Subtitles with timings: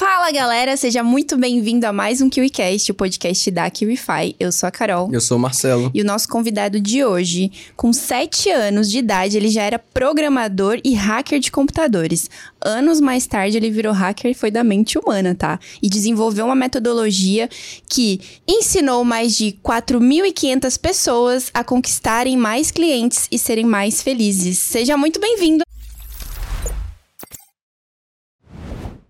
[0.00, 4.34] Fala galera, seja muito bem-vindo a mais um KiwiCast, o podcast da KiwiFi.
[4.40, 5.10] Eu sou a Carol.
[5.12, 5.90] Eu sou o Marcelo.
[5.92, 10.80] E o nosso convidado de hoje, com 7 anos de idade, ele já era programador
[10.82, 12.30] e hacker de computadores.
[12.62, 15.60] Anos mais tarde, ele virou hacker e foi da mente humana, tá?
[15.82, 17.46] E desenvolveu uma metodologia
[17.86, 24.60] que ensinou mais de 4.500 pessoas a conquistarem mais clientes e serem mais felizes.
[24.60, 25.62] Seja muito bem-vindo!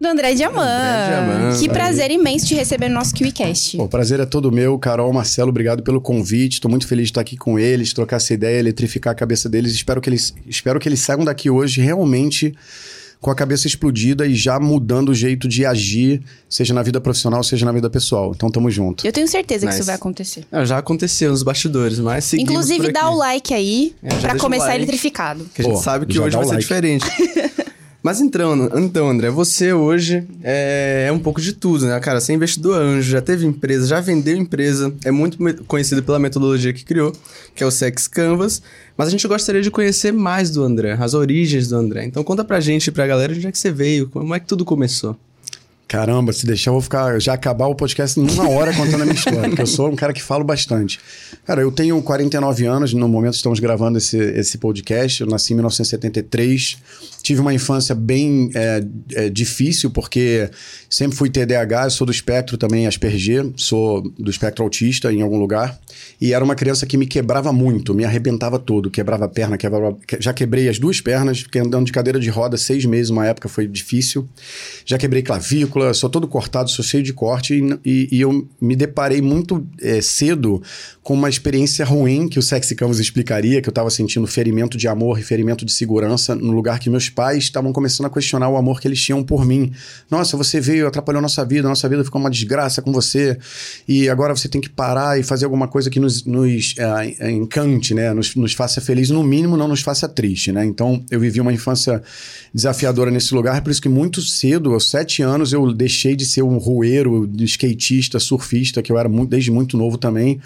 [0.01, 0.67] Do André Diamant.
[0.67, 3.77] André Que prazer imenso te receber no nosso KiwiCast.
[3.77, 4.79] O prazer é todo meu.
[4.79, 6.55] Carol, Marcelo, obrigado pelo convite.
[6.55, 9.73] Estou muito feliz de estar aqui com eles, trocar essa ideia, eletrificar a cabeça deles.
[9.75, 12.55] Espero que eles, espero que eles saiam daqui hoje realmente
[13.21, 17.45] com a cabeça explodida e já mudando o jeito de agir, seja na vida profissional,
[17.45, 18.33] seja na vida pessoal.
[18.35, 19.07] Então tamo junto.
[19.07, 20.47] Eu tenho certeza que isso vai acontecer.
[20.51, 24.69] É, já aconteceu nos bastidores, mas seguimos Inclusive dá o like aí é, para começar
[24.69, 25.45] like, eletrificado.
[25.55, 26.55] Que a gente Pô, sabe que hoje vai like.
[26.55, 27.05] ser diferente.
[28.03, 32.01] Mas então, então, André, você hoje é, é, um pouco de tudo, né?
[32.01, 36.19] Cara, você é investidor anjo, já teve empresa, já vendeu empresa, é muito conhecido pela
[36.19, 37.13] metodologia que criou,
[37.55, 38.63] que é o Sex Canvas.
[38.97, 42.05] Mas a gente gostaria de conhecer mais do André, as origens do André.
[42.07, 44.47] Então conta pra gente e pra galera onde é que você veio, como é que
[44.47, 45.15] tudo começou.
[45.91, 49.05] Caramba, se deixar, eu vou ficar já acabar o podcast em uma hora contando a
[49.05, 51.01] minha história, porque eu sou um cara que falo bastante.
[51.45, 55.21] Cara, eu tenho 49 anos, no momento estamos gravando esse, esse podcast.
[55.21, 56.79] Eu nasci em 1973.
[57.23, 60.51] Tive uma infância bem é, é, difícil, porque
[60.89, 65.79] sempre fui TDAH, sou do espectro também Asperger, sou do espectro autista em algum lugar.
[66.21, 69.97] E era uma criança que me quebrava muito, me arrebentava todo, quebrava a perna, quebrava,
[70.19, 73.49] já quebrei as duas pernas, fiquei andando de cadeira de roda seis meses, uma época
[73.49, 74.29] foi difícil.
[74.85, 78.75] Já quebrei clavícula, sou todo cortado, sou cheio de corte, e, e, e eu me
[78.75, 80.63] deparei muito é, cedo
[81.03, 84.89] com uma experiência ruim que o Sexy Canvas explicaria, que eu estava sentindo ferimento de
[84.89, 88.57] amor e ferimento de segurança no lugar que meus pais estavam começando a questionar o
[88.57, 89.73] amor que eles tinham por mim.
[90.11, 93.39] Nossa, você veio, atrapalhou nossa vida, nossa vida ficou uma desgraça com você,
[93.89, 97.31] e agora você tem que parar e fazer alguma coisa que nos nos, nos é,
[97.31, 98.13] encante, né?
[98.13, 100.65] Nos, nos, faça feliz, no mínimo não nos faça triste, né?
[100.65, 102.03] Então eu vivi uma infância
[102.53, 106.43] desafiadora nesse lugar, por isso que muito cedo, aos sete anos, eu deixei de ser
[106.43, 110.41] um rueiro, skatista, surfista, que eu era muito, desde muito novo também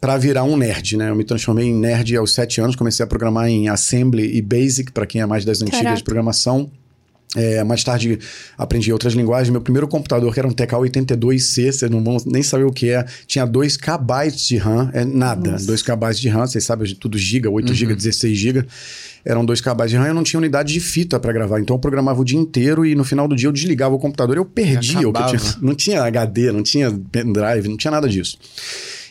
[0.00, 1.10] para virar um nerd, né?
[1.10, 4.92] Eu me transformei em nerd aos sete anos, comecei a programar em Assembly e Basic,
[4.92, 5.96] para quem é mais das antigas Caraca.
[5.96, 6.70] de programação.
[7.36, 8.18] É, mais tarde
[8.58, 9.50] aprendi outras linguagens.
[9.50, 13.04] Meu primeiro computador, que era um TK82C, vocês não vão nem saber o que é,
[13.24, 15.56] tinha 2 KB de RAM, é nada.
[15.64, 17.74] 2 KB de RAM, vocês sabem, tudo giga, 8 uhum.
[17.74, 18.66] GB, 16 GB.
[19.24, 21.60] Eram 2 KB de RAM, eu não tinha unidade de fita para gravar.
[21.60, 24.34] Então eu programava o dia inteiro e no final do dia eu desligava o computador
[24.34, 25.56] e eu perdia o que eu tinha.
[25.60, 28.38] Não tinha HD, não tinha pendrive, não tinha nada disso.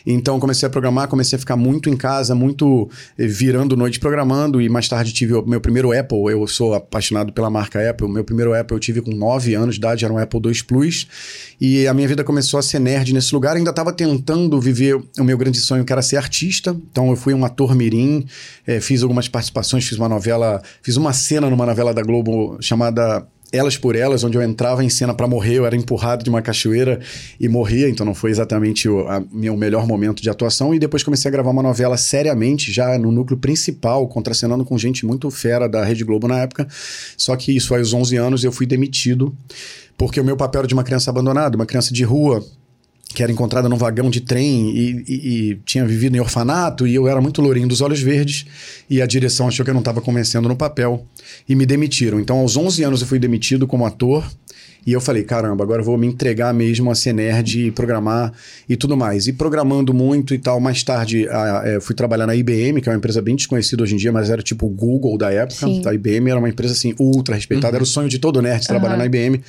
[0.06, 2.88] Então comecei a programar, comecei a ficar muito em casa, muito
[3.18, 6.18] eh, virando noite programando e mais tarde tive o meu primeiro Apple.
[6.30, 8.08] Eu sou apaixonado pela marca Apple.
[8.08, 11.06] Meu primeiro Apple eu tive com 9 anos de idade, era um Apple II Plus.
[11.60, 13.56] E a minha vida começou a ser nerd nesse lugar.
[13.56, 16.76] ainda estava tentando viver o meu grande sonho, que era ser artista.
[16.90, 18.24] Então eu fui um ator mirim,
[18.66, 23.26] é, fiz algumas participações, fiz uma novela, fiz uma cena numa novela da Globo chamada
[23.52, 26.40] elas por Elas, onde eu entrava em cena para morrer, eu era empurrado de uma
[26.40, 27.00] cachoeira
[27.38, 30.74] e morria, então não foi exatamente o meu melhor momento de atuação.
[30.74, 35.04] E depois comecei a gravar uma novela seriamente, já no núcleo principal, contracenando com gente
[35.04, 36.66] muito fera da Rede Globo na época.
[37.16, 39.34] Só que isso aos 11 anos eu fui demitido,
[39.98, 42.44] porque o meu papel era de uma criança abandonada, uma criança de rua,
[43.12, 46.94] que era encontrada num vagão de trem e, e, e, tinha vivido em orfanato, e
[46.94, 48.46] eu era muito lourinho dos olhos verdes,
[48.88, 51.04] e a direção achou que eu não estava convencendo no papel,
[51.48, 52.20] e me demitiram.
[52.20, 54.24] Então, aos 11 anos, eu fui demitido como ator,
[54.86, 58.32] e eu falei, caramba, agora eu vou me entregar mesmo a ser nerd e programar
[58.68, 59.26] e tudo mais.
[59.26, 62.92] E programando muito e tal, mais tarde a, é, fui trabalhar na IBM, que é
[62.92, 65.66] uma empresa bem desconhecida hoje em dia, mas era tipo o Google da época.
[65.66, 65.82] Sim.
[65.86, 67.76] A IBM era uma empresa assim, ultra respeitada, uhum.
[67.76, 68.98] era o sonho de todo nerd trabalhar uhum.
[68.98, 69.40] na IBM.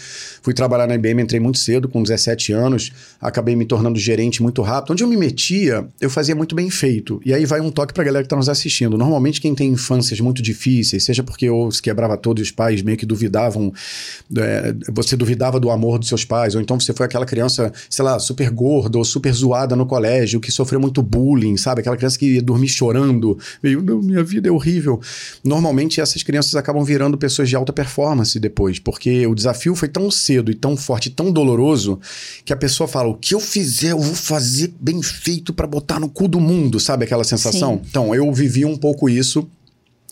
[0.42, 4.62] Fui trabalhar na IBM, entrei muito cedo, com 17 anos, acabei me tornando gerente muito
[4.62, 4.92] rápido.
[4.92, 7.22] Onde eu me metia, eu fazia muito bem feito.
[7.26, 8.98] E aí vai um toque pra galera que tá nos assistindo.
[8.98, 12.98] Normalmente quem tem infâncias muito difíceis, seja porque ou se quebrava todos os pais meio
[12.98, 13.72] que duvidavam,
[14.38, 18.04] é, você duvidava do amor dos seus pais, ou então você foi aquela criança, sei
[18.04, 21.82] lá, super gorda ou super zoada no colégio, que sofreu muito bullying, sabe?
[21.82, 25.00] Aquela criança que ia dormir chorando, meio, minha vida é horrível.
[25.44, 30.10] Normalmente essas crianças acabam virando pessoas de alta performance depois, porque o desafio foi tão
[30.10, 32.00] cedo e tão forte, tão doloroso,
[32.44, 36.00] que a pessoa fala: o que eu fizer, eu vou fazer bem feito para botar
[36.00, 37.76] no cu do mundo, sabe aquela sensação?
[37.76, 37.82] Sim.
[37.90, 39.48] Então, eu vivi um pouco isso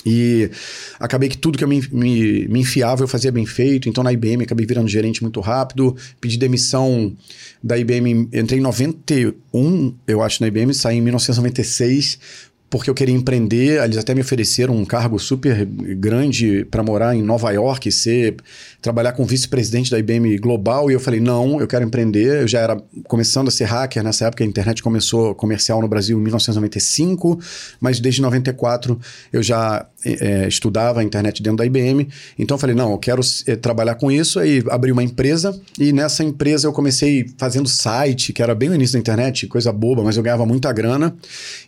[0.05, 0.49] e
[0.97, 3.89] acabei que tudo que eu me, me, me, enfiava eu fazia bem feito.
[3.89, 5.95] Então na IBM acabei virando gerente muito rápido.
[6.21, 7.13] Pedi demissão
[7.61, 13.15] da IBM, entrei em 91, eu acho, na IBM, saí em 1996 porque eu queria
[13.15, 13.83] empreender.
[13.83, 18.37] Eles até me ofereceram um cargo super grande para morar em Nova York, ser
[18.81, 20.89] trabalhar com vice-presidente da IBM Global.
[20.89, 22.41] E eu falei, não, eu quero empreender.
[22.41, 24.43] Eu já era começando a ser hacker nessa época.
[24.43, 27.39] A internet começou comercial no Brasil em 1995,
[27.79, 28.99] mas desde 94
[29.33, 32.07] eu já é, estudava a internet dentro da IBM.
[32.37, 34.39] Então eu falei, não, eu quero é, trabalhar com isso.
[34.39, 38.75] Aí abri uma empresa e nessa empresa eu comecei fazendo site, que era bem no
[38.75, 41.15] início da internet, coisa boba, mas eu ganhava muita grana.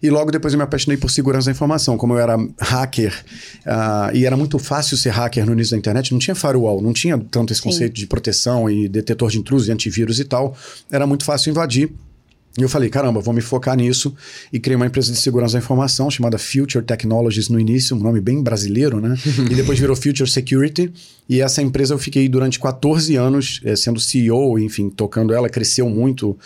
[0.01, 1.97] E logo depois eu me apaixonei por segurança da informação.
[1.97, 3.13] Como eu era hacker
[3.65, 6.93] uh, e era muito fácil ser hacker no início da internet, não tinha firewall, não
[6.93, 7.69] tinha tanto esse Sim.
[7.69, 10.55] conceito de proteção e detetor de intrusos e antivírus e tal.
[10.91, 11.91] Era muito fácil invadir.
[12.57, 14.13] E eu falei, caramba, vou me focar nisso.
[14.51, 18.19] E criei uma empresa de segurança da informação chamada Future Technologies no início, um nome
[18.19, 19.15] bem brasileiro, né?
[19.49, 20.91] e depois virou Future Security.
[21.29, 25.89] E essa empresa eu fiquei durante 14 anos é, sendo CEO, enfim, tocando ela, cresceu
[25.89, 26.37] muito.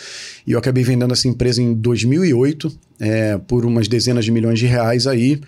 [0.46, 4.66] E eu acabei vendendo essa empresa em 2008 é, por umas dezenas de milhões de
[4.66, 5.40] reais aí.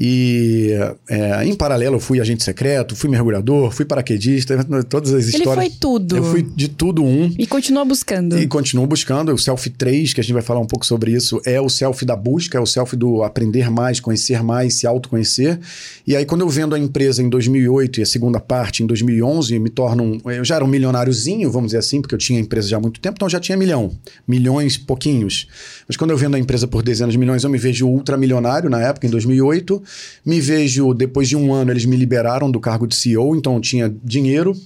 [0.00, 0.70] E
[1.08, 5.64] é, em paralelo eu fui agente secreto, fui mergulhador, fui paraquedista, todas as histórias.
[5.64, 6.16] Ele foi tudo.
[6.16, 7.34] Eu fui de tudo um.
[7.36, 8.38] E continua buscando.
[8.38, 9.32] E continuo buscando.
[9.32, 12.04] O Selfie 3, que a gente vai falar um pouco sobre isso, é o selfie
[12.04, 15.58] da busca, é o selfie do aprender mais, conhecer mais, se autoconhecer.
[16.06, 19.58] E aí quando eu vendo a empresa em 2008 e a segunda parte em 2011,
[19.58, 22.42] me torno um, eu já era um milionáriozinho, vamos dizer assim, porque eu tinha a
[22.42, 23.90] empresa já há muito tempo, então eu já tinha milhão,
[24.26, 25.48] milhões, pouquinhos.
[25.86, 28.80] Mas quando eu vendo a empresa por dezenas de milhões, eu me vejo ultramilionário na
[28.80, 29.82] época, em 2008.
[30.24, 33.60] Me vejo, depois de um ano, eles me liberaram do cargo de CEO, então eu
[33.60, 34.56] tinha dinheiro,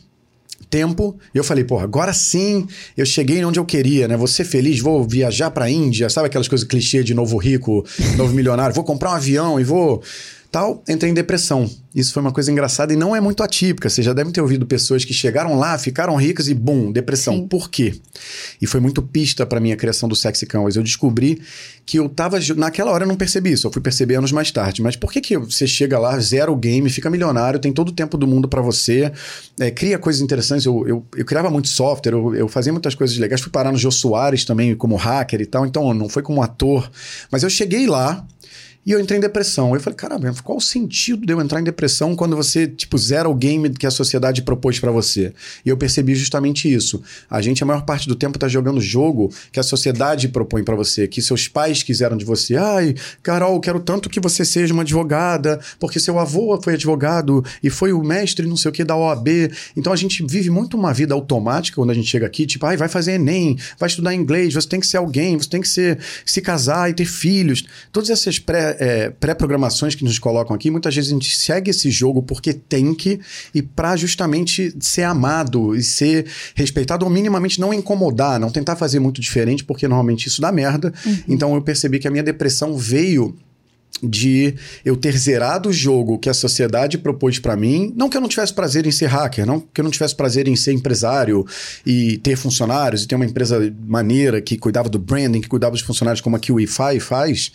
[0.71, 1.17] tempo.
[1.35, 2.67] Eu falei, pô, agora sim
[2.97, 4.17] eu cheguei onde eu queria, né?
[4.17, 7.85] Vou ser feliz, vou viajar pra Índia, sabe aquelas coisas clichê de novo rico,
[8.17, 8.75] novo milionário?
[8.75, 10.03] Vou comprar um avião e vou
[10.53, 11.69] tal, entrei em depressão.
[11.95, 13.89] Isso foi uma coisa engraçada e não é muito atípica.
[13.89, 17.37] Vocês já devem ter ouvido pessoas que chegaram lá, ficaram ricas e bum, depressão.
[17.37, 17.49] Sim.
[17.49, 17.95] Por quê?
[18.61, 20.77] E foi muito pista para minha criação do Sexy Canvas.
[20.77, 21.41] Eu descobri
[21.87, 24.83] que eu tava naquela hora eu não percebi isso, eu fui perceber anos mais tarde.
[24.83, 28.19] Mas por que que você chega lá, zero game, fica milionário, tem todo o tempo
[28.19, 29.11] do mundo para você,
[29.59, 30.67] é, cria coisas interessantes.
[30.67, 33.41] Eu, eu, eu criava muito software, eu, eu, fazia muitas coisas legais.
[33.41, 35.65] Fui parar no Jô Soares também como hacker e tal.
[35.65, 36.91] Então não foi como ator,
[37.31, 38.27] mas eu cheguei lá
[38.85, 39.75] e eu entrei em depressão.
[39.75, 43.29] Eu falei, caramba, qual o sentido de eu entrar em depressão quando você, tipo, zera
[43.29, 45.33] o game que a sociedade propôs para você?
[45.65, 47.01] E eu percebi justamente isso.
[47.31, 50.75] A gente, a maior parte do tempo, tá jogando jogo que a sociedade propõe para
[50.75, 52.57] você, que seus pais quiseram de você.
[52.57, 57.71] Ai, Carol, quero tanto que você seja uma advogada, porque seu avô foi advogado e
[57.71, 59.29] foi o mestre não sei o que da OAB.
[59.77, 62.77] Então a gente vive muito uma vida automática quando a gente chega aqui, tipo, ai,
[62.77, 65.99] vai fazer Enem, vai estudar inglês, você tem que ser alguém, você tem que ser,
[66.27, 67.65] se casar e ter filhos.
[67.93, 71.91] Todas essas pré é, pré-programações que nos colocam aqui, muitas vezes a gente segue esse
[71.91, 73.21] jogo porque tem que
[73.55, 78.99] e para justamente ser amado e ser respeitado ou minimamente não incomodar, não tentar fazer
[78.99, 80.93] muito diferente, porque normalmente isso dá merda.
[81.05, 81.19] Uhum.
[81.29, 83.37] Então eu percebi que a minha depressão veio
[84.03, 84.55] de
[84.85, 87.93] eu ter zerado o jogo que a sociedade propôs para mim.
[87.97, 90.49] Não que eu não tivesse prazer em ser hacker, não que eu não tivesse prazer
[90.49, 91.47] em ser empresário
[91.87, 95.83] e ter funcionários e ter uma empresa maneira que cuidava do branding, que cuidava dos
[95.83, 97.53] funcionários como a QIFI faz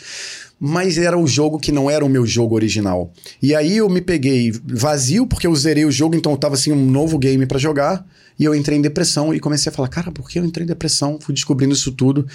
[0.59, 3.11] mas era o jogo que não era o meu jogo original.
[3.41, 6.71] E aí eu me peguei vazio, porque eu zerei o jogo, então eu tava assim,
[6.71, 8.03] um novo game para jogar,
[8.39, 10.67] e eu entrei em depressão e comecei a falar, cara, por que eu entrei em
[10.67, 11.19] depressão?
[11.21, 12.27] Fui descobrindo isso tudo.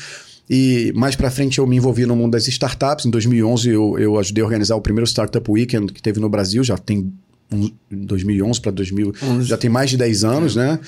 [0.49, 3.07] E mais para frente eu me envolvi no mundo das startups.
[3.07, 6.63] Em 2011 eu, eu ajudei a organizar o primeiro Startup Weekend que teve no Brasil,
[6.63, 7.13] já tem
[7.91, 9.13] 2011 para 2000,
[9.43, 10.79] já tem mais de 10 anos, né?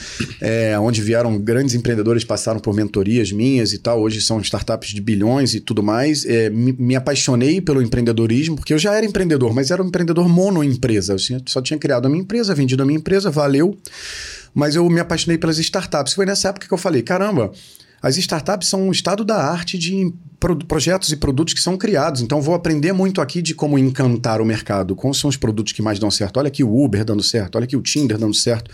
[0.41, 4.01] É, onde vieram grandes empreendedores, passaram por mentorias minhas e tal.
[4.01, 6.25] Hoje são startups de bilhões e tudo mais.
[6.25, 10.29] É, me, me, apaixonei pelo empreendedorismo, porque eu já era empreendedor, mas era um empreendedor
[10.29, 11.15] monoempresa.
[11.15, 13.77] Eu só tinha criado a minha empresa, vendido a minha empresa, valeu.
[14.55, 16.15] Mas eu me apaixonei pelas startups.
[16.15, 17.53] Foi nessa época que eu falei: caramba,
[18.05, 22.21] as startups são um estado da arte de pro projetos e produtos que são criados.
[22.21, 24.95] Então, vou aprender muito aqui de como encantar o mercado.
[24.95, 26.37] Quais são os produtos que mais dão certo?
[26.37, 28.71] Olha aqui o Uber dando certo, olha aqui o Tinder dando certo.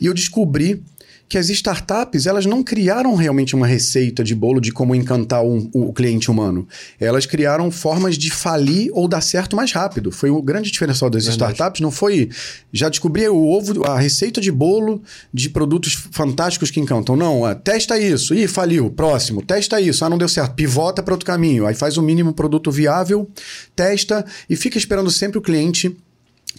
[0.00, 0.84] E eu descobri
[1.30, 5.70] que as startups elas não criaram realmente uma receita de bolo de como encantar um,
[5.72, 6.66] o cliente humano.
[6.98, 10.10] Elas criaram formas de falir ou dar certo mais rápido.
[10.10, 11.52] Foi o grande diferencial das Verdade.
[11.52, 11.80] startups.
[11.80, 12.30] Não foi
[12.72, 17.14] já descobri o ovo, a receita de bolo de produtos fantásticos que encantam.
[17.14, 18.34] Não, é, testa isso.
[18.34, 18.90] Ih, faliu.
[18.90, 19.40] Próximo.
[19.40, 20.04] Testa isso.
[20.04, 20.54] Ah, não deu certo.
[20.54, 21.64] Pivota para outro caminho.
[21.64, 23.30] Aí faz o mínimo produto viável,
[23.76, 25.96] testa e fica esperando sempre o cliente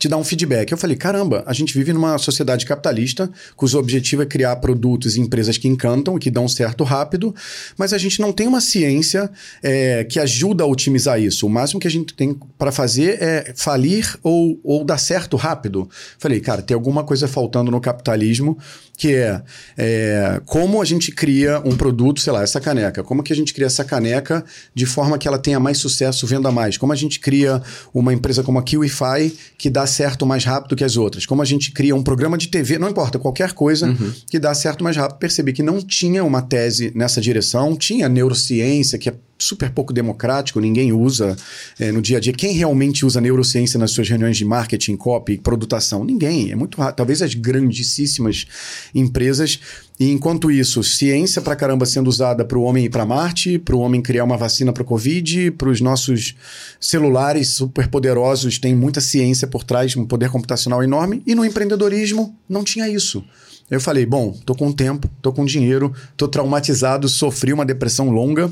[0.01, 0.71] te dar um feedback.
[0.71, 5.21] Eu falei, caramba, a gente vive numa sociedade capitalista cujo objetivo é criar produtos e
[5.21, 7.35] empresas que encantam que dão certo rápido,
[7.77, 9.29] mas a gente não tem uma ciência
[9.61, 11.45] é, que ajuda a otimizar isso.
[11.45, 15.87] O máximo que a gente tem para fazer é falir ou, ou dar certo rápido.
[16.17, 18.57] Falei, cara, tem alguma coisa faltando no capitalismo
[19.01, 19.41] que é,
[19.75, 23.03] é, como a gente cria um produto, sei lá, essa caneca.
[23.03, 26.51] Como que a gente cria essa caneca de forma que ela tenha mais sucesso, venda
[26.51, 26.77] mais?
[26.77, 30.83] Como a gente cria uma empresa como a KiwiFi que dá certo mais rápido que
[30.83, 31.25] as outras?
[31.25, 34.11] Como a gente cria um programa de TV, não importa, qualquer coisa uhum.
[34.29, 35.19] que dá certo mais rápido.
[35.19, 40.59] Percebi que não tinha uma tese nessa direção, tinha neurociência, que é super pouco democrático,
[40.59, 41.35] ninguém usa
[41.79, 42.33] é, no dia a dia.
[42.33, 46.03] Quem realmente usa neurociência nas suas reuniões de marketing, copy, produtação?
[46.03, 46.51] Ninguém.
[46.51, 46.95] É muito raro.
[46.95, 48.45] Talvez as grandíssimas
[48.93, 49.59] empresas.
[49.99, 53.75] E enquanto isso, ciência pra caramba sendo usada para o homem ir para Marte, para
[53.75, 56.35] o homem criar uma vacina para Covid, para os nossos
[56.79, 61.21] celulares super poderosos, tem muita ciência por trás, um poder computacional enorme.
[61.25, 63.23] E no empreendedorismo não tinha isso.
[63.69, 68.51] Eu falei, bom, tô com tempo, tô com dinheiro, tô traumatizado, sofri uma depressão longa,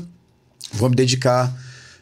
[0.72, 1.54] vou me dedicar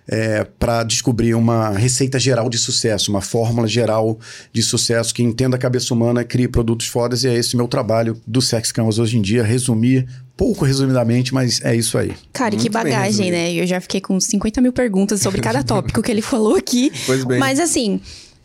[0.08, 4.18] é, para descobrir uma receita geral de sucesso, uma fórmula geral
[4.52, 8.18] de sucesso que entenda a cabeça humana, crie produtos fodas, e é esse meu trabalho
[8.26, 12.12] do Sex Canvas hoje em dia, resumir pouco resumidamente, mas é isso aí.
[12.32, 13.52] Cara, Muito que bagagem, né?
[13.52, 16.92] Eu já fiquei com 50 mil perguntas sobre cada tópico que ele falou aqui.
[17.06, 17.38] Pois bem.
[17.38, 18.00] Mas assim,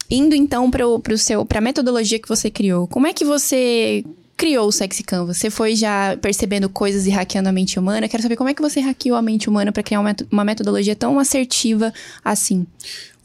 [0.09, 4.03] indo então para pro seu, pra metodologia que você criou, como é que você
[4.43, 5.37] criou o Sexy Canvas?
[5.37, 8.09] Você foi já percebendo coisas e hackeando a mente humana?
[8.09, 11.17] Quero saber como é que você hackeou a mente humana para criar uma metodologia tão
[11.17, 12.67] assertiva assim.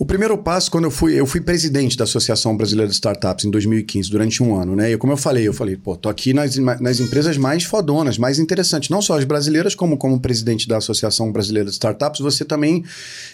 [0.01, 3.51] O primeiro passo, quando eu fui, eu fui presidente da Associação Brasileira de Startups em
[3.51, 4.93] 2015, durante um ano, né?
[4.93, 8.39] E como eu falei, eu falei, pô, tô aqui nas, nas empresas mais fodonas, mais
[8.39, 12.85] interessantes, não só as brasileiras, como como presidente da Associação Brasileira de Startups, você também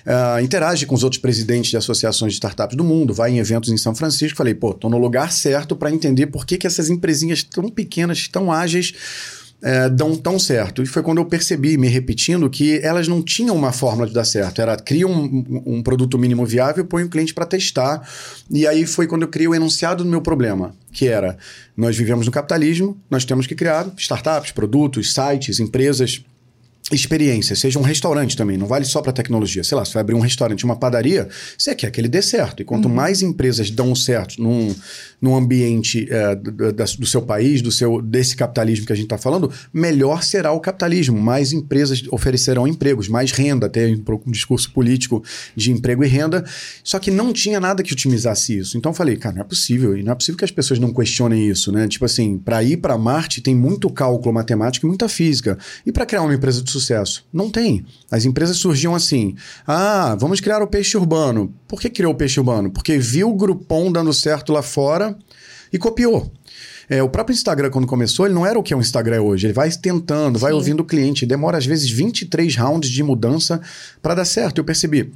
[0.07, 3.71] uh, interage com os outros presidentes de associações de startups do mundo, vai em eventos
[3.71, 6.89] em São Francisco, falei, pô, tô no lugar certo para entender por que, que essas
[6.89, 8.95] empresinhas tão pequenas, tão ágeis,
[9.65, 10.83] é, dão tão certo.
[10.83, 14.25] E foi quando eu percebi, me repetindo, que elas não tinham uma fórmula de dar
[14.25, 14.61] certo.
[14.61, 18.07] Era cria um, um produto mínimo viável põe o cliente para testar.
[18.51, 21.39] E aí foi quando eu criei o enunciado do meu problema, que era:
[21.75, 26.23] nós vivemos no capitalismo, nós temos que criar startups, produtos, sites, empresas
[26.93, 29.65] experiência, seja um restaurante também, não vale só para tecnologia.
[29.65, 32.61] Sei lá, você vai abrir um restaurante, uma padaria, você quer que ele dê certo.
[32.61, 32.95] E quanto uhum.
[32.95, 34.75] mais empresas dão certo num,
[35.21, 39.17] num ambiente é, do, do, seu país, do seu desse capitalismo que a gente está
[39.17, 41.19] falando, melhor será o capitalismo.
[41.19, 45.25] Mais empresas oferecerão empregos, mais renda, até um discurso político
[45.57, 46.45] de emprego e renda.
[46.83, 48.77] Só que não tinha nada que otimizasse isso.
[48.77, 49.97] Então eu falei, cara, não é possível.
[49.97, 51.89] E não é possível que as pessoas não questionem isso, né?
[51.89, 55.57] Tipo assim, para ir para Marte tem muito cálculo matemático e muita física.
[55.87, 57.27] E para criar uma empresa de sucesso?
[57.33, 57.85] Não tem.
[58.11, 59.35] As empresas surgiam assim:
[59.67, 61.55] ah, vamos criar o peixe urbano.
[61.67, 62.71] Por que criou o peixe urbano?
[62.71, 65.17] Porque viu o Groupon dando certo lá fora
[65.73, 66.31] e copiou.
[66.89, 69.47] É, o próprio Instagram, quando começou, ele não era o que é o Instagram hoje.
[69.47, 70.57] Ele vai tentando, vai Sim.
[70.57, 71.25] ouvindo o cliente.
[71.25, 73.61] Demora, às vezes, 23 rounds de mudança
[74.03, 74.59] para dar certo.
[74.59, 75.13] Eu percebi.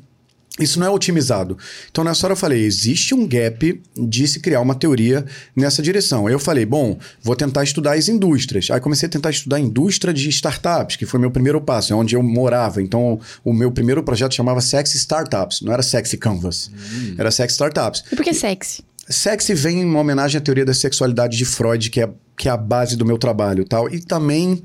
[0.59, 1.57] Isso não é otimizado.
[1.91, 5.25] Então, nessa hora eu falei, existe um gap de se criar uma teoria
[5.55, 6.27] nessa direção.
[6.27, 8.69] Aí eu falei, bom, vou tentar estudar as indústrias.
[8.71, 11.97] Aí comecei a tentar estudar a indústria de startups, que foi meu primeiro passo, é
[11.97, 12.83] onde eu morava.
[12.83, 17.15] Então, o meu primeiro projeto chamava Sexy Startups, não era Sexy Canvas, hum.
[17.17, 18.03] era Sexy Startups.
[18.11, 18.83] E por que sexy?
[19.09, 22.51] Sexy vem em uma homenagem à teoria da sexualidade de Freud, que é, que é
[22.53, 23.89] a base do meu trabalho tal.
[23.89, 24.63] E também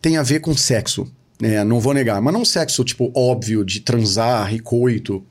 [0.00, 1.10] tem a ver com sexo.
[1.42, 5.24] É, não vou negar, mas não sexo, tipo, óbvio, de transar e coito,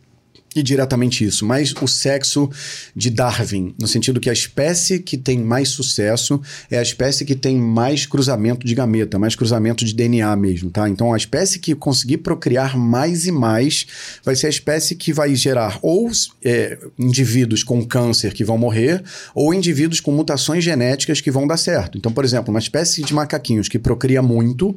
[0.55, 2.49] e diretamente isso, mas o sexo
[2.95, 6.41] de Darwin, no sentido que a espécie que tem mais sucesso
[6.71, 10.89] é a espécie que tem mais cruzamento de gameta, mais cruzamento de DNA mesmo, tá?
[10.89, 13.85] Então a espécie que conseguir procriar mais e mais
[14.23, 16.09] vai ser a espécie que vai gerar ou
[16.43, 19.03] é, indivíduos com câncer que vão morrer,
[19.35, 21.97] ou indivíduos com mutações genéticas que vão dar certo.
[21.97, 24.75] Então, por exemplo, uma espécie de macaquinhos que procria muito,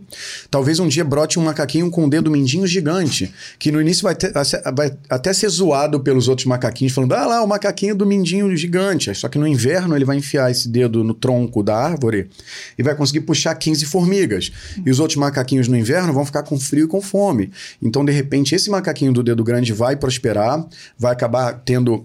[0.50, 4.14] talvez um dia brote um macaquinho com um dedo mindinho gigante, que no início vai,
[4.14, 4.32] ter,
[4.74, 9.14] vai até ser zoado pelos outros macaquinhos, falando: ah lá, o macaquinho do mindinho gigante.
[9.14, 12.28] Só que no inverno ele vai enfiar esse dedo no tronco da árvore
[12.76, 14.50] e vai conseguir puxar 15 formigas.
[14.84, 17.50] E os outros macaquinhos no inverno vão ficar com frio e com fome.
[17.80, 20.66] Então, de repente, esse macaquinho do dedo grande vai prosperar,
[20.98, 22.04] vai acabar tendo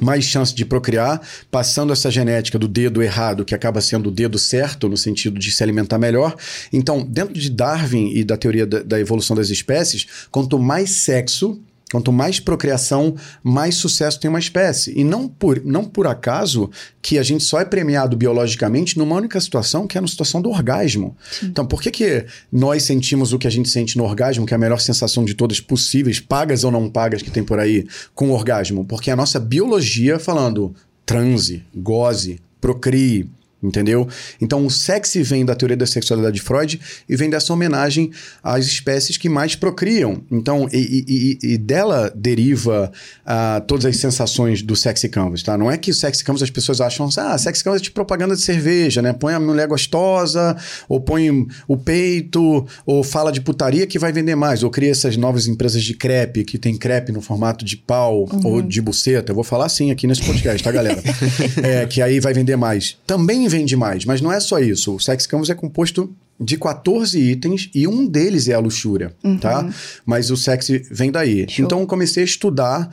[0.00, 4.38] mais chance de procriar, passando essa genética do dedo errado, que acaba sendo o dedo
[4.38, 6.34] certo, no sentido de se alimentar melhor.
[6.72, 11.60] Então, dentro de Darwin e da teoria da, da evolução das espécies, quanto mais sexo,
[11.90, 14.92] Quanto mais procriação, mais sucesso tem uma espécie.
[14.96, 16.70] E não por, não por acaso
[17.02, 20.50] que a gente só é premiado biologicamente numa única situação, que é na situação do
[20.50, 21.16] orgasmo.
[21.32, 21.46] Sim.
[21.46, 24.56] Então, por que, que nós sentimos o que a gente sente no orgasmo, que é
[24.56, 28.30] a melhor sensação de todas possíveis, pagas ou não pagas que tem por aí, com
[28.30, 28.84] o orgasmo?
[28.84, 30.72] Porque a nossa biologia falando,
[31.04, 33.28] transe, goze, procrie,
[33.62, 34.08] Entendeu?
[34.40, 38.10] Então, o sexy vem da teoria da sexualidade de Freud e vem dessa homenagem
[38.42, 40.22] às espécies que mais procriam.
[40.30, 42.90] Então, e, e, e dela deriva
[43.26, 45.58] uh, todas as sensações do sexy canvas, tá?
[45.58, 48.34] Não é que o sexy canvas as pessoas acham, ah, sexy canvas é tipo propaganda
[48.34, 49.12] de cerveja, né?
[49.12, 50.56] Põe a mulher gostosa,
[50.88, 55.16] ou põe o peito, ou fala de putaria que vai vender mais, ou cria essas
[55.18, 58.40] novas empresas de crepe, que tem crepe no formato de pau uhum.
[58.44, 59.32] ou de buceta.
[59.32, 61.02] Eu vou falar assim aqui nesse podcast, tá, galera?
[61.62, 62.96] é, que aí vai vender mais.
[63.06, 64.94] Também vende mais, mas não é só isso.
[64.94, 69.36] O Sex Canvas é composto de 14 itens e um deles é a luxúria, uhum.
[69.38, 69.68] tá?
[70.06, 71.46] Mas o sexy vem daí.
[71.48, 71.66] Show.
[71.66, 72.90] Então comecei a estudar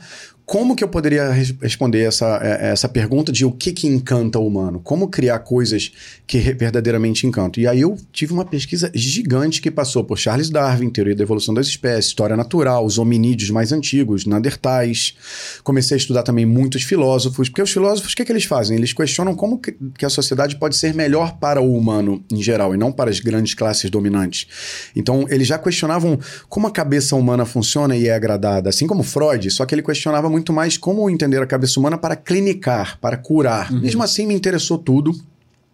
[0.48, 4.46] como que eu poderia responder essa, é, essa pergunta de o que, que encanta o
[4.46, 4.80] humano?
[4.82, 5.92] Como criar coisas
[6.26, 7.62] que verdadeiramente encantam?
[7.62, 11.52] E aí eu tive uma pesquisa gigante que passou por Charles Darwin, teoria da evolução
[11.52, 15.14] das espécies, história natural, os hominídeos mais antigos, Neandertais.
[15.62, 18.78] Comecei a estudar também muitos filósofos, porque os filósofos, o que, que eles fazem?
[18.78, 22.78] Eles questionam como que a sociedade pode ser melhor para o humano em geral e
[22.78, 24.46] não para as grandes classes dominantes.
[24.96, 29.50] Então, eles já questionavam como a cabeça humana funciona e é agradada, assim como Freud,
[29.50, 33.16] só que ele questionava muito muito mais como entender a cabeça humana para clinicar, para
[33.16, 33.70] curar.
[33.72, 33.80] Uhum.
[33.80, 35.12] Mesmo assim, me interessou tudo.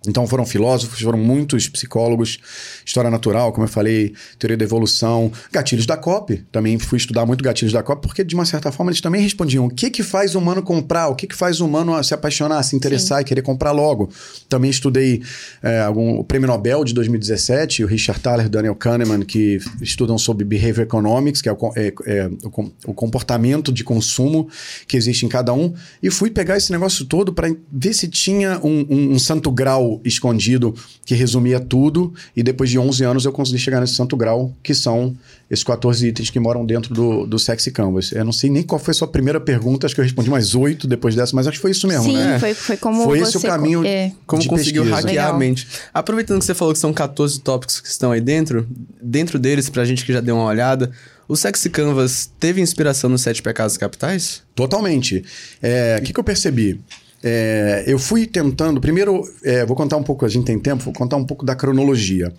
[0.07, 2.39] Então foram filósofos, foram muitos psicólogos,
[2.85, 6.45] história natural, como eu falei, teoria da evolução, gatilhos da COP.
[6.53, 9.65] Também fui estudar muito gatilhos da COP, porque de uma certa forma eles também respondiam
[9.67, 12.63] o que que faz o humano comprar, o que que faz o humano se apaixonar,
[12.63, 13.23] se interessar Sim.
[13.23, 14.11] e querer comprar logo.
[14.49, 15.23] Também estudei
[15.63, 19.59] é, algum, o Prêmio Nobel de 2017, o Richard Thaler e o Daniel Kahneman, que
[19.81, 24.49] estudam sobre Behavior Economics, que é o, é, é o, o comportamento de consumo
[24.87, 28.59] que existe em cada um, e fui pegar esse negócio todo para ver se tinha
[28.63, 30.75] um, um, um santo grau escondido
[31.05, 34.75] que resumia tudo, e depois de 11 anos eu consegui chegar nesse santo grau, que
[34.75, 35.15] são
[35.51, 38.13] esses 14 itens que moram dentro do, do Sexy Canvas.
[38.13, 40.55] Eu não sei nem qual foi a sua primeira pergunta, acho que eu respondi mais
[40.55, 42.35] oito depois dessa, mas acho que foi isso mesmo, Sim, né?
[42.35, 44.13] Sim, foi, foi como Foi esse o caminho, é.
[44.27, 45.03] como conseguiu pesquisa.
[45.03, 45.35] hackear Legal.
[45.35, 45.69] a mente.
[45.93, 48.67] Aproveitando que você falou que são 14 tópicos que estão aí dentro,
[49.03, 50.91] dentro deles, pra gente que já deu uma olhada,
[51.29, 54.43] o Sexy Canvas teve inspiração nos Sete Pecados Capitais?
[54.55, 55.19] Totalmente.
[55.19, 55.25] O
[55.63, 56.81] é, que, que eu percebi?
[57.27, 58.79] É, eu fui tentando.
[58.83, 61.57] Primeiro, é, vou contar um pouco, a gente tem tempo, vou contar um pouco da
[61.57, 62.31] cronologia.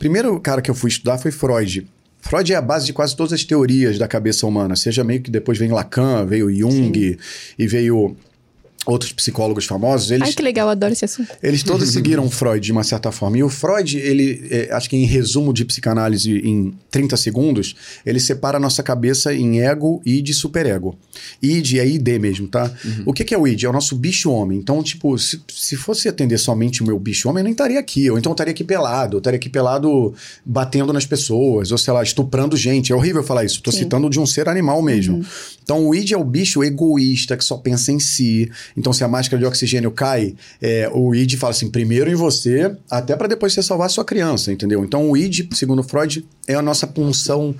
[0.00, 1.86] Primeiro cara que eu fui estudar foi Freud.
[2.20, 5.30] Freud é a base de quase todas as teorias da cabeça humana, seja meio que
[5.30, 7.16] depois vem Lacan, veio Jung Sim.
[7.56, 8.16] e veio
[8.84, 10.28] outros psicólogos famosos, eles...
[10.28, 11.30] Ai, que legal, adoro esse assunto.
[11.42, 13.38] Eles todos seguiram Freud de uma certa forma.
[13.38, 18.18] E o Freud, ele, é, acho que em resumo de psicanálise em 30 segundos, ele
[18.18, 20.96] separa a nossa cabeça em ego, id e superego.
[21.40, 22.72] Id é id mesmo, tá?
[22.84, 23.02] Uhum.
[23.06, 23.64] O que, que é o id?
[23.64, 24.58] É o nosso bicho-homem.
[24.58, 28.10] Então, tipo, se, se fosse atender somente o meu bicho-homem, eu nem estaria aqui.
[28.10, 29.16] Ou então eu estaria aqui pelado.
[29.16, 30.12] Eu estaria aqui pelado
[30.44, 31.70] batendo nas pessoas.
[31.70, 32.92] Ou, sei lá, estuprando gente.
[32.92, 33.62] É horrível falar isso.
[33.62, 33.78] Tô Sim.
[33.78, 35.18] citando de um ser animal mesmo.
[35.18, 35.24] Uhum.
[35.62, 39.08] Então, o id é o bicho egoísta que só pensa em si então, se a
[39.08, 43.52] máscara de oxigênio cai, é, o ID fala assim, primeiro em você, até para depois
[43.52, 44.84] você salvar a sua criança, entendeu?
[44.84, 47.54] Então, o ID, segundo Freud, é a nossa punção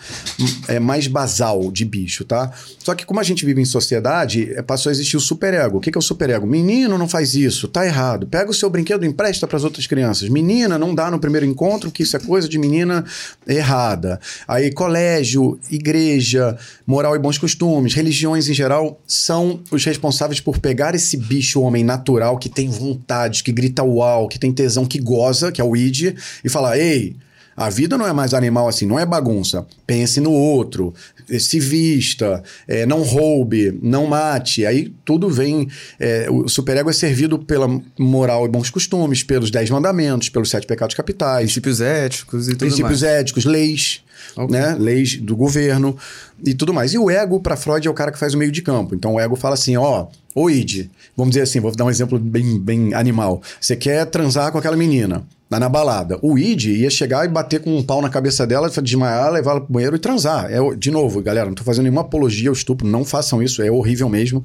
[0.67, 2.51] é, mais basal de bicho, tá?
[2.83, 5.79] Só que como a gente vive em sociedade, é, passou a existir o superego.
[5.79, 6.47] O que, é o superego?
[6.47, 8.27] Menino não faz isso, tá errado.
[8.27, 10.29] Pega o seu brinquedo e empresta para as outras crianças.
[10.29, 13.05] Menina não dá no primeiro encontro, que isso é coisa de menina
[13.47, 14.21] errada.
[14.49, 20.95] Aí colégio, igreja, moral e bons costumes, religiões em geral são os responsáveis por pegar
[20.95, 25.53] esse bicho homem natural que tem vontade, que grita uau, que tem tesão, que goza,
[25.53, 27.17] que é o id, e falar: "Ei,
[27.57, 29.67] a vida não é mais animal assim, não é bagunça.
[29.87, 30.95] Pense no outro,
[31.39, 34.65] se vista, é, não roube, não mate.
[34.67, 35.69] Aí tudo vem.
[35.99, 40.67] É, o superego é servido pela moral e bons costumes, pelos dez mandamentos, pelos sete
[40.67, 41.45] pecados capitais.
[41.45, 43.15] Princípios éticos e tudo Princípios mais.
[43.21, 44.03] éticos, leis.
[44.37, 44.49] Okay.
[44.49, 44.77] Né?
[44.79, 45.97] Leis do governo
[46.45, 46.95] e tudo mais.
[46.95, 48.95] E o ego, para Freud, é o cara que faz o meio de campo.
[48.95, 52.19] Então o ego fala assim: ó, ô id, vamos dizer assim, vou dar um exemplo
[52.19, 53.43] bem, bem animal.
[53.61, 56.19] Você quer transar com aquela menina lá na balada.
[56.23, 59.61] O Id ia chegar e bater com um pau na cabeça dela, desmaiar, levar ela
[59.61, 60.51] pro banheiro e transar.
[60.51, 63.71] É, de novo, galera, não tô fazendo nenhuma apologia ao estupro, não façam isso, é
[63.71, 64.43] horrível mesmo.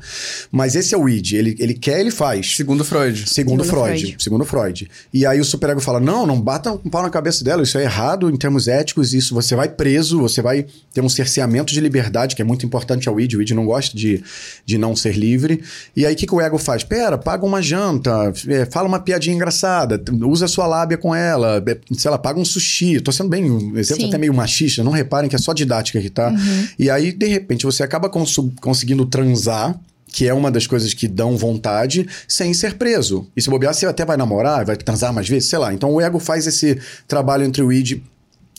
[0.52, 2.56] Mas esse é o Id, ele, ele quer, ele faz.
[2.58, 3.18] Segundo Freud.
[3.30, 4.92] Segundo, segundo Freud, Freud, Segundo Freud.
[5.14, 7.84] E aí o superego fala: não, não bata um pau na cabeça dela, isso é
[7.84, 12.36] errado em termos éticos, isso você vai preso, você vai ter um cerceamento de liberdade,
[12.36, 13.36] que é muito importante ao Id.
[13.36, 14.22] O Id não gosta de,
[14.66, 15.64] de não ser livre.
[15.96, 16.84] E aí o que, que o ego faz?
[16.84, 21.64] Pera, paga uma janta, é, fala uma piadinha engraçada, usa a sua lábia com ela,
[21.98, 23.00] sei lá, paga um sushi.
[23.00, 24.10] Tô sendo bem, um exemplo Sim.
[24.10, 26.30] até meio machista, não reparem que é só didática aqui, tá?
[26.30, 26.68] Uhum.
[26.78, 29.80] E aí, de repente, você acaba cons conseguindo transar
[30.10, 33.28] que é uma das coisas que dão vontade, sem ser preso.
[33.36, 35.74] E se bobear, você até vai namorar, vai transar mais vezes, sei lá.
[35.74, 38.02] Então o ego faz esse trabalho entre o id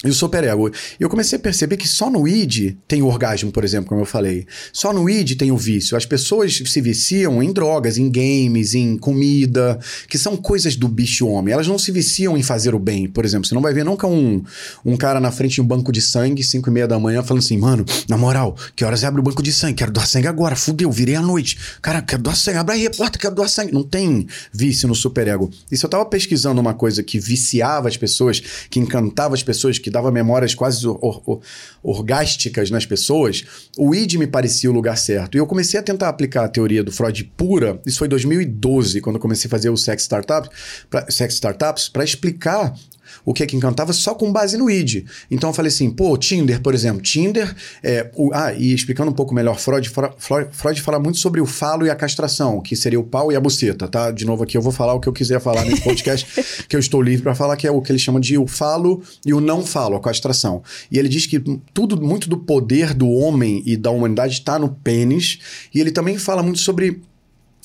[0.04, 0.70] e o superego.
[1.00, 4.06] Eu comecei a perceber que só no id tem o orgasmo, por exemplo, como eu
[4.06, 4.46] falei.
[4.72, 5.96] Só no id tem o vício.
[5.96, 9.76] As pessoas se viciam em drogas, em games, em comida,
[10.08, 11.52] que são coisas do bicho homem.
[11.52, 13.48] Elas não se viciam em fazer o bem, por exemplo.
[13.48, 14.40] Você não vai ver nunca um,
[14.84, 17.42] um cara na frente de um banco de sangue, 5 e meia da manhã, falando
[17.42, 19.74] assim, mano, na moral, que horas abre o banco de sangue?
[19.74, 21.58] Quero doar sangue agora, fudeu, virei à noite.
[21.82, 23.72] Cara, quero doar sangue, abre aí a porta, quero doar sangue.
[23.72, 25.50] Não tem vício no superego.
[25.72, 29.76] E se eu tava pesquisando uma coisa que viciava as pessoas, que encantava as pessoas,
[29.76, 31.40] que dava memórias quase or, or,
[31.82, 33.44] orgásticas nas pessoas,
[33.76, 35.36] o id me parecia o lugar certo.
[35.36, 39.00] E eu comecei a tentar aplicar a teoria do Freud pura, isso foi em 2012,
[39.00, 42.74] quando eu comecei a fazer o Sex Startups, para explicar
[43.24, 45.04] o que é que encantava só com base no id.
[45.30, 47.02] Então eu falei assim, pô, Tinder, por exemplo.
[47.02, 51.40] Tinder, é, o, ah, e explicando um pouco melhor, Freud, Freud, Freud fala muito sobre
[51.40, 54.10] o falo e a castração, que seria o pau e a buceta, tá?
[54.10, 56.26] De novo aqui eu vou falar o que eu quiser falar nesse podcast,
[56.68, 59.02] que eu estou livre para falar, que é o que ele chama de o falo
[59.24, 60.62] e o não falo, a castração.
[60.90, 61.38] E ele diz que
[61.72, 65.38] tudo, muito do poder do homem e da humanidade está no pênis,
[65.74, 67.02] e ele também fala muito sobre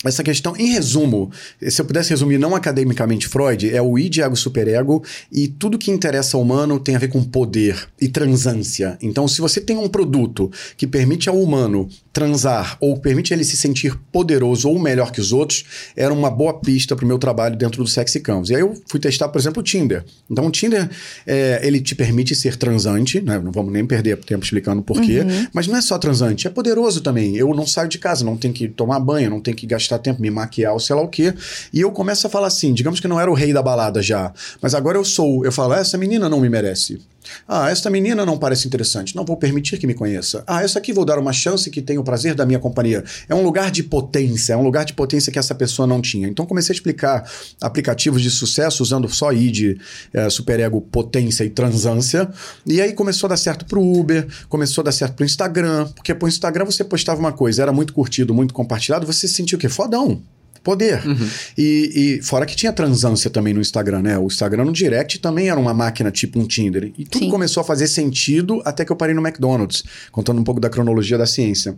[0.03, 1.31] essa questão, em resumo,
[1.67, 5.91] se eu pudesse resumir não academicamente Freud, é o id, ego, superego e tudo que
[5.91, 8.97] interessa ao humano tem a ver com poder e transância.
[9.01, 13.57] Então, se você tem um produto que permite ao humano transar ou permite ele se
[13.57, 15.65] sentir poderoso ou melhor que os outros,
[15.97, 18.51] era uma boa pista para o meu trabalho dentro do Sexy Canvas.
[18.51, 20.05] E aí eu fui testar, por exemplo, o Tinder.
[20.29, 20.87] Então, o Tinder,
[21.25, 23.39] é, ele te permite ser transante, né?
[23.39, 25.47] não vamos nem perder tempo explicando por quê, uhum.
[25.51, 27.35] mas não é só transante, é poderoso também.
[27.35, 30.21] Eu não saio de casa, não tenho que tomar banho, não tenho que gastar tempo,
[30.21, 31.33] me maquiar ou sei lá o quê.
[31.73, 34.31] E eu começo a falar assim, digamos que não era o rei da balada já,
[34.61, 35.43] mas agora eu sou.
[35.43, 37.01] Eu falo, essa menina não me merece.
[37.47, 40.43] Ah, esta menina não parece interessante, não vou permitir que me conheça.
[40.47, 43.03] Ah, essa aqui vou dar uma chance que tenha o prazer da minha companhia.
[43.27, 46.27] É um lugar de potência, é um lugar de potência que essa pessoa não tinha.
[46.27, 47.29] Então comecei a explicar
[47.61, 49.77] aplicativos de sucesso usando só ID,
[50.13, 52.29] é, superego, potência e transância.
[52.65, 56.13] E aí começou a dar certo pro Uber, começou a dar certo pro Instagram, porque
[56.13, 59.59] pro Instagram você postava uma coisa, era muito curtido, muito compartilhado, você se sentia o
[59.59, 59.69] quê?
[59.69, 60.21] Fodão
[60.63, 61.05] poder.
[61.05, 61.29] Uhum.
[61.57, 64.17] E, e, fora que tinha transância também no Instagram, né?
[64.17, 66.91] O Instagram no direct também era uma máquina tipo um Tinder.
[66.97, 67.31] E tudo Sim.
[67.31, 71.17] começou a fazer sentido até que eu parei no McDonald's, contando um pouco da cronologia
[71.17, 71.75] da ciência.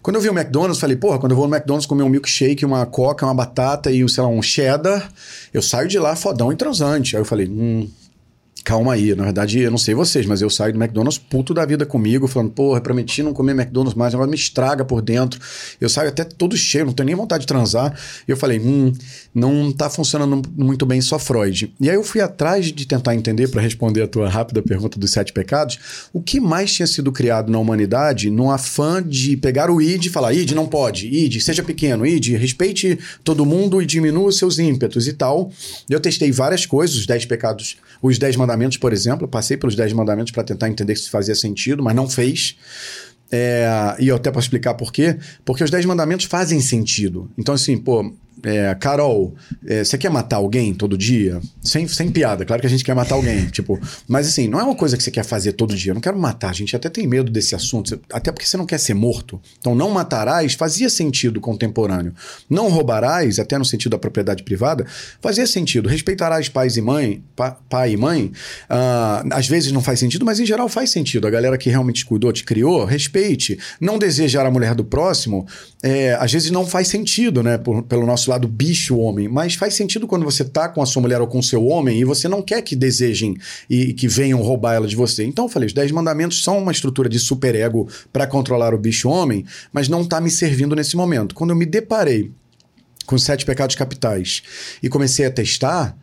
[0.00, 2.64] Quando eu vi o McDonald's, falei, porra, quando eu vou no McDonald's comer um milkshake,
[2.64, 5.10] uma coca, uma batata e, sei lá, um cheddar,
[5.52, 7.16] eu saio de lá fodão e transante.
[7.16, 7.88] Aí eu falei, hum,
[8.64, 9.14] calma aí.
[9.14, 12.26] Na verdade, eu não sei vocês, mas eu saio do McDonald's puto da vida comigo,
[12.26, 15.38] falando, porra, prometi não comer McDonald's mais, agora me estraga por dentro.
[15.80, 17.94] Eu saio até todo cheio, não tenho nem vontade de transar.
[18.26, 18.90] E eu falei, hum,
[19.34, 21.74] não tá funcionando muito bem só Freud.
[21.80, 25.10] E aí eu fui atrás de tentar entender, para responder a tua rápida pergunta dos
[25.10, 29.80] sete pecados, o que mais tinha sido criado na humanidade no afã de pegar o
[29.80, 34.28] id e falar, id não pode, id, seja pequeno, id, respeite todo mundo e diminua
[34.28, 35.50] os seus ímpetos e tal.
[35.88, 39.24] Eu testei várias coisas, os dez pecados, os dez mandamentos mandamentos, por exemplo.
[39.24, 42.56] Eu passei pelos dez mandamentos para tentar entender se fazia sentido, mas não fez.
[43.30, 45.18] É, e eu até posso explicar por quê.
[45.44, 47.30] Porque os dez mandamentos fazem sentido.
[47.36, 48.12] Então, assim, pô,
[48.44, 49.34] é, Carol,
[49.66, 51.40] é, você quer matar alguém todo dia?
[51.62, 53.46] Sem, sem piada, claro que a gente quer matar alguém.
[53.50, 55.90] tipo, mas assim, não é uma coisa que você quer fazer todo dia.
[55.90, 58.66] Eu não quero matar, a gente até tem medo desse assunto, até porque você não
[58.66, 59.40] quer ser morto.
[59.58, 62.14] Então, não matarás fazia sentido contemporâneo.
[62.48, 64.86] Não roubarás, até no sentido da propriedade privada,
[65.20, 65.88] fazia sentido.
[65.88, 68.32] Respeitarás pais e mãe, pa, pai e mãe,
[68.70, 71.26] uh, às vezes não faz sentido, mas em geral faz sentido.
[71.26, 73.58] A galera que realmente te cuidou, te criou, respeite.
[73.80, 75.46] Não desejar a mulher do próximo,
[75.82, 77.56] é, às vezes não faz sentido, né?
[77.56, 81.00] Por, pelo nosso lado bicho homem, mas faz sentido quando você tá com a sua
[81.00, 83.36] mulher ou com o seu homem e você não quer que desejem
[83.68, 85.24] e que venham roubar ela de você.
[85.24, 89.08] Então eu falei, os 10 mandamentos são uma estrutura de superego para controlar o bicho
[89.08, 91.34] homem, mas não tá me servindo nesse momento.
[91.34, 92.30] Quando eu me deparei
[93.06, 94.42] com os sete pecados capitais
[94.82, 95.96] e comecei a testar,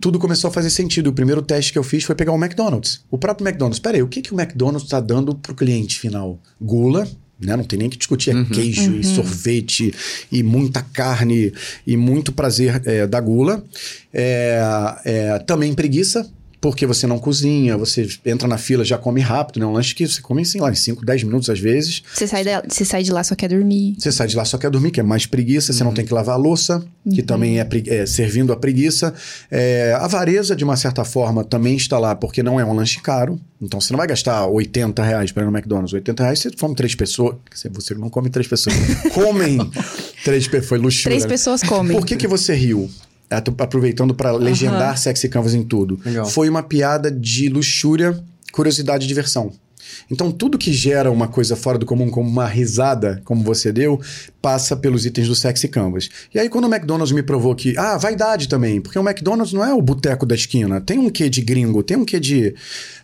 [0.00, 1.08] tudo começou a fazer sentido.
[1.08, 3.04] O primeiro teste que eu fiz foi pegar o McDonald's.
[3.10, 3.78] O próprio McDonald's.
[3.78, 6.38] Peraí, o que, que o McDonald's está dando para o cliente final?
[6.60, 7.08] Gula,
[7.44, 7.56] né?
[7.56, 8.44] Não tem nem que discutir, é uhum.
[8.44, 9.00] queijo uhum.
[9.00, 9.94] e sorvete
[10.30, 11.52] e muita carne
[11.86, 13.64] e muito prazer é, da gula.
[14.12, 14.60] É,
[15.04, 16.28] é, também preguiça,
[16.62, 19.66] porque você não cozinha, você entra na fila, já come rápido, né?
[19.66, 22.04] Um lanche que você come, sei lá, em 5, 10 minutos às vezes.
[22.14, 23.96] Você sai, de, você sai de lá só quer dormir.
[23.98, 25.76] Você sai de lá só quer dormir, que é mais preguiça, uhum.
[25.76, 25.96] você não uhum.
[25.96, 27.26] tem que lavar a louça, que uhum.
[27.26, 29.12] também é, é, servindo a preguiça.
[29.50, 33.00] É, a avareza, de uma certa forma, também está lá, porque não é um lanche
[33.00, 33.40] caro.
[33.60, 35.92] Então você não vai gastar 80 reais para ir no McDonald's.
[35.92, 37.34] 80 reais você come três pessoas.
[37.72, 38.76] Você não come três pessoas.
[39.12, 39.58] Comem
[40.24, 40.68] três pessoas.
[40.68, 41.18] Foi luxúria.
[41.18, 41.96] Três pessoas comem.
[41.96, 42.88] Por que, que você riu?
[43.36, 45.98] Aproveitando para legendar Sexy Canvas em tudo.
[46.04, 46.26] Legal.
[46.26, 48.18] Foi uma piada de luxúria,
[48.52, 49.52] curiosidade e diversão.
[50.10, 54.00] Então, tudo que gera uma coisa fora do comum, como uma risada, como você deu,
[54.40, 56.08] passa pelos itens do Sexy Canvas.
[56.34, 59.64] E aí, quando o McDonald's me provou que, ah, vaidade também, porque o McDonald's não
[59.64, 62.54] é o boteco da esquina, tem um quê de gringo, tem um quê de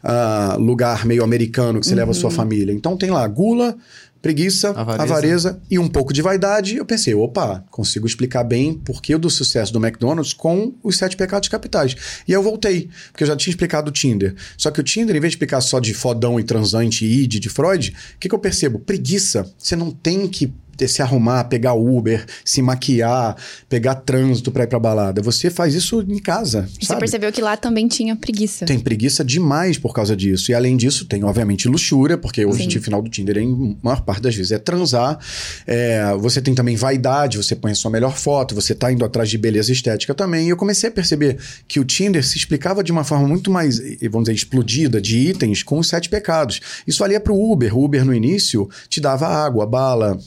[0.04, 1.98] uh, lugar meio americano que você uhum.
[1.98, 2.72] leva a sua família.
[2.72, 3.76] Então, tem lá gula,
[4.20, 5.02] preguiça, avareza.
[5.02, 5.62] avareza.
[5.70, 6.76] e um pouco de vaidade.
[6.76, 11.16] Eu pensei, opa, consigo explicar bem por que do sucesso do McDonald's com os sete
[11.16, 11.96] pecados capitais.
[12.26, 14.34] E eu voltei, porque eu já tinha explicado o Tinder.
[14.56, 17.38] Só que o Tinder, em vez de explicar só de fodão e transante e id
[17.38, 18.78] de Freud, o que, que eu percebo?
[18.78, 19.50] Preguiça.
[19.58, 20.52] Você não tem que
[20.86, 23.36] se arrumar, pegar Uber, se maquiar,
[23.68, 25.22] pegar trânsito para ir pra balada.
[25.22, 26.68] Você faz isso em casa.
[26.80, 26.98] E sabe?
[26.98, 28.66] você percebeu que lá também tinha preguiça.
[28.66, 30.50] Tem preguiça demais por causa disso.
[30.50, 34.22] E além disso, tem obviamente luxúria, porque o objetivo final do Tinder, em maior parte
[34.22, 35.18] das vezes, é transar.
[35.66, 39.28] É, você tem também vaidade, você põe a sua melhor foto, você tá indo atrás
[39.28, 40.46] de beleza estética também.
[40.46, 43.78] E eu comecei a perceber que o Tinder se explicava de uma forma muito mais,
[44.10, 46.60] vamos dizer, explodida de itens com os sete pecados.
[46.86, 47.76] Isso valia pro Uber.
[47.76, 50.18] O Uber no início te dava água, bala,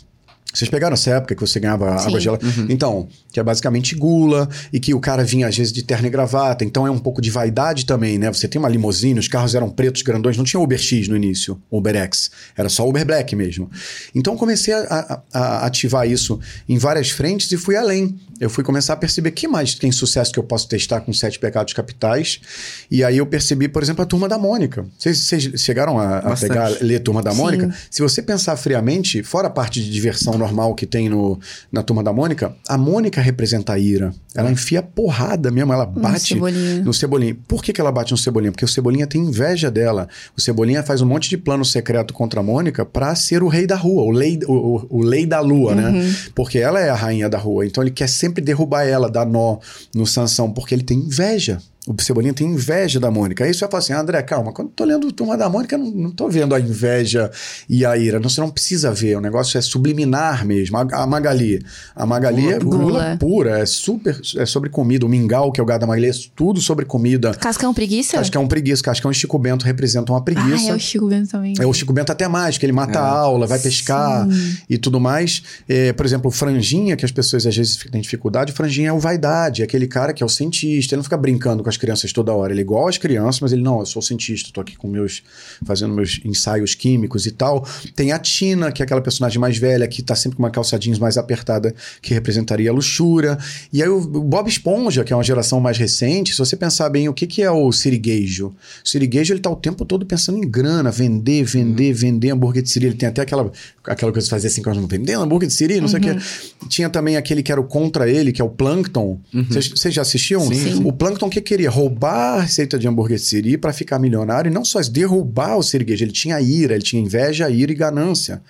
[0.54, 2.08] vocês pegaram essa época que você ganhava Sim.
[2.08, 2.46] água gelada?
[2.46, 2.66] Uhum.
[2.70, 6.10] Então, que é basicamente gula e que o cara vinha às vezes de terno e
[6.10, 8.32] gravata, então é um pouco de vaidade também, né?
[8.32, 11.62] Você tem uma limusine, os carros eram pretos, grandões, não tinha Uber X no início,
[11.72, 13.70] Uber X, era só Uber Black mesmo.
[14.14, 18.18] Então comecei a, a, a ativar isso em várias frentes e fui além.
[18.40, 21.38] Eu fui começar a perceber que mais tem sucesso que eu posso testar com sete
[21.38, 22.42] pecados capitais.
[22.90, 24.84] E aí eu percebi, por exemplo, a Turma da Mônica.
[24.98, 27.68] Vocês, vocês chegaram a, a pegar, ler Turma da Mônica?
[27.68, 27.78] Sim.
[27.92, 31.40] Se você pensar friamente, fora a parte de diversão normal que tem no,
[31.72, 34.14] na Turma da Mônica, a Mônica representa a ira.
[34.34, 36.84] Ela enfia porrada mesmo, ela bate cebolinha.
[36.84, 37.38] no Cebolinha.
[37.48, 38.52] Por que, que ela bate no Cebolinha?
[38.52, 40.08] Porque o Cebolinha tem inveja dela.
[40.38, 43.68] O Cebolinha faz um monte de plano secreto contra a Mônica para ser o rei
[43.68, 45.88] da rua, o lei, o, o, o lei da lua, né?
[45.88, 45.92] uhum.
[45.92, 46.16] né?
[46.34, 47.66] Porque ela é a rainha da rua.
[47.66, 49.58] Então ele quer sempre derrubar ela, dar nó
[49.94, 53.44] no Sansão, porque ele tem inveja o Cebolinha tem inveja da Mônica.
[53.44, 55.76] Aí você vai falar assim, ah, André, calma, quando eu tô lendo Turma da Mônica,
[55.76, 57.32] eu não, não tô vendo a inveja
[57.68, 58.20] e a ira.
[58.20, 60.78] Não, você não precisa ver, o negócio é subliminar mesmo.
[60.78, 61.60] A, a Magali.
[61.96, 65.08] A Magali gula é gula, gula pura, é super, é sobre comida.
[65.08, 67.34] O mingau, que é o gado da Magali, é tudo sobre comida.
[67.34, 68.18] Cascão preguiça?
[68.18, 68.84] Cascão preguiça.
[68.84, 70.70] Cascão e Chico Bento representam uma preguiça.
[70.70, 71.56] Ah, é o Chico Bento também.
[71.60, 73.02] É o Chico Bento até mais, que ele mata é.
[73.02, 74.58] a aula, vai pescar Sim.
[74.70, 75.42] e tudo mais.
[75.68, 78.94] É, por exemplo, o Franjinha, que as pessoas às vezes têm dificuldade, o Franjinha é
[78.94, 81.78] o vaidade, é aquele cara que é o cientista, ele não fica brincando com as
[81.78, 82.54] crianças toda hora.
[82.54, 85.24] Ele é igual às crianças, mas ele, não, eu sou cientista, estou aqui com meus.
[85.66, 87.66] fazendo meus ensaios químicos e tal.
[87.96, 90.78] Tem a Tina, que é aquela personagem mais velha, que está sempre com uma calça
[90.78, 93.38] jeans mais apertada, que representaria a luxúria.
[93.74, 97.08] E aí o Bob Esponja, que é uma geração mais recente, se você pensar bem,
[97.10, 98.48] o que, que é o siriguejo?
[98.84, 101.98] O siriguejo, ele está o tempo todo pensando em grana, vender, vender, uhum.
[101.98, 102.88] vender hambúrguer de siri.
[102.88, 103.52] Ele tem até aquela,
[103.84, 105.88] aquela coisa de fazer assim, vendendo hambúrguer de siri, não uhum.
[105.88, 106.10] sei o que.
[106.10, 106.68] Uhum.
[106.70, 109.20] Tinha também aquele que era o contra ele, que é o Plankton.
[109.34, 109.44] Uhum.
[109.50, 109.92] Vocês uhum.
[109.92, 110.42] já assistiam?
[110.42, 110.82] Sim.
[110.84, 111.61] O Plankton que queria?
[111.68, 115.58] Roubar roubar a receita de hambúrguer de siri para ficar milionário e não só derrubar
[115.58, 118.42] o siriguejo, ele tinha ira, ele tinha inveja, ira e ganância.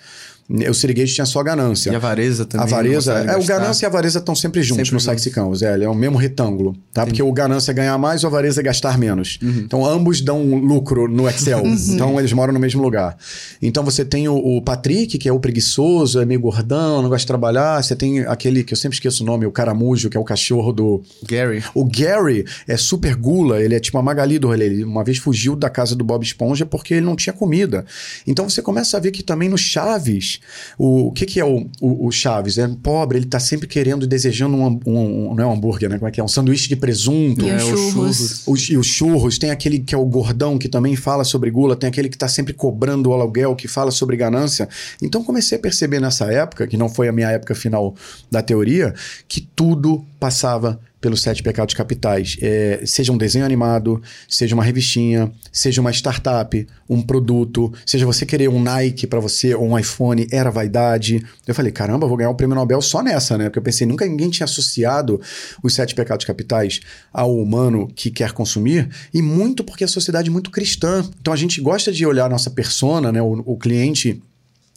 [0.68, 1.90] O siriguejo tinha só ganância.
[1.90, 2.66] E a avareza também.
[2.66, 5.82] A avareza, é, o ganância e a avareza estão sempre juntos sempre no Saxicão, Zé.
[5.82, 7.02] É o mesmo retângulo, tá?
[7.02, 7.08] Sim.
[7.08, 9.38] Porque o ganância é ganhar mais, o avareza é gastar menos.
[9.42, 9.62] Uhum.
[9.64, 11.62] Então ambos dão lucro no Excel.
[11.62, 11.76] Uhum.
[11.88, 13.16] então eles moram no mesmo lugar.
[13.62, 17.20] Então você tem o, o, Patrick, que é o preguiçoso, é meio gordão, não gosta
[17.22, 17.82] de trabalhar.
[17.82, 20.72] Você tem aquele que eu sempre esqueço o nome, o caramujo, que é o cachorro
[20.72, 21.02] do.
[21.26, 21.64] Gary.
[21.74, 24.66] O Gary é super gula, ele é tipo a Magali do rolê.
[24.66, 27.86] Ele uma vez fugiu da casa do Bob Esponja porque ele não tinha comida.
[28.26, 30.40] Então você começa a ver que também no Chaves,
[30.78, 32.56] o o que, que é o, o, o, Chaves?
[32.56, 35.90] É pobre, ele tá sempre querendo e desejando um, um, um, não é um hambúrguer,
[35.90, 35.98] né?
[35.98, 36.24] Como é que é?
[36.24, 37.44] Um sanduíche de presunto.
[37.44, 38.42] E é, os churros.
[38.46, 39.38] Os, e os churros.
[39.38, 41.76] Tem aquele que é o gordão, que também fala sobre gula.
[41.76, 44.68] Tem aquele que tá sempre cobrando o aluguel, que fala sobre ganância.
[45.02, 47.94] Então comecei a perceber nessa época, que não foi a minha época final
[48.30, 48.94] da teoria,
[49.28, 52.38] que tudo passava pelos sete pecados capitais.
[52.40, 58.24] É, seja um desenho animado, seja uma revistinha, seja uma startup, um produto, seja você
[58.24, 61.22] querer um Nike para você ou um iPhone, era vaidade.
[61.46, 63.44] Eu falei, caramba, vou ganhar o prêmio Nobel só nessa, né?
[63.44, 65.20] Porque eu pensei, nunca ninguém tinha associado
[65.62, 66.80] os sete pecados capitais
[67.12, 71.04] ao humano que quer consumir, e muito porque a sociedade é muito cristã.
[71.20, 73.20] Então a gente gosta de olhar a nossa persona, né?
[73.20, 74.22] o, o cliente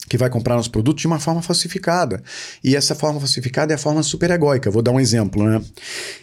[0.08, 2.22] que vai comprar nosso produto de uma forma falsificada.
[2.64, 4.70] E essa forma falsificada é a forma super egóica.
[4.70, 5.62] Vou dar um exemplo, né?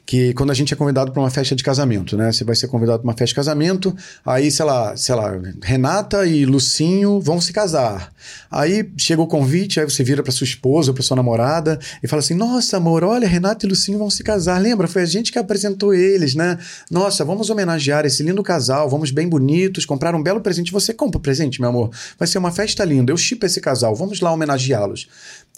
[0.06, 2.30] Que quando a gente é convidado para uma festa de casamento, né?
[2.32, 6.26] Você vai ser convidado para uma festa de casamento, aí, sei lá, sei lá, Renata
[6.26, 8.12] e Lucinho vão se casar.
[8.50, 12.08] Aí chega o convite, aí você vira para sua esposa ou para sua namorada e
[12.08, 14.60] fala assim: "Nossa, amor, olha, Renata e Lucinho vão se casar.
[14.60, 14.86] Lembra?
[14.86, 16.58] Foi a gente que apresentou eles, né?
[16.90, 20.70] Nossa, vamos homenagear esse lindo casal, vamos bem bonitos, comprar um belo presente.
[20.70, 21.90] Você compra o presente, meu amor.
[22.18, 23.10] Vai ser uma festa linda.
[23.10, 25.08] Eu chipo esse casal casal, vamos lá homenageá-los.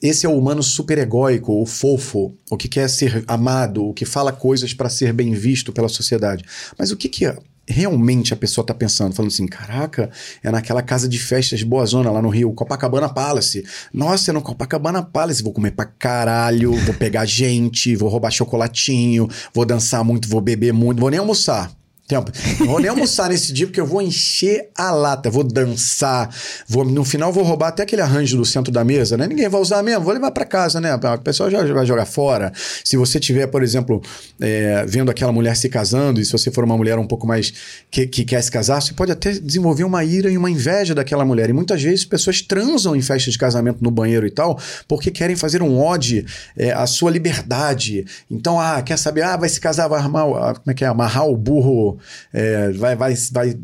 [0.00, 4.04] Esse é o humano super egóico, o fofo, o que quer ser amado, o que
[4.04, 6.44] fala coisas para ser bem visto pela sociedade.
[6.78, 7.24] Mas o que, que
[7.66, 10.10] realmente a pessoa tá pensando, falando assim, caraca,
[10.42, 13.64] é naquela casa de festas boa zona lá no Rio, Copacabana Palace.
[13.92, 19.28] Nossa, é no Copacabana Palace, vou comer pra caralho, vou pegar gente, vou roubar chocolatinho,
[19.52, 21.72] vou dançar muito, vou beber muito, vou nem almoçar.
[22.06, 22.30] Tempo.
[22.60, 26.28] Não vou nem almoçar nesse dia porque eu vou encher a lata, vou dançar,
[26.68, 29.26] vou no final vou roubar até aquele arranjo do centro da mesa, né?
[29.26, 30.94] Ninguém vai usar mesmo, vou levar para casa, né?
[30.94, 32.52] O pessoal já vai jogar fora.
[32.84, 34.02] Se você tiver, por exemplo,
[34.38, 37.54] é, vendo aquela mulher se casando e se você for uma mulher um pouco mais
[37.90, 41.24] que, que quer se casar, você pode até desenvolver uma ira e uma inveja daquela
[41.24, 41.48] mulher.
[41.48, 45.36] E muitas vezes pessoas transam em festas de casamento no banheiro e tal porque querem
[45.36, 48.04] fazer um ode é, à sua liberdade.
[48.30, 49.22] Então, ah, quer saber?
[49.22, 50.88] Ah, vai se casar, vai armar, como é que é?
[50.88, 51.93] Amarrar o burro
[52.32, 53.56] é, vai, vai, vai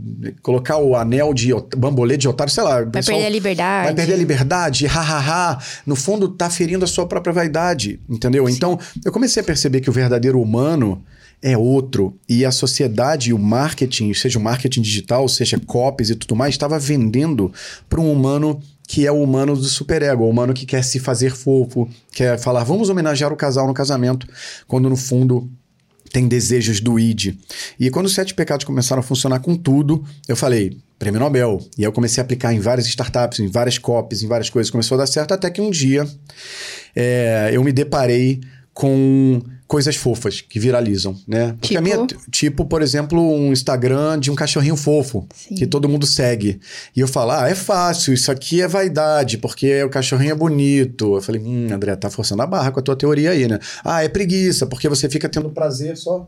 [0.43, 2.83] colocar o anel de bambolê de otário, sei lá.
[2.83, 3.85] Vai perder a liberdade.
[3.87, 8.47] Vai perder a liberdade, ha, No fundo, tá ferindo a sua própria vaidade, entendeu?
[8.47, 8.55] Sim.
[8.55, 11.03] Então, eu comecei a perceber que o verdadeiro humano
[11.43, 12.19] é outro.
[12.29, 16.55] E a sociedade e o marketing, seja o marketing digital, seja copies e tudo mais,
[16.55, 17.53] estava vendendo
[17.89, 21.31] para um humano que é o humano do superego, o humano que quer se fazer
[21.31, 24.27] fofo, quer falar, vamos homenagear o casal no casamento,
[24.67, 25.49] quando no fundo
[26.13, 27.37] tem desejos do id.
[27.79, 31.61] E quando os sete pecados começaram a funcionar com tudo, eu falei, prêmio Nobel.
[31.79, 34.71] E aí eu comecei a aplicar em várias startups, em várias copies, em várias coisas.
[34.71, 36.07] Começou a dar certo até que um dia
[36.95, 38.41] é, eu me deparei
[38.75, 41.57] com coisas fofas que viralizam, né?
[41.61, 41.79] Tipo?
[41.79, 45.55] a minha, tipo, por exemplo, um Instagram de um cachorrinho fofo, Sim.
[45.55, 46.59] que todo mundo segue.
[46.95, 51.15] E eu falo, ah, é fácil, isso aqui é vaidade, porque o cachorrinho é bonito.
[51.15, 53.61] Eu falei, hum, André, tá forçando a barra com a tua teoria aí, né?
[53.85, 56.27] Ah, é preguiça, porque você fica tendo prazer só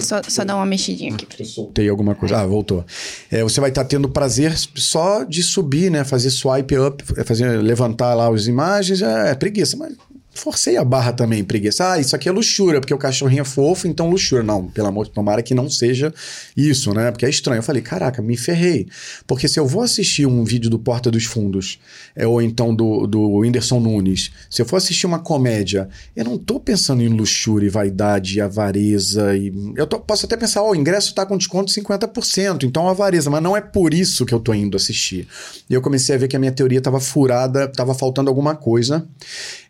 [0.00, 1.26] só, só dá uma mexidinha aqui.
[1.36, 2.38] Eu soltei alguma coisa.
[2.38, 2.84] Ah, voltou.
[3.28, 6.04] É, você vai estar tá tendo prazer só de subir, né?
[6.04, 9.02] Fazer swipe up, fazer, levantar lá as imagens.
[9.02, 9.94] É, é preguiça, mas
[10.38, 11.92] forcei a barra também, preguiça.
[11.92, 14.44] Ah, isso aqui é luxúria, porque o cachorrinho é fofo, então luxúria.
[14.44, 16.12] Não, pelo amor de tomara que não seja
[16.56, 17.10] isso, né?
[17.10, 17.58] Porque é estranho.
[17.58, 18.86] Eu falei, caraca, me ferrei.
[19.26, 21.78] Porque se eu vou assistir um vídeo do Porta dos Fundos,
[22.14, 26.38] é, ou então do, do Whindersson Nunes, se eu for assistir uma comédia, eu não
[26.38, 29.36] tô pensando em luxúria e vaidade e avareza.
[29.36, 29.52] E...
[29.76, 33.30] Eu tô, posso até pensar, oh, o ingresso tá com desconto de 50%, então avareza,
[33.30, 35.26] mas não é por isso que eu tô indo assistir.
[35.68, 39.06] E eu comecei a ver que a minha teoria tava furada, tava faltando alguma coisa.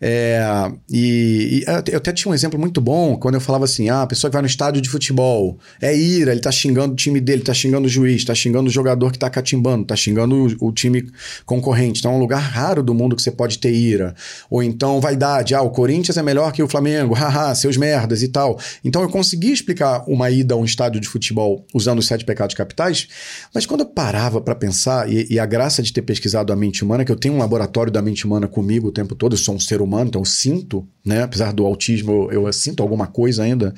[0.00, 0.40] É,
[0.88, 4.06] e, e, eu até tinha um exemplo muito bom quando eu falava assim: ah, a
[4.06, 7.42] pessoa que vai no estádio de futebol é ira, ele tá xingando o time dele,
[7.42, 10.72] tá xingando o juiz, tá xingando o jogador que tá catimbando, tá xingando o, o
[10.72, 11.10] time
[11.44, 12.00] concorrente.
[12.00, 14.14] Então é um lugar raro do mundo que você pode ter ira.
[14.50, 18.28] Ou então vaidade: ah, o Corinthians é melhor que o Flamengo, haha, seus merdas e
[18.28, 18.58] tal.
[18.84, 22.54] Então eu consegui explicar uma ida a um estádio de futebol usando os sete pecados
[22.54, 23.08] capitais,
[23.54, 26.84] mas quando eu parava para pensar, e, e a graça de ter pesquisado a mente
[26.84, 29.54] humana, que eu tenho um laboratório da mente humana comigo o tempo todo, eu sou
[29.54, 31.22] um ser humano, então eu sinto, né?
[31.22, 33.74] Apesar do autismo, eu, eu sinto alguma coisa ainda.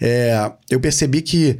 [0.00, 1.56] É, eu percebi que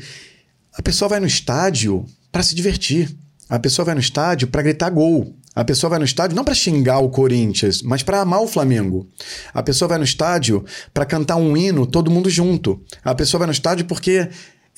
[0.74, 3.16] a pessoa vai no estádio para se divertir.
[3.48, 5.34] A pessoa vai no estádio para gritar gol.
[5.54, 9.08] A pessoa vai no estádio não para xingar o Corinthians, mas para amar o Flamengo.
[9.52, 12.80] A pessoa vai no estádio para cantar um hino todo mundo junto.
[13.04, 14.28] A pessoa vai no estádio porque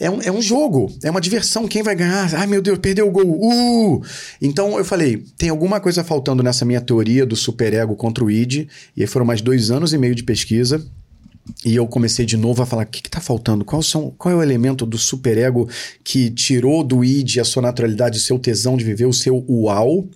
[0.03, 1.69] é um, é um jogo, é uma diversão.
[1.69, 2.35] Quem vai ganhar?
[2.35, 3.39] Ai, meu Deus, perdeu o gol.
[3.41, 4.03] Uh!
[4.41, 8.69] Então eu falei: tem alguma coisa faltando nessa minha teoria do superego contra o id.
[8.97, 10.85] E aí foram mais dois anos e meio de pesquisa.
[11.65, 13.65] E eu comecei de novo a falar: o que está faltando?
[13.65, 15.69] Qual, são, qual é o elemento do superego
[16.03, 20.09] que tirou do id a sua naturalidade, o seu tesão de viver, o seu uau?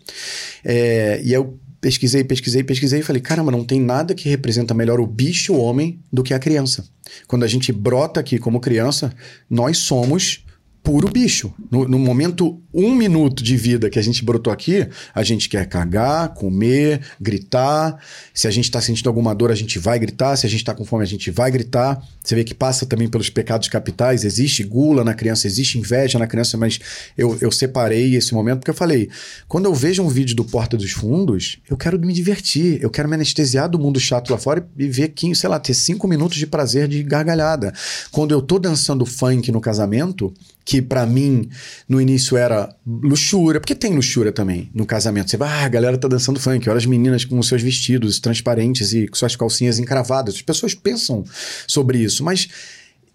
[0.64, 5.00] É, e eu pesquisei, pesquisei, pesquisei e falei: caramba, não tem nada que representa melhor
[5.00, 6.88] o bicho o homem do que a criança.
[7.26, 9.12] Quando a gente brota aqui como criança,
[9.48, 10.45] nós somos
[10.86, 11.52] puro bicho.
[11.68, 15.66] No, no, momento, um minuto de vida que a gente brotou aqui, a gente quer
[15.66, 18.00] cagar, comer, gritar.
[18.32, 20.36] Se a gente está sentindo alguma dor, a gente vai gritar.
[20.36, 22.00] Se a gente está com fome, a gente vai gritar.
[22.22, 24.22] Você vê que passa também pelos pecados capitais.
[24.22, 26.78] Existe gula na criança, existe inveja na criança, mas
[27.18, 29.10] eu, eu separei esse momento porque eu falei:
[29.48, 33.08] quando eu vejo um vídeo do Porta dos Fundos, eu quero me divertir, eu quero
[33.08, 36.38] me anestesiar do mundo chato lá fora e ver, que, sei lá, ter cinco minutos
[36.38, 37.72] de prazer de gargalhada.
[38.12, 40.32] Quando eu tô dançando funk no casamento,
[40.66, 41.48] que para mim
[41.88, 45.30] no início era luxúria, porque tem luxúria também no casamento.
[45.30, 48.92] Você vai, ah, a galera tá dançando funk, olha as meninas com seus vestidos transparentes
[48.92, 50.34] e com suas calcinhas encravadas.
[50.34, 51.24] As pessoas pensam
[51.68, 52.48] sobre isso, mas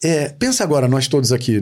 [0.01, 1.59] é, pensa agora, nós todos aqui,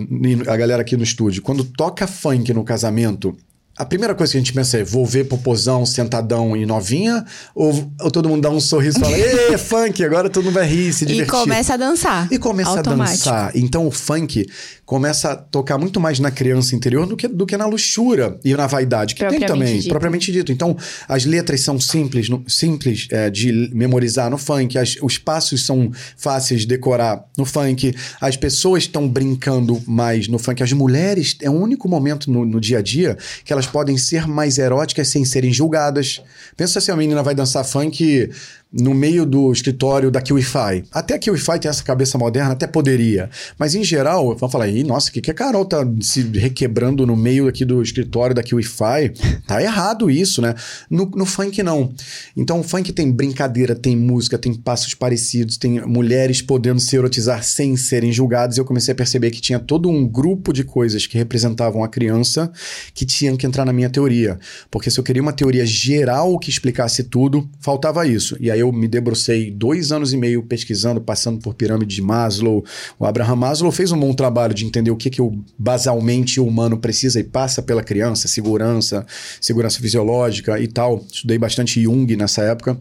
[0.47, 3.35] a galera aqui no estúdio, quando toca funk no casamento,
[3.79, 7.23] a primeira coisa que a gente pensa é: vou ver popozão, sentadão e novinha?
[7.55, 10.67] Ou, ou todo mundo dá um sorriso e fala: Ê, funk, agora todo mundo vai
[10.67, 11.33] rir, se divertir.
[11.33, 12.27] E começa a dançar.
[12.29, 13.29] E começa automático.
[13.29, 13.51] a dançar.
[13.55, 14.45] Então o funk
[14.89, 18.55] começa a tocar muito mais na criança interior do que, do que na luxúria e
[18.55, 19.89] na vaidade, que tem também, dito.
[19.89, 20.51] propriamente dito.
[20.51, 20.75] Então,
[21.07, 25.91] as letras são simples, no, simples é, de memorizar no funk, as, os passos são
[26.17, 31.51] fáceis de decorar no funk, as pessoas estão brincando mais no funk, as mulheres, é
[31.51, 35.23] o único momento no, no dia a dia que elas podem ser mais eróticas sem
[35.23, 36.19] serem julgadas.
[36.57, 38.31] Pensa se a menina vai dançar funk
[38.71, 40.83] no meio do escritório da QIFI.
[40.91, 43.29] Até a QIFI tem essa cabeça moderna, até poderia.
[43.57, 47.05] Mas em geral, vamos falar, aí, nossa, o que, que a Carol tá se requebrando
[47.05, 49.13] no meio aqui do escritório da QIFI?
[49.49, 50.53] Tá errado isso, né?
[50.91, 51.91] No, no funk, não.
[52.37, 57.43] Então, o funk tem brincadeira, tem música, tem passos parecidos, tem mulheres podendo se erotizar
[57.43, 58.57] sem serem julgadas.
[58.57, 62.51] Eu comecei a perceber que tinha todo um grupo de coisas que representavam a criança
[62.93, 64.37] que tinham que entrar na minha teoria.
[64.69, 68.37] Porque se eu queria uma teoria geral que explicasse tudo, faltava isso.
[68.39, 72.63] E aí eu me debrucei dois anos e meio pesquisando, passando por pirâmide de Maslow.
[72.97, 76.77] O Abraham Maslow fez um bom trabalho de entender o que, que o, basalmente humano
[76.77, 79.05] precisa e passa pela criança, segurança,
[79.41, 81.03] segurança fisiológica e tal.
[81.11, 82.77] Estudei bastante Jung nessa época.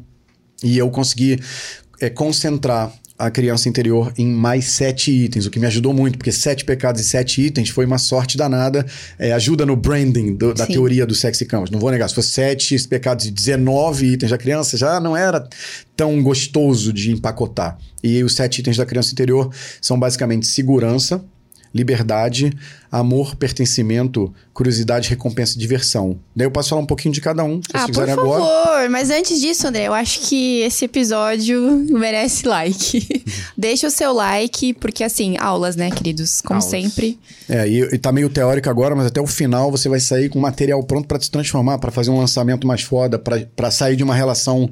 [0.62, 1.40] E eu consegui
[2.00, 6.30] é, concentrar a criança interior em mais sete itens, o que me ajudou muito, porque
[6.30, 8.86] sete pecados e sete itens foi uma sorte danada.
[9.18, 10.74] É, ajuda no branding do, da Sim.
[10.74, 11.70] teoria do sexy campus.
[11.70, 15.48] Não vou negar, se fosse sete pecados e 19 itens da criança, já não era
[15.96, 17.76] tão gostoso de empacotar.
[18.04, 21.24] E os sete itens da criança interior são basicamente segurança,
[21.78, 22.52] liberdade,
[22.90, 26.18] amor, pertencimimento, curiosidade, recompensa e diversão.
[26.34, 28.44] Daí eu posso falar um pouquinho de cada um, se ah, vocês quiserem por agora.
[28.44, 31.60] favor, mas antes disso, André, eu acho que esse episódio
[31.90, 33.24] merece like.
[33.56, 36.40] Deixa o seu like, porque assim, aulas, né, queridos?
[36.40, 36.70] Como aulas.
[36.70, 37.18] sempre.
[37.48, 40.40] É, e, e tá meio teórico agora, mas até o final você vai sair com
[40.40, 44.14] material pronto para se transformar, para fazer um lançamento mais foda, para sair de uma
[44.14, 44.70] relação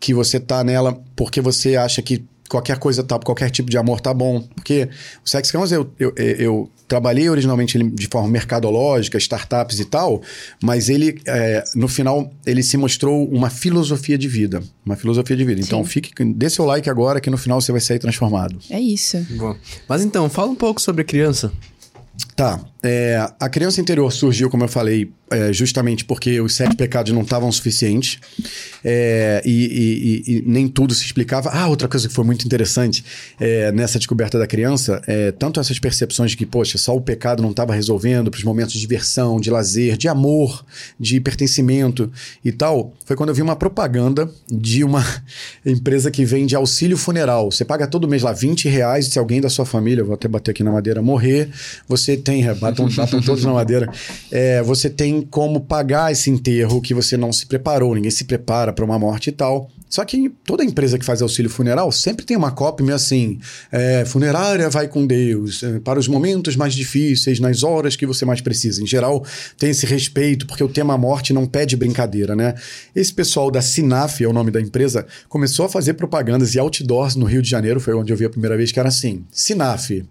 [0.00, 4.00] que você tá nela porque você acha que qualquer coisa tá, qualquer tipo de amor
[4.00, 4.42] tá bom.
[4.54, 4.88] Porque
[5.24, 10.22] o Sex Campus eu, eu, eu trabalhei originalmente de forma mercadológica, startups e tal,
[10.62, 14.62] mas ele, é, no final, ele se mostrou uma filosofia de vida.
[14.84, 15.60] Uma filosofia de vida.
[15.60, 15.78] Então, Sim.
[15.78, 18.58] Então, fique, dê seu like agora que no final você vai sair transformado.
[18.70, 19.24] É isso.
[19.30, 19.54] Bom.
[19.88, 21.52] Mas então, fala um pouco sobre a criança.
[22.34, 22.60] Tá.
[22.82, 27.22] É, a criança interior surgiu, como eu falei, é, justamente porque os sete pecados não
[27.22, 28.18] estavam suficientes
[28.84, 31.50] é, e, e, e, nem tudo se explicava.
[31.50, 33.04] Ah, outra coisa que foi muito interessante
[33.38, 37.42] é, nessa descoberta da criança, é, tanto essas percepções de que, poxa, só o pecado
[37.42, 40.64] não estava resolvendo para os momentos de diversão, de lazer, de amor,
[40.98, 42.10] de pertencimento
[42.44, 45.04] e tal, foi quando eu vi uma propaganda de uma
[45.66, 47.50] empresa que vende auxílio funeral.
[47.50, 50.52] Você paga todo mês lá 20 reais se alguém da sua família, vou até bater
[50.52, 51.50] aqui na madeira, morrer,
[51.86, 52.40] você tem,
[52.70, 53.90] batam, batam todos na madeira,
[54.30, 58.72] é, você tem como pagar esse enterro que você não se preparou, ninguém se prepara
[58.72, 59.70] para uma morte e tal.
[59.88, 63.38] Só que toda empresa que faz auxílio funeral sempre tem uma cópia meio assim:
[63.72, 68.24] é, funerária vai com Deus, é, para os momentos mais difíceis, nas horas que você
[68.24, 68.82] mais precisa.
[68.82, 69.24] Em geral,
[69.56, 72.54] tem esse respeito, porque o tema morte não pede brincadeira, né?
[72.94, 77.16] Esse pessoal da Sinaf, é o nome da empresa, começou a fazer propagandas e outdoors
[77.16, 80.04] no Rio de Janeiro, foi onde eu vi a primeira vez, que era assim: Sinaf.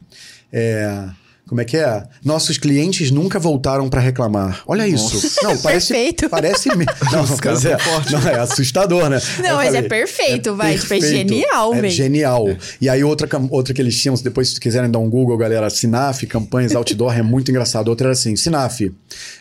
[0.52, 1.10] É,
[1.48, 2.04] como é que é?
[2.24, 4.62] Nossos clientes nunca voltaram para reclamar.
[4.68, 5.16] Olha Nossa.
[5.16, 5.40] isso.
[5.42, 5.94] Não, parece.
[5.94, 6.30] perfeito.
[6.30, 6.68] Parece.
[7.12, 9.22] Não, Nossa, cara, é, não, é assustador, né?
[9.42, 10.74] Não, mas é falei, é perfeito, vai.
[10.74, 11.06] Perfeito.
[11.06, 12.46] Tipo, é genial, é Genial.
[12.82, 16.24] E aí, outra, outra que eles tinham, depois, se quiserem dar um Google, galera, Sinaf,
[16.24, 17.88] campanhas outdoor, é muito engraçado.
[17.88, 18.82] Outra era assim: Sinaf,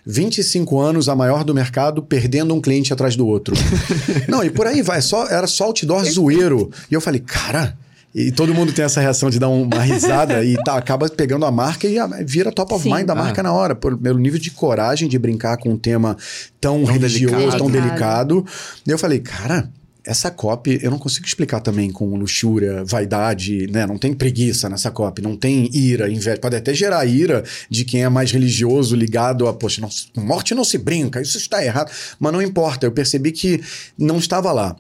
[0.07, 3.55] 25 anos, a maior do mercado, perdendo um cliente atrás do outro.
[4.29, 5.03] não, e por aí vai.
[5.03, 6.71] Só, era só outdoor zoeiro.
[6.91, 7.77] E eu falei, cara
[8.19, 11.51] e todo mundo tem essa reação de dar uma risada e tá, acaba pegando a
[11.51, 12.95] marca e vira top of Sim.
[12.95, 13.45] mind da marca ah.
[13.45, 16.17] na hora, por, pelo nível de coragem de brincar com um tema
[16.59, 17.59] tão, tão religioso, delicado.
[17.59, 18.47] tão delicado.
[18.87, 19.71] E eu falei, cara,
[20.03, 23.85] essa copy eu não consigo explicar também com luxúria, vaidade, né?
[23.87, 26.39] Não tem preguiça nessa copy, não tem ira, inveja.
[26.39, 30.65] Pode até gerar ira de quem é mais religioso, ligado a, poxa, não, morte não
[30.65, 31.93] se brinca, isso está errado.
[32.19, 33.61] Mas não importa, eu percebi que
[33.99, 34.75] não estava lá.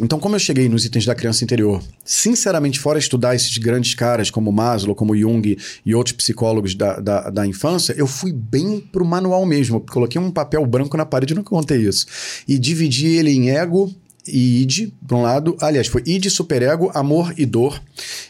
[0.00, 4.28] Então, como eu cheguei nos itens da criança interior, sinceramente, fora estudar esses grandes caras
[4.28, 9.04] como Maslow, como Jung e outros psicólogos da, da, da infância, eu fui bem pro
[9.04, 9.80] manual mesmo.
[9.80, 12.06] Coloquei um papel branco na parede, não contei isso.
[12.48, 13.94] E dividi ele em ego,
[14.26, 17.80] e id, por um lado, aliás, foi id, superego, amor e dor.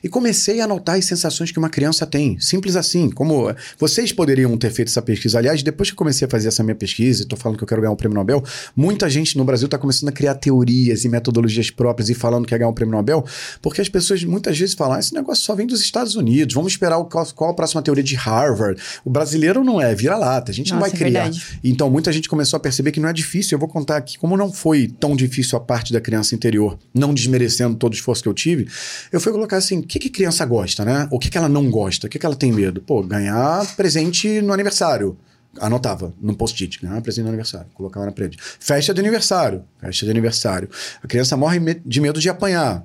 [0.02, 2.38] E comecei a anotar as sensações que uma criança tem.
[2.40, 3.10] Simples assim.
[3.10, 5.38] Como vocês poderiam ter feito essa pesquisa.
[5.38, 7.68] Aliás, depois que eu comecei a fazer essa minha pesquisa, e tô falando que eu
[7.68, 8.42] quero ganhar um prêmio Nobel,
[8.74, 12.50] muita gente no Brasil está começando a criar teorias e metodologias próprias e falando que
[12.50, 13.24] quer ganhar um prêmio Nobel,
[13.60, 16.72] porque as pessoas muitas vezes falam: ah, esse negócio só vem dos Estados Unidos, vamos
[16.72, 18.80] esperar o, qual, qual a próxima teoria de Harvard.
[19.04, 21.28] O brasileiro não é, vira lata, a gente Nossa, não vai é criar.
[21.28, 21.32] É
[21.62, 23.56] então, muita gente começou a perceber que não é difícil.
[23.56, 26.78] Eu vou contar aqui como não foi tão difícil a parte parte da criança interior,
[26.94, 28.66] não desmerecendo todo o esforço que eu tive,
[29.12, 31.06] eu fui colocar assim: o que, que criança gosta, né?
[31.10, 32.06] O que, que ela não gosta?
[32.06, 32.80] O que, que ela tem medo?
[32.80, 35.16] Pô, ganhar presente no aniversário.
[35.60, 38.36] Anotava no post-it, ganhar presente no aniversário, colocava na parede.
[38.40, 40.68] Festa de aniversário, festa de aniversário.
[41.00, 42.84] A criança morre de medo de apanhar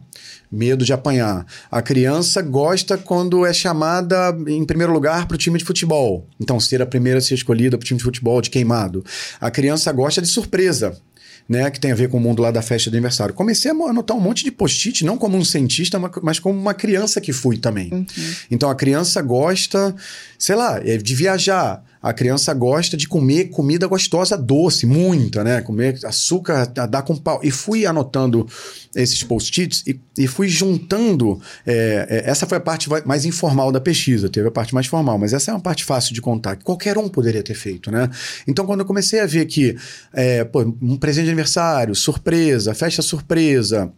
[0.52, 1.46] medo de apanhar.
[1.70, 6.28] A criança gosta quando é chamada em primeiro lugar para o time de futebol.
[6.40, 9.04] Então, ser a primeira a ser escolhida para o time de futebol de queimado.
[9.40, 10.98] A criança gosta de surpresa.
[11.50, 13.34] Né, que tem a ver com o mundo lá da festa de aniversário.
[13.34, 17.20] Comecei a anotar um monte de post-it, não como um cientista, mas como uma criança
[17.20, 17.92] que fui também.
[17.92, 18.06] Uhum.
[18.52, 19.96] Então a criança gosta,
[20.38, 21.84] sei lá, é de viajar.
[22.02, 25.62] A criança gosta de comer comida gostosa, doce, muita, né?
[25.62, 27.42] Comer açúcar, dar com pau.
[27.44, 28.48] E fui anotando
[28.96, 31.42] esses post-its e, e, fui juntando.
[31.68, 35.18] É, é, essa foi a parte mais informal da pesquisa, teve a parte mais formal,
[35.18, 38.10] mas essa é uma parte fácil de contar, que qualquer um poderia ter feito, né?
[38.48, 39.76] Então, quando eu comecei a ver que,
[40.14, 43.92] é, pô, um presente de aniversário, surpresa, festa surpresa,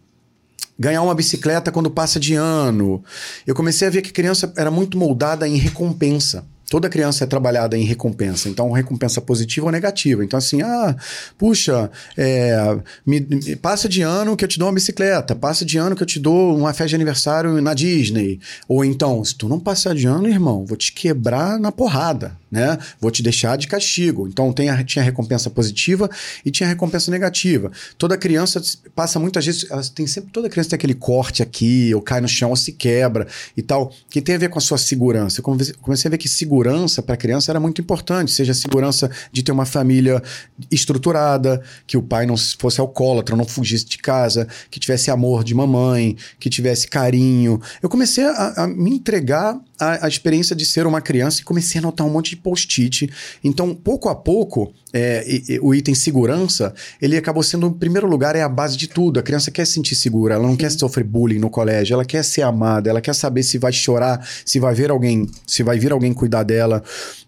[0.76, 3.04] ganhar uma bicicleta quando passa de ano.
[3.46, 6.44] Eu comecei a ver que criança era muito moldada em recompensa.
[6.72, 10.24] Toda criança é trabalhada em recompensa, então recompensa positiva ou negativa.
[10.24, 10.96] Então, assim, ah,
[11.36, 15.76] puxa, é, me, me, passa de ano que eu te dou uma bicicleta, passa de
[15.76, 18.40] ano que eu te dou uma festa de aniversário na Disney.
[18.66, 22.76] Ou então, se tu não passar de ano, irmão, vou te quebrar na porrada né?
[23.00, 24.28] Vou te deixar de castigo.
[24.28, 26.10] Então tem a, tinha recompensa positiva
[26.44, 27.72] e tinha recompensa negativa.
[27.96, 28.60] Toda criança
[28.94, 32.28] passa muitas vezes, ela tem sempre toda criança tem aquele corte aqui, ou cai no
[32.28, 35.40] chão, ou se quebra e tal, que tem a ver com a sua segurança.
[35.40, 35.44] Eu
[35.80, 36.61] comecei a ver que segurança
[37.02, 40.22] para a criança era muito importante, seja a segurança de ter uma família
[40.70, 45.54] estruturada, que o pai não fosse alcoólatra, não fugisse de casa, que tivesse amor de
[45.54, 47.60] mamãe, que tivesse carinho.
[47.82, 51.80] Eu comecei a, a me entregar a, a, experiência de ser uma criança e comecei
[51.80, 53.10] a anotar um monte de post-it.
[53.42, 58.06] Então, pouco a pouco, é, e, e, o item segurança, ele acabou sendo, em primeiro
[58.06, 59.18] lugar, é a base de tudo.
[59.18, 60.58] A criança quer se sentir segura, ela não Sim.
[60.58, 64.26] quer sofrer bullying no colégio, ela quer ser amada, ela quer saber se vai chorar,
[64.44, 66.82] se vai ver alguém, se vai vir alguém cuidar dela.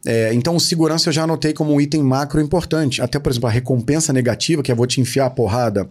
[0.06, 3.02] É, então, segurança eu já anotei como um item macro importante.
[3.02, 5.90] Até, por exemplo, a recompensa negativa, que é vou te enfiar a porrada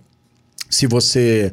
[0.73, 1.51] se você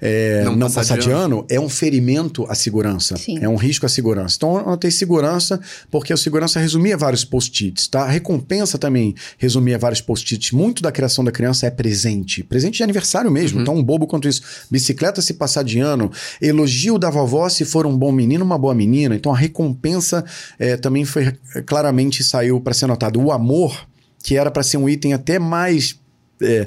[0.00, 3.16] é, não, não passar, de, ano, ano, é um ferimento à segurança.
[3.16, 3.38] Sim.
[3.40, 4.36] É um risco à segurança.
[4.36, 8.02] Então, eu anotei segurança, porque a segurança resumia vários post-its, tá?
[8.02, 10.52] A recompensa também resumia vários post-its.
[10.52, 12.44] Muito da criação da criança é presente.
[12.44, 13.56] Presente de aniversário mesmo.
[13.56, 13.62] Uhum.
[13.62, 14.42] Então, um bobo quanto isso.
[14.70, 16.10] Bicicleta se passar de ano.
[16.40, 19.16] Elogio da vovó se for um bom menino, uma boa menina.
[19.16, 20.24] Então, a recompensa
[20.58, 21.32] é, também foi
[21.66, 23.20] claramente saiu para ser anotado.
[23.20, 23.88] O amor
[24.22, 25.98] que era para ser um item até mais
[26.42, 26.66] é,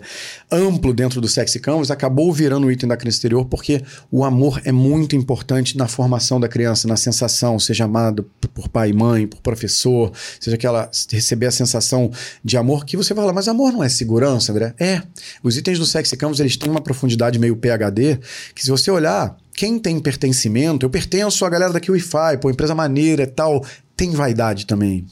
[0.51, 4.61] amplo dentro do Sexy Canvas acabou virando o item da criança exterior porque o amor
[4.63, 9.28] é muito importante na formação da criança, na sensação, seja amado por pai e mãe,
[9.28, 12.11] por professor, seja que ela receber a sensação
[12.43, 14.74] de amor, que você fala, mas amor não é segurança, André?
[14.80, 15.01] É.
[15.41, 18.19] Os itens do Sexy Canvas, eles têm uma profundidade meio PHD,
[18.53, 22.73] que se você olhar, quem tem pertencimento, eu pertenço à galera daqui Wi-Fi, pô, empresa
[22.73, 23.63] maneira e tal,
[23.95, 25.05] tem vaidade também.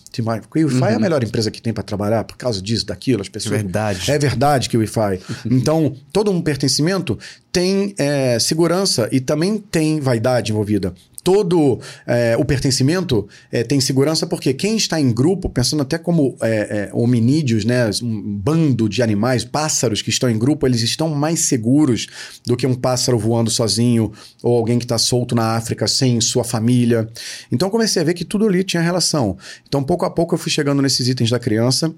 [0.65, 0.85] Wi-Fi uhum.
[0.85, 1.01] é a uhum.
[1.01, 3.61] melhor empresa que tem para trabalhar por causa disso, daquilo, as pessoas.
[3.61, 4.09] Verdade.
[4.09, 5.19] É verdade que o Wi-Fi.
[5.49, 7.17] então, todo um pertencimento
[7.51, 10.93] tem é, segurança e também tem vaidade envolvida
[11.23, 16.35] todo é, o pertencimento é, tem segurança porque quem está em grupo, pensando até como
[16.41, 21.09] é, é, hominídeos, né, um bando de animais, pássaros que estão em grupo, eles estão
[21.09, 22.07] mais seguros
[22.45, 24.11] do que um pássaro voando sozinho
[24.41, 27.07] ou alguém que está solto na África sem sua família.
[27.51, 29.37] Então comecei a ver que tudo ali tinha relação.
[29.67, 31.93] Então pouco a pouco eu fui chegando nesses itens da criança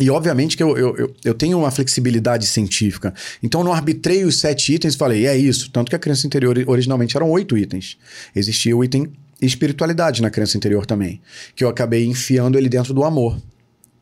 [0.00, 3.12] e obviamente que eu, eu, eu, tenho uma flexibilidade científica.
[3.42, 5.70] Então eu não arbitrei os sete itens e falei, é isso.
[5.70, 7.98] Tanto que a criança interior originalmente eram oito itens.
[8.34, 11.20] Existia o item espiritualidade na criança interior também.
[11.54, 13.36] Que eu acabei enfiando ele dentro do amor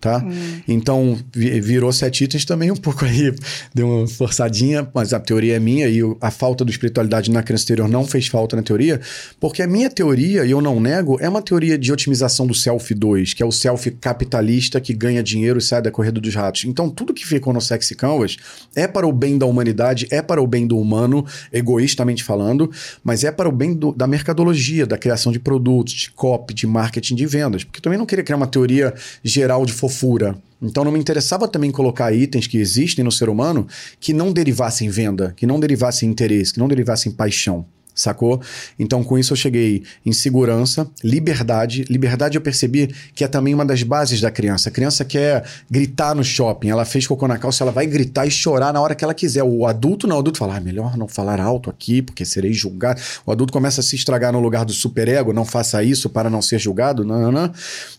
[0.00, 0.18] tá?
[0.18, 0.60] Hum.
[0.68, 3.34] Então, virou sete itens também um pouco aí,
[3.74, 7.62] deu uma forçadinha, mas a teoria é minha e a falta de espiritualidade na criança
[7.62, 9.00] exterior não fez falta na teoria,
[9.40, 12.92] porque a minha teoria, e eu não nego, é uma teoria de otimização do self
[12.94, 16.64] 2, que é o self capitalista que ganha dinheiro e sai da corrida dos ratos.
[16.64, 18.36] Então, tudo que ficou no Sexy Canvas
[18.74, 22.70] é para o bem da humanidade, é para o bem do humano, egoístamente falando,
[23.02, 26.66] mas é para o bem do, da mercadologia, da criação de produtos, de copy, de
[26.66, 27.64] marketing, de vendas.
[27.64, 30.36] Porque também não queria criar uma teoria geral de fofura.
[30.60, 33.66] Então não me interessava também colocar itens que existem no ser humano
[34.00, 37.66] que não derivassem venda, que não derivassem interesse, que não derivassem paixão
[37.96, 38.40] sacou?
[38.78, 41.84] Então, com isso, eu cheguei em segurança, liberdade.
[41.88, 44.68] Liberdade eu percebi que é também uma das bases da criança.
[44.68, 48.30] A criança quer gritar no shopping, ela fez cocô na calça, ela vai gritar e
[48.30, 49.42] chorar na hora que ela quiser.
[49.42, 53.00] O adulto não, o adulto fala, ah, melhor não falar alto aqui, porque serei julgado.
[53.24, 56.42] O adulto começa a se estragar no lugar do superego, não faça isso para não
[56.42, 57.04] ser julgado.
[57.04, 57.52] Não, não, não.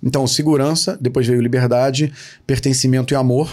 [0.03, 2.13] Então, segurança, depois veio liberdade,
[2.45, 3.49] pertencimento e amor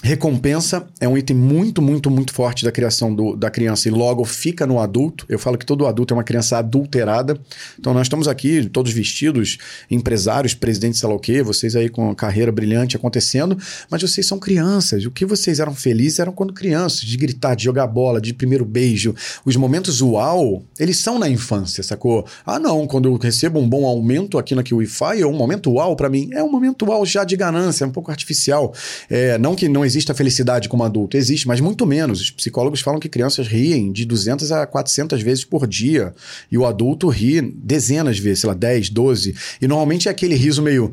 [0.00, 4.24] Recompensa é um item muito, muito, muito forte da criação do, da criança e logo
[4.24, 5.26] fica no adulto.
[5.28, 7.36] Eu falo que todo adulto é uma criança adulterada.
[7.76, 9.58] Então nós estamos aqui, todos vestidos,
[9.90, 13.58] empresários, presidentes, sei lá o quê, vocês aí com carreira brilhante acontecendo,
[13.90, 15.04] mas vocês são crianças.
[15.04, 18.64] O que vocês eram felizes eram quando crianças, de gritar, de jogar bola, de primeiro
[18.64, 19.16] beijo.
[19.44, 22.24] Os momentos uau, eles são na infância, sacou?
[22.46, 25.96] Ah, não, quando eu recebo um bom aumento aqui na Wi-Fi, é um momento uau
[25.96, 26.30] para mim.
[26.32, 28.72] É um momento uau já de ganância, é um pouco artificial.
[29.10, 31.16] É, não que não existe a felicidade como adulto.
[31.16, 32.20] Existe, mas muito menos.
[32.20, 36.14] Os psicólogos falam que crianças riem de 200 a 400 vezes por dia.
[36.50, 39.34] E o adulto ri dezenas de vezes, sei lá, 10, 12.
[39.60, 40.92] E normalmente é aquele riso meio.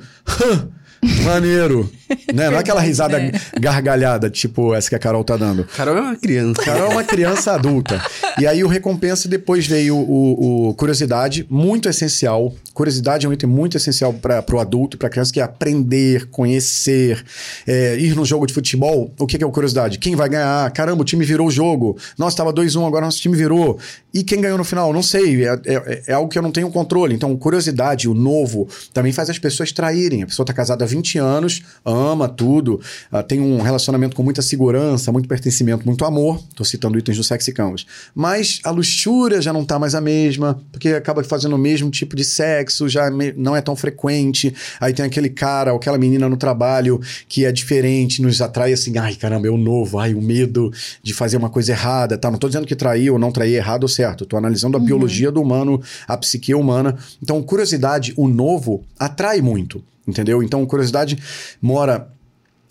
[1.23, 1.89] Maneiro.
[2.33, 2.49] né?
[2.49, 3.31] Não é aquela risada né?
[3.59, 5.63] gargalhada, tipo essa que a Carol tá dando.
[5.65, 6.61] Carol é uma criança.
[6.61, 8.01] Carol é uma criança adulta.
[8.39, 12.53] E aí o recompensa depois veio o, o curiosidade, muito essencial.
[12.73, 16.27] Curiosidade é um item muito essencial para o adulto, para a criança, que é aprender,
[16.27, 17.23] conhecer,
[17.65, 19.13] é, ir no jogo de futebol.
[19.17, 19.97] O que, que é o curiosidade?
[19.97, 20.69] Quem vai ganhar?
[20.71, 21.97] Caramba, o time virou o jogo.
[22.17, 23.79] Nossa, estava 2-1, agora nosso time virou.
[24.13, 24.91] E quem ganhou no final?
[24.91, 25.45] Não sei.
[25.45, 27.13] É, é, é, algo que eu não tenho controle.
[27.13, 30.23] Então, curiosidade, o novo, também faz as pessoas traírem.
[30.23, 32.79] A pessoa está casada há 20 anos, ama tudo,
[33.11, 36.41] uh, tem um relacionamento com muita segurança, muito pertencimento, muito amor.
[36.49, 37.85] Estou citando itens do Sexy Canvas.
[38.13, 42.15] Mas a luxúria já não está mais a mesma, porque acaba fazendo o mesmo tipo
[42.15, 44.53] de sexo, já não é tão frequente.
[44.79, 48.97] Aí tem aquele cara ou aquela menina no trabalho que é diferente, nos atrai assim,
[48.97, 50.71] ai caramba, é o novo, ai o medo
[51.03, 52.29] de fazer uma coisa errada, tá?
[52.29, 54.79] Não estou dizendo que trair ou não trair é errado ou certo, estou analisando a
[54.79, 54.85] uhum.
[54.85, 56.97] biologia do humano, a psique humana.
[57.21, 60.41] Então, curiosidade, o novo, atrai muito entendeu?
[60.43, 61.17] Então, curiosidade
[61.61, 62.07] mora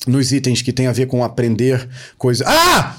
[0.07, 2.47] nos itens que tem a ver com aprender coisas.
[2.47, 2.97] Ah!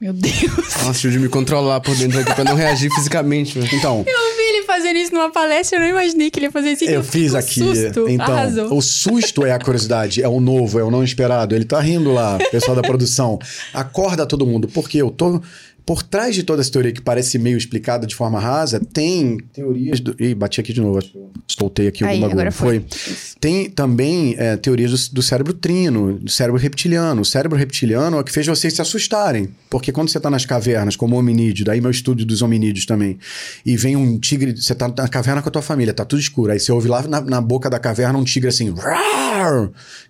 [0.00, 0.84] Meu Deus.
[0.84, 3.58] Nossa, de me controlar por dentro aqui pra não reagir fisicamente.
[3.72, 4.04] Então.
[4.06, 6.84] Eu vi ele fazendo isso numa palestra, eu não imaginei que ele ia fazer isso.
[6.84, 7.60] Eu, eu fiz aqui.
[7.60, 8.08] Susto.
[8.08, 8.76] Então, Arrasou.
[8.76, 11.54] o susto é a curiosidade, é o novo, é o não esperado.
[11.54, 13.38] Ele tá rindo lá, pessoal da produção.
[13.72, 15.40] Acorda todo mundo, porque eu tô
[15.86, 20.00] por trás de toda essa teoria que parece meio explicada de forma rasa, tem teorias
[20.00, 20.16] do.
[20.18, 21.00] Ih, bati aqui de novo.
[21.46, 22.52] Soltei aqui Aí, algum bagulho.
[22.52, 22.82] Foi.
[22.88, 23.16] foi.
[23.38, 27.20] Tem também é, teorias do, do, cérebro trino, do cérebro reptiliano.
[27.20, 29.50] O cérebro reptiliano é o que fez vocês se assustarem.
[29.68, 33.18] Porque quando você está nas cavernas, como hominídeo, daí meu estudo dos hominídeos também,
[33.66, 36.50] e vem um tigre, você está na caverna com a tua família, tá tudo escuro.
[36.50, 38.72] Aí você ouve lá na, na boca da caverna um tigre assim,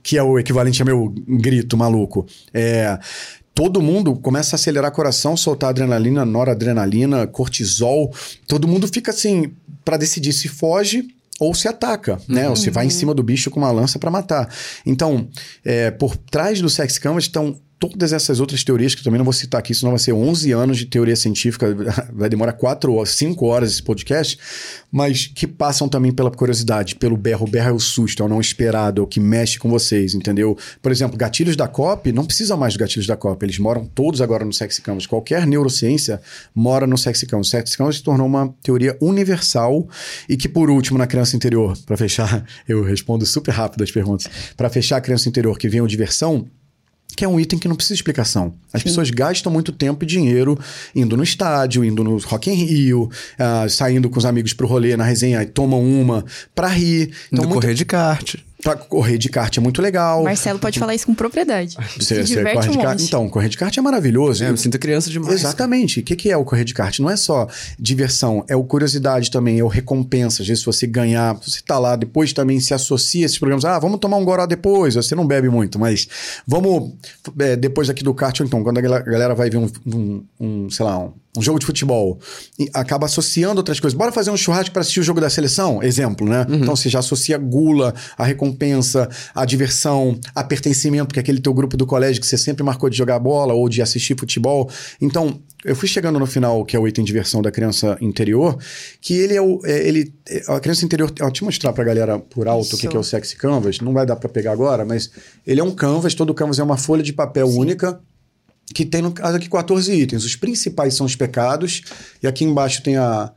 [0.04, 2.24] que é o equivalente a meu grito maluco.
[2.52, 2.96] É
[3.54, 8.12] todo mundo começa a acelerar o coração, soltar adrenalina, noradrenalina, cortisol.
[8.48, 9.52] Todo mundo fica assim
[9.84, 11.06] para decidir se foge
[11.38, 12.44] ou se ataca, né?
[12.44, 12.50] Uhum.
[12.50, 12.94] Ou se vai em uhum.
[12.94, 14.48] cima do bicho com uma lança para matar.
[14.84, 15.28] Então,
[15.64, 17.58] é, por trás do sex canvas estão
[17.88, 20.52] todas essas outras teorias, que eu também não vou citar aqui, senão vai ser 11
[20.52, 21.74] anos de teoria científica,
[22.12, 24.38] vai demorar 4 ou 5 horas esse podcast,
[24.90, 27.46] mas que passam também pela curiosidade, pelo berro.
[27.46, 30.14] O berro é o susto, é o não esperado, é o que mexe com vocês,
[30.14, 30.56] entendeu?
[30.80, 34.20] Por exemplo, gatilhos da COP não precisa mais de gatilhos da COP, eles moram todos
[34.20, 35.06] agora no Sexy Canvas.
[35.06, 36.20] Qualquer neurociência
[36.54, 37.48] mora no Sexy Canvas.
[37.48, 39.86] O Sexy Canvas se tornou uma teoria universal
[40.28, 44.28] e que, por último, na criança interior, para fechar, eu respondo super rápido as perguntas,
[44.56, 46.46] para fechar a criança interior que vem o diversão,
[47.16, 48.54] que é um item que não precisa de explicação.
[48.72, 48.88] As Sim.
[48.88, 50.58] pessoas gastam muito tempo e dinheiro
[50.94, 54.96] indo no estádio, indo no Rock in Rio, uh, saindo com os amigos pro rolê
[54.96, 57.12] na resenha e tomam uma pra rir.
[57.32, 57.54] Então, muita...
[57.54, 58.36] correr de kart.
[58.88, 60.24] Correr de kart é muito legal.
[60.24, 61.76] Marcelo pode falar isso com propriedade.
[61.98, 63.00] Você, você corre de kart.
[63.00, 64.42] Então, correr de kart é maravilhoso.
[64.42, 65.34] É, eu sinto criança demais.
[65.34, 66.00] Exatamente.
[66.00, 66.98] O que, que é o correr de kart?
[66.98, 67.46] Não é só
[67.78, 70.42] diversão, é o curiosidade também, é o recompensa.
[70.42, 73.64] Às vezes, se você ganhar, você tá lá, depois também se associa a esses programas.
[73.64, 74.94] Ah, vamos tomar um goró depois.
[74.94, 76.08] Você não bebe muito, mas
[76.46, 76.94] vamos
[77.38, 80.86] é, depois aqui do kart, então, quando a galera vai ver um, um, um sei
[80.86, 82.18] lá, um um jogo de futebol,
[82.58, 83.96] e acaba associando outras coisas.
[83.96, 85.82] Bora fazer um churrasco para assistir o jogo da seleção?
[85.82, 86.46] Exemplo, né?
[86.48, 86.56] Uhum.
[86.56, 91.52] Então você já associa gula, a recompensa, a diversão, a pertencimento, que é aquele teu
[91.52, 94.70] grupo do colégio que você sempre marcou de jogar bola ou de assistir futebol.
[95.00, 98.58] Então, eu fui chegando no final, que é o item de diversão da criança interior,
[99.00, 99.60] que ele é o.
[99.64, 100.12] É, ele,
[100.46, 101.10] a criança interior.
[101.20, 103.80] Ó, deixa eu mostrar pra galera por alto o que, que, é o sexy canvas.
[103.80, 105.10] Não vai dar para pegar agora, mas
[105.46, 107.58] ele é um canvas, todo canvas é uma folha de papel Sim.
[107.58, 107.98] única
[108.72, 110.24] que tem no caso aqui 14 itens.
[110.24, 111.82] Os principais são os pecados,
[112.22, 113.32] e aqui embaixo tem a,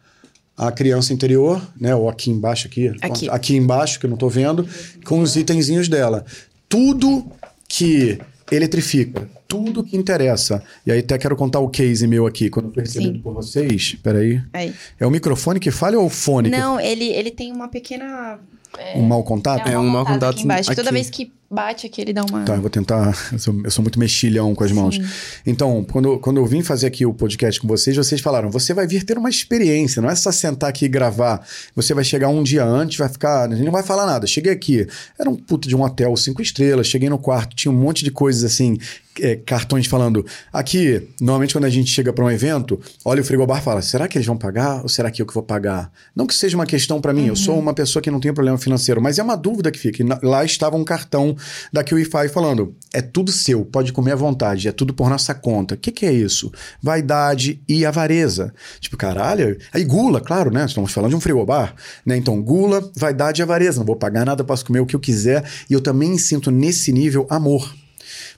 [0.56, 1.96] a criança interior, né?
[1.96, 2.92] Ou aqui embaixo aqui.
[3.02, 4.68] Aqui, aqui embaixo, que eu não estou vendo,
[5.06, 6.26] com os itenzinhos dela.
[6.70, 7.26] Tudo
[7.68, 8.20] que
[8.52, 10.64] eletrifica, tudo que interessa.
[10.86, 13.20] E aí até quero contar o case meu aqui, quando eu Sim.
[13.20, 13.98] por vocês.
[14.02, 14.42] Peraí.
[14.54, 14.74] Aí.
[15.00, 16.50] É o microfone que falha ou o fone?
[16.50, 16.86] Não, que...
[16.86, 18.40] ele, ele tem uma pequena...
[18.78, 18.98] É...
[18.98, 19.68] Um mau contato?
[19.68, 20.72] É um, mau contato, aqui embaixo.
[20.72, 20.76] Aqui.
[20.76, 22.44] Toda vez que bate aqui, ele dá uma.
[22.44, 23.16] Tá, eu vou tentar.
[23.32, 24.96] Eu sou, eu sou muito mexilhão com as mãos.
[24.96, 25.06] Sim.
[25.46, 28.88] Então, quando, quando eu vim fazer aqui o podcast com vocês, vocês falaram: você vai
[28.88, 31.46] vir ter uma experiência, não é só sentar aqui e gravar.
[31.76, 33.50] Você vai chegar um dia antes, vai ficar.
[33.50, 34.28] A gente não vai falar nada.
[34.28, 34.88] Cheguei aqui,
[35.18, 36.88] era um puto de um hotel, cinco estrelas.
[36.88, 38.78] Cheguei no quarto, tinha um monte de coisas assim
[39.22, 40.26] é, cartões falando.
[40.52, 44.08] Aqui, normalmente quando a gente chega para um evento, olha o frigobar e fala: será
[44.08, 45.92] que eles vão pagar ou será que eu que vou pagar?
[46.16, 47.28] Não que seja uma questão para mim, uhum.
[47.30, 50.04] eu sou uma pessoa que não tem problema financeiro, mas é uma dúvida que fica.
[50.04, 51.36] E lá estava um cartão
[51.72, 55.76] da QIFI falando: é tudo seu, pode comer à vontade, é tudo por nossa conta.
[55.76, 56.52] O que, que é isso?
[56.82, 58.54] Vaidade e avareza.
[58.80, 59.58] Tipo, caralho.
[59.74, 60.66] Aí gula, claro, né?
[60.66, 61.76] Estamos falando de um frigobar,
[62.06, 62.18] né?
[62.18, 63.80] Então, gula, vaidade e avareza.
[63.80, 65.44] Não vou pagar nada, posso comer o que eu quiser.
[65.70, 67.74] E eu também sinto nesse nível amor.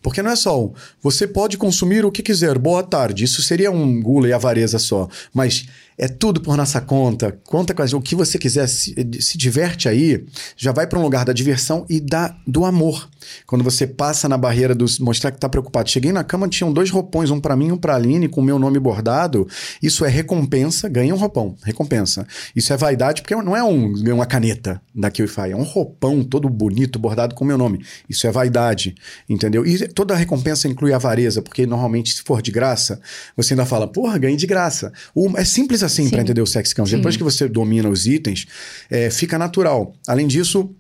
[0.01, 0.71] Porque não é só
[1.01, 3.23] você pode consumir o que quiser, boa tarde.
[3.23, 5.07] Isso seria um gula e avareza só.
[5.33, 5.67] Mas
[5.99, 7.37] é tudo por nossa conta.
[7.45, 10.25] Conta com o que você quiser, se, se diverte aí,
[10.55, 13.09] já vai para um lugar da diversão e da, do amor.
[13.45, 15.89] Quando você passa na barreira dos mostrar que está preocupado.
[15.89, 18.43] Cheguei na cama, tinham dois roupões, um para mim e um para Aline, com o
[18.43, 19.45] meu nome bordado.
[19.83, 22.25] Isso é recompensa, ganha um roupão, recompensa.
[22.55, 26.47] Isso é vaidade, porque não é um, uma caneta da QIFI, é um roupão todo
[26.47, 27.83] bonito, bordado com o meu nome.
[28.09, 28.95] Isso é vaidade,
[29.27, 29.65] entendeu?
[29.65, 33.01] E toda recompensa inclui avareza, porque normalmente, se for de graça,
[33.35, 34.93] você ainda fala, porra, ganhei de graça.
[35.35, 36.89] é simples assim para entender o sex count.
[36.95, 38.45] Depois que você domina os itens,
[38.89, 39.93] é, fica natural.
[40.07, 40.73] Além disso,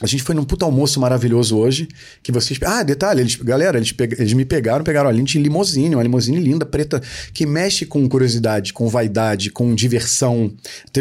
[0.00, 1.86] a gente foi num puta almoço maravilhoso hoje,
[2.22, 2.58] que vocês...
[2.62, 4.04] Ah, detalhe, eles, galera, eles, pe...
[4.18, 7.00] eles me pegaram, pegaram a lente em limousine, uma limousine linda, preta,
[7.32, 10.52] que mexe com curiosidade, com vaidade, com diversão.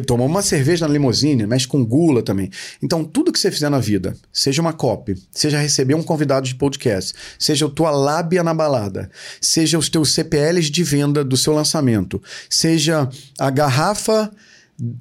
[0.05, 2.51] Tomar uma cerveja na limousine, mexe com gula também.
[2.83, 6.55] Então, tudo que você fizer na vida, seja uma copy, seja receber um convidado de
[6.55, 11.53] podcast, seja a tua lábia na balada, seja os teus CPLs de venda do seu
[11.53, 14.31] lançamento, seja a garrafa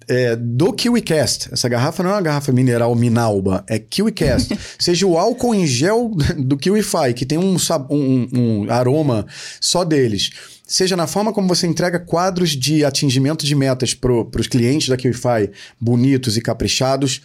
[0.08, 1.50] é, do KiwiCast.
[1.52, 4.58] Essa garrafa não é uma garrafa mineral Minalba, é KiwiCast.
[4.78, 7.56] Seja o álcool em gel do KiwiFi, que tem um,
[7.90, 9.26] um, um aroma
[9.60, 10.30] só deles
[10.70, 14.96] seja na forma como você entrega quadros de atingimento de metas para os clientes da
[14.96, 15.50] KiwiFi
[15.80, 17.22] bonitos e caprichados,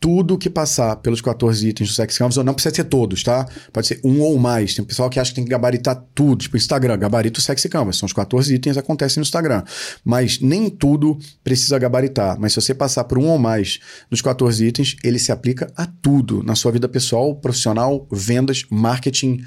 [0.00, 3.46] tudo que passar pelos 14 itens do Sex Canvas, não precisa ser todos, tá?
[3.72, 4.74] Pode ser um ou mais.
[4.74, 7.96] Tem pessoal que acha que tem que gabaritar tudo, tipo Instagram, gabarito Sex Canvas.
[7.96, 9.62] São os 14 itens acontecem no Instagram.
[10.04, 12.38] Mas nem tudo precisa gabaritar.
[12.38, 15.86] Mas se você passar por um ou mais dos 14 itens, ele se aplica a
[15.86, 19.44] tudo na sua vida pessoal, profissional, vendas, marketing,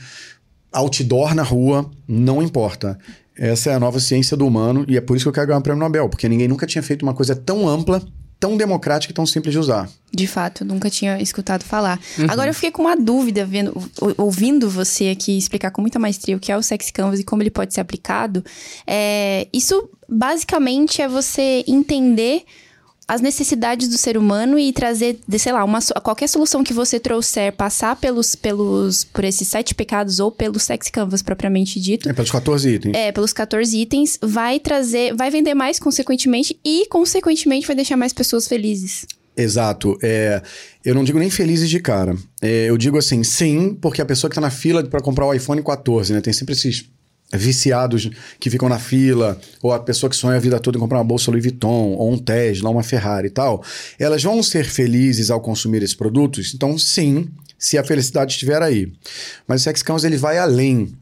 [0.72, 2.98] outdoor na rua, não importa.
[3.38, 5.60] Essa é a nova ciência do humano e é por isso que eu quero ganhar
[5.60, 8.04] o prêmio Nobel, porque ninguém nunca tinha feito uma coisa tão ampla
[8.42, 9.88] tão democrática e tão simples de usar.
[10.12, 12.00] De fato, nunca tinha escutado falar.
[12.18, 12.26] Uhum.
[12.28, 13.72] Agora eu fiquei com uma dúvida vendo,
[14.18, 17.44] ouvindo você aqui explicar com muita maestria o que é o Sex Canvas e como
[17.44, 18.44] ele pode ser aplicado.
[18.86, 22.44] É, isso basicamente é você entender
[23.08, 27.52] as necessidades do ser humano e trazer, sei lá, uma, qualquer solução que você trouxer,
[27.52, 32.08] passar pelos, pelos, por esses sete pecados ou pelo sex canvas propriamente dito.
[32.10, 32.96] É, pelos 14 itens.
[32.96, 38.14] É, pelos 14 itens, vai trazer, vai vender mais consequentemente e, consequentemente, vai deixar mais
[38.14, 39.06] pessoas felizes.
[39.36, 39.98] Exato.
[40.02, 40.42] É,
[40.84, 42.16] eu não digo nem felizes de cara.
[42.42, 45.34] É, eu digo assim, sim, porque a pessoa que está na fila para comprar o
[45.34, 46.22] iPhone 14, né?
[46.22, 46.90] Tem sempre esses
[47.34, 48.10] viciados
[48.40, 51.04] que ficam na fila, ou a pessoa que sonha a vida toda em comprar uma
[51.04, 53.64] bolsa Louis Vuitton, ou um Tesla, uma Ferrari e tal,
[53.98, 56.54] elas vão ser felizes ao consumir esses produtos?
[56.54, 57.28] Então, sim,
[57.58, 58.92] se a felicidade estiver aí.
[59.48, 60.94] Mas o Sex Counts, ele vai além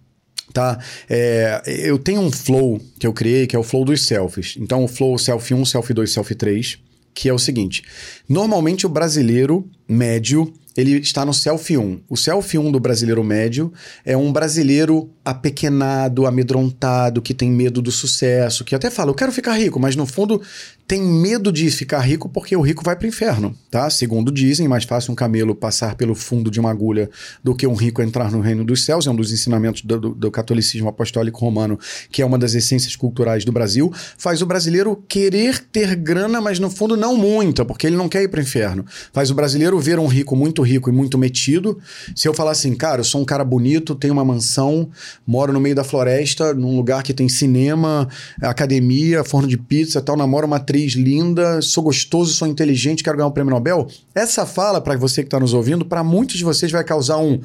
[0.53, 0.79] tá?
[1.07, 4.55] É, eu tenho um flow que eu criei, que é o flow dos selfies.
[4.59, 6.79] Então, o flow selfie 1, selfie 2, selfie 3,
[7.13, 7.83] que é o seguinte:
[8.27, 12.01] normalmente o brasileiro médio ele está no selfie 1.
[12.07, 13.73] O selfie 1 do brasileiro médio
[14.05, 19.31] é um brasileiro apequenado, amedrontado, que tem medo do sucesso, que até fala, eu quero
[19.31, 20.41] ficar rico, mas no fundo
[20.89, 23.87] tem medo de ficar rico porque o rico vai para o inferno, tá?
[23.91, 27.11] Segundo dizem, mais fácil um camelo passar pelo fundo de uma agulha
[27.43, 30.09] do que um rico entrar no reino dos céus, é um dos ensinamentos do, do,
[30.15, 31.79] do catolicismo apostólico romano,
[32.11, 36.57] que é uma das essências culturais do Brasil, faz o brasileiro querer ter grana, mas
[36.57, 38.83] no fundo não muita, porque ele não quer ir para o inferno.
[39.13, 41.77] Faz o brasileiro ver um rico muito rico e muito metido.
[42.15, 44.89] Se eu falar assim, cara, eu sou um cara bonito, tenho uma mansão,
[45.25, 48.07] moro no meio da floresta, num lugar que tem cinema,
[48.41, 53.27] academia, forno de pizza tal, namoro uma atriz linda, sou gostoso, sou inteligente, quero ganhar
[53.27, 53.87] um prêmio Nobel.
[54.13, 57.39] Essa fala, para você que está nos ouvindo, para muitos de vocês vai causar um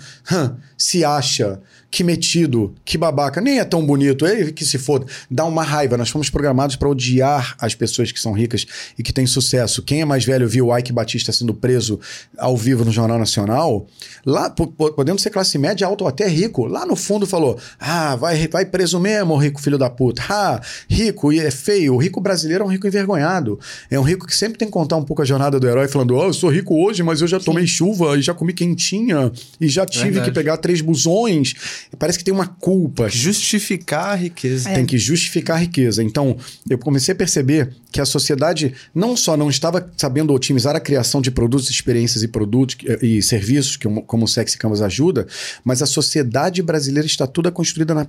[0.76, 1.60] se acha,
[1.94, 5.06] que metido, que babaca, nem é tão bonito, ele que se foda.
[5.30, 5.96] Dá uma raiva.
[5.96, 8.66] Nós fomos programados para odiar as pessoas que são ricas
[8.98, 9.80] e que têm sucesso.
[9.80, 12.00] Quem é mais velho viu o Ike Batista sendo preso
[12.36, 13.86] ao vivo no Jornal Nacional,
[14.26, 18.48] lá, podendo ser classe média, alto ou até rico, lá no fundo falou: ah, vai,
[18.48, 20.20] vai preso mesmo, rico filho da puta.
[20.28, 21.94] Ah, rico e é feio.
[21.94, 23.56] O rico brasileiro é um rico envergonhado.
[23.88, 26.16] É um rico que sempre tem que contar um pouco a jornada do herói, falando:
[26.16, 27.74] oh, eu sou rico hoje, mas eu já tomei Sim.
[27.74, 29.30] chuva e já comi quentinha
[29.60, 30.30] e já tive Verdade.
[30.30, 31.54] que pegar três busões
[31.98, 33.08] parece que tem uma culpa.
[33.08, 34.70] Justificar a riqueza.
[34.70, 36.02] Tem que justificar a riqueza.
[36.02, 36.36] Então,
[36.68, 41.20] eu comecei a perceber que a sociedade não só não estava sabendo otimizar a criação
[41.20, 45.26] de produtos, experiências e produtos e serviços, que, como o Sexy Canvas ajuda,
[45.64, 48.06] mas a sociedade brasileira está toda construída na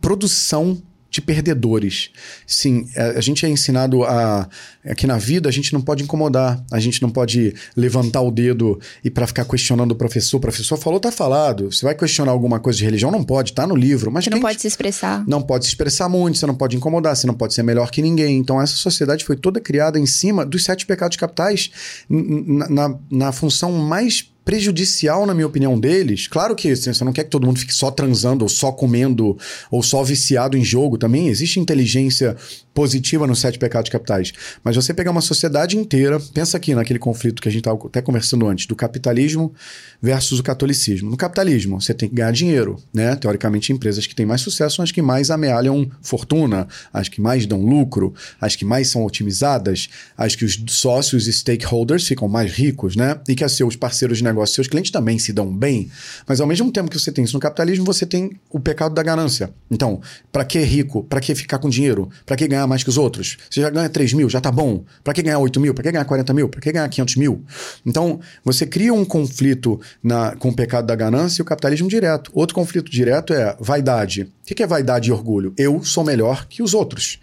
[0.00, 0.80] produção
[1.16, 2.10] de perdedores.
[2.46, 4.48] Sim, a, é, a, gente é ensinado a
[4.84, 8.78] aqui na vida a gente não pode incomodar, a gente não pode levantar o dedo
[9.02, 10.36] e para ficar questionando o professor.
[10.36, 11.72] O professor falou, tá falado.
[11.72, 13.10] Você vai questionar alguma coisa de religião?
[13.10, 14.12] Não pode, tá no livro.
[14.12, 15.24] Mas você não pode se expressar.
[15.26, 18.02] Não pode se expressar muito, você não pode incomodar, você não pode ser melhor que
[18.02, 18.38] ninguém.
[18.38, 21.70] Então essa sociedade foi toda criada em cima dos sete pecados capitais
[22.08, 26.28] na, na, na função mais prejudicial, na minha opinião, deles.
[26.28, 29.36] Claro que assim, você não quer que todo mundo fique só transando, ou só comendo,
[29.72, 31.26] ou só viciado em jogo também.
[31.26, 32.36] Existe inteligência
[32.72, 34.32] positiva nos sete pecados capitais.
[34.62, 38.02] Mas você pegar uma sociedade inteira, pensa aqui naquele conflito que a gente estava até
[38.02, 39.52] conversando antes, do capitalismo
[40.00, 41.10] versus o catolicismo.
[41.10, 43.16] No capitalismo, você tem que ganhar dinheiro, né?
[43.16, 47.46] Teoricamente, empresas que têm mais sucesso são as que mais amealham fortuna, as que mais
[47.46, 52.52] dão lucro, as que mais são otimizadas, as que os sócios e stakeholders ficam mais
[52.52, 53.18] ricos, né?
[53.26, 55.90] E que as seus parceiros de seus clientes também se dão bem.
[56.26, 59.02] Mas ao mesmo tempo que você tem isso no capitalismo, você tem o pecado da
[59.02, 59.50] ganância.
[59.70, 60.00] Então,
[60.32, 61.04] para que rico?
[61.04, 62.08] Para que ficar com dinheiro?
[62.24, 63.36] Para que ganhar mais que os outros.
[63.50, 64.84] Você já ganha 3 mil, já tá bom.
[65.02, 65.74] Para que ganhar 8 mil?
[65.74, 66.48] Para que ganhar 40 mil?
[66.48, 67.44] Para que ganhar 500 mil?
[67.84, 72.30] Então, você cria um conflito na, com o pecado da ganância e o capitalismo direto.
[72.34, 74.22] Outro conflito direto é vaidade.
[74.22, 75.52] O que é vaidade e orgulho?
[75.56, 77.18] Eu sou melhor que os outros.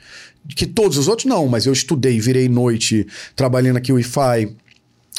[0.55, 4.53] Que todos os outros não, mas eu estudei, virei noite, trabalhando aqui o Wi-Fi,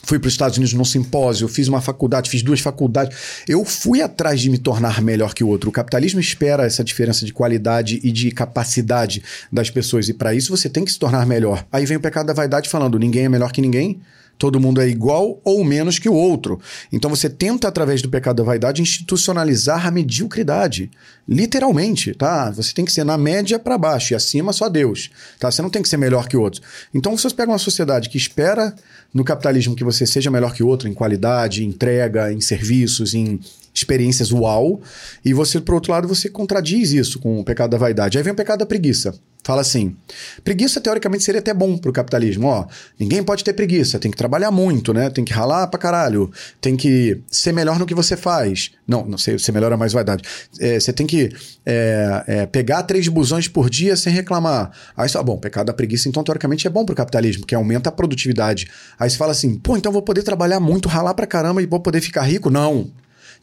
[0.02, 3.16] fui para os Estados Unidos num simpósio, fiz uma faculdade, fiz duas faculdades.
[3.48, 5.70] Eu fui atrás de me tornar melhor que o outro.
[5.70, 9.22] O capitalismo espera essa diferença de qualidade e de capacidade
[9.52, 11.64] das pessoas, e para isso você tem que se tornar melhor.
[11.72, 14.00] Aí vem o pecado da vaidade falando: ninguém é melhor que ninguém.
[14.38, 16.60] Todo mundo é igual ou menos que o outro.
[16.92, 20.90] Então você tenta, através do pecado da vaidade, institucionalizar a mediocridade.
[21.26, 22.50] Literalmente, tá?
[22.50, 25.10] Você tem que ser na média para baixo e acima só Deus.
[25.38, 25.50] Tá?
[25.50, 26.60] Você não tem que ser melhor que o outro.
[26.92, 28.74] Então vocês pegam uma sociedade que espera
[29.12, 33.14] no capitalismo que você seja melhor que o outro em qualidade, em entrega, em serviços,
[33.14, 33.40] em
[33.74, 34.80] experiências uau,
[35.24, 38.16] e você, por outro lado, você contradiz isso com o pecado da vaidade.
[38.16, 39.12] Aí vem o pecado da preguiça.
[39.44, 39.94] Fala assim:
[40.42, 42.46] preguiça teoricamente seria até bom pro capitalismo.
[42.46, 42.66] Ó,
[42.98, 45.10] ninguém pode ter preguiça, tem que trabalhar muito, né?
[45.10, 48.70] Tem que ralar pra caralho, tem que ser melhor no que você faz.
[48.88, 50.24] Não, não sei, ser melhor é mais vaidade.
[50.58, 51.30] É, você tem que
[51.66, 54.70] é, é, pegar três busões por dia sem reclamar.
[54.96, 57.92] Aí você bom, pecado da preguiça, então teoricamente é bom pro capitalismo, que aumenta a
[57.92, 58.66] produtividade.
[58.98, 61.80] Aí você fala assim: pô, então vou poder trabalhar muito, ralar pra caramba e vou
[61.80, 62.48] poder ficar rico?
[62.48, 62.90] Não.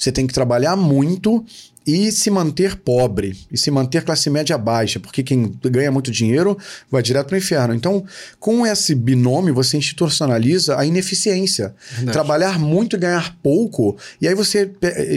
[0.01, 1.45] Você tem que trabalhar muito
[1.85, 6.57] e se manter pobre, e se manter classe média baixa, porque quem ganha muito dinheiro
[6.89, 7.75] vai direto para o inferno.
[7.75, 8.03] Então,
[8.39, 11.75] com esse binômio, você institucionaliza a ineficiência.
[11.91, 12.13] Verdade.
[12.13, 14.71] Trabalhar muito e ganhar pouco, e aí você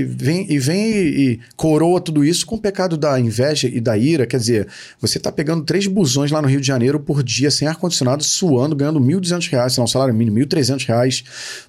[0.07, 4.26] vem e vem e coroa tudo isso com o pecado da inveja e da ira.
[4.26, 4.68] Quer dizer,
[5.01, 8.76] você está pegando três busões lá no Rio de Janeiro por dia, sem ar-condicionado, suando,
[8.76, 11.24] ganhando R$ 1.200, sei lá, um salário mínimo, R$ 1.300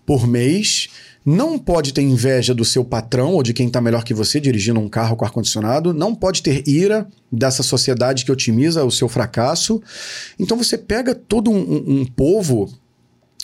[0.05, 0.89] por mês
[1.25, 4.79] não pode ter inveja do seu patrão ou de quem está melhor que você dirigindo
[4.79, 9.81] um carro com ar-condicionado, não pode ter ira dessa sociedade que otimiza o seu fracasso.
[10.37, 12.71] Então você pega todo um, um, um povo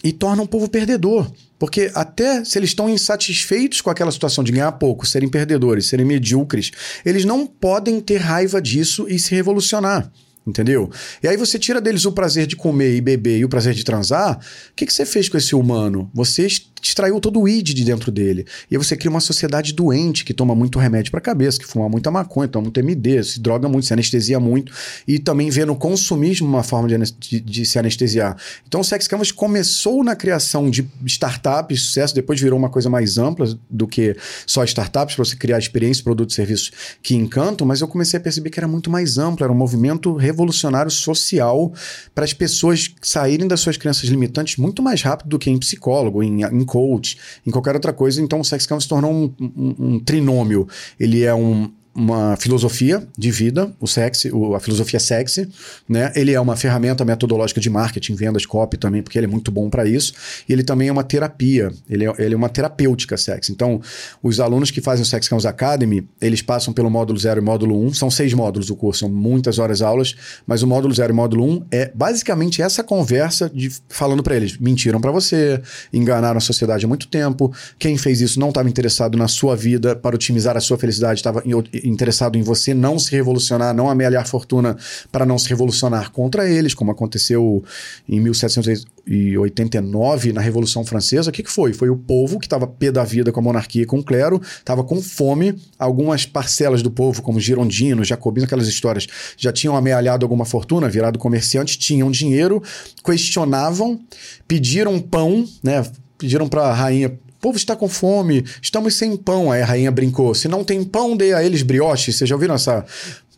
[0.04, 1.32] e torna um povo perdedor.
[1.58, 6.06] Porque até se eles estão insatisfeitos com aquela situação de ganhar pouco, serem perdedores, serem
[6.06, 6.72] medíocres,
[7.06, 10.12] eles não podem ter raiva disso e se revolucionar.
[10.46, 10.90] Entendeu?
[11.22, 13.84] E aí você tira deles o prazer de comer e beber e o prazer de
[13.84, 14.40] transar.
[14.72, 16.10] O que, que você fez com esse humano?
[16.16, 16.48] Você
[16.82, 18.46] extraiu todo o id de dentro dele.
[18.70, 21.88] E aí você cria uma sociedade doente que toma muito remédio para cabeça, que fuma
[21.88, 24.74] muita maconha, toma muito MD, se droga muito, se anestesia muito.
[25.08, 28.36] E também vê no consumismo uma forma de, de, de se anestesiar.
[28.68, 33.18] Então o Sex Canvas começou na criação de startups, sucesso, depois virou uma coisa mais
[33.18, 34.16] ampla do que
[34.48, 36.72] só startups, para você criar experiências, produtos e serviços
[37.04, 37.68] que encantam.
[37.68, 41.72] Mas eu comecei a perceber que era muito mais amplo, era um movimento revolucionário social
[42.16, 46.24] para as pessoas saírem das suas crenças limitantes muito mais rápido do que em psicólogo,
[46.24, 48.22] em, em coach, em qualquer outra coisa.
[48.22, 50.68] Então o Sex se tornou um, um, um trinômio.
[51.00, 55.50] Ele é um uma filosofia de vida, o sexy, o, a filosofia sexy,
[55.88, 56.12] né?
[56.16, 59.70] Ele é uma ferramenta metodológica de marketing, vendas, copy também, porque ele é muito bom
[59.70, 60.14] para isso.
[60.48, 63.52] E ele também é uma terapia, ele é, ele é uma terapêutica sexy.
[63.52, 63.82] Então,
[64.24, 67.78] os alunos que fazem o Sex Counts Academy, eles passam pelo módulo 0 e módulo
[67.84, 70.16] 1, um, são seis módulos o curso, são muitas horas aulas,
[70.48, 74.36] mas o módulo 0 e módulo 1 um é basicamente essa conversa de falando para
[74.36, 75.62] eles, mentiram para você,
[75.92, 79.96] enganaram a sociedade há muito tempo, quem fez isso não estava interessado na sua vida
[79.96, 81.44] para otimizar a sua felicidade, estava
[81.84, 84.76] interessado em você não se revolucionar, não amealhar fortuna
[85.12, 87.64] para não se revolucionar contra eles, como aconteceu
[88.08, 91.30] em 1789 na Revolução Francesa.
[91.30, 91.74] O que, que foi?
[91.74, 94.84] Foi o povo que estava pé da vida com a monarquia com o clero, estava
[94.84, 95.56] com fome.
[95.78, 99.08] Algumas parcelas do povo, como girondinos, jacobinos, aquelas histórias,
[99.38, 102.62] já tinham amealhado alguma fortuna, virado comerciante, tinham dinheiro,
[103.04, 104.00] questionavam,
[104.48, 105.86] pediram pão, né?
[106.18, 109.52] Pediram para a rainha povo está com fome, estamos sem pão.
[109.52, 112.14] Aí a rainha brincou: se não tem pão, dê a eles brioche.
[112.14, 112.86] Vocês já ouviram essa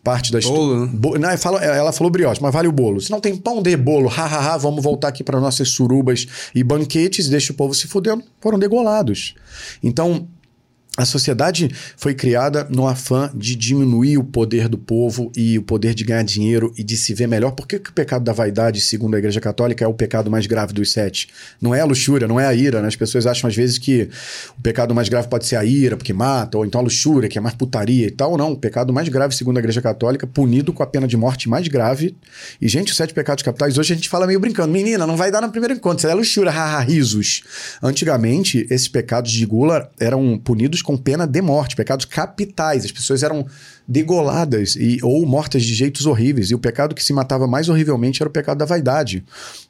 [0.04, 0.86] parte da história?
[0.88, 2.99] Bo não, fala, ela falou brioche, mas vale o bolo.
[2.99, 4.10] Se não tem pão, dê bolo.
[4.10, 7.88] Ha, ha, ha, vamos voltar aqui para nossas surubas e banquetes, deixa o povo se
[7.88, 8.24] fudendo.
[8.41, 9.36] Foram degolados.
[9.82, 10.28] Então,
[10.96, 15.96] a sociedade foi criada no afã de diminuir o poder do povo e o poder
[15.96, 17.50] de ganhar dinheiro e de se ver melhor.
[17.52, 20.46] Por que, que o pecado da vaidade, segundo a Igreja Católica, é o pecado mais
[20.46, 21.30] grave dos sete?
[21.60, 22.80] Não é a luxúria, não é a ira.
[22.80, 22.88] Né?
[22.89, 24.08] As pessoas acham às vezes que
[24.56, 27.39] o pecado mais grave pode ser a ira, porque mata, ou então a luxúria, que
[27.39, 28.38] é mais putaria e tal.
[28.38, 31.50] Não, o pecado mais grave, segundo a Igreja Católica, punido com a pena de morte
[31.50, 32.16] mais grave.
[32.62, 34.72] E, gente, os sete pecados capitais, hoje a gente fala meio brincando.
[34.72, 37.41] Menina, não vai dar no primeiro encontro, isso é luxúria, haha, risos.
[37.82, 42.86] Antigamente, esses pecados de gula eram punidos com pena de morte, pecados capitais.
[42.86, 43.46] As pessoas eram
[43.88, 46.50] degoladas e, ou mortas de jeitos horríveis.
[46.50, 49.24] E o pecado que se matava mais horrivelmente era o pecado da vaidade.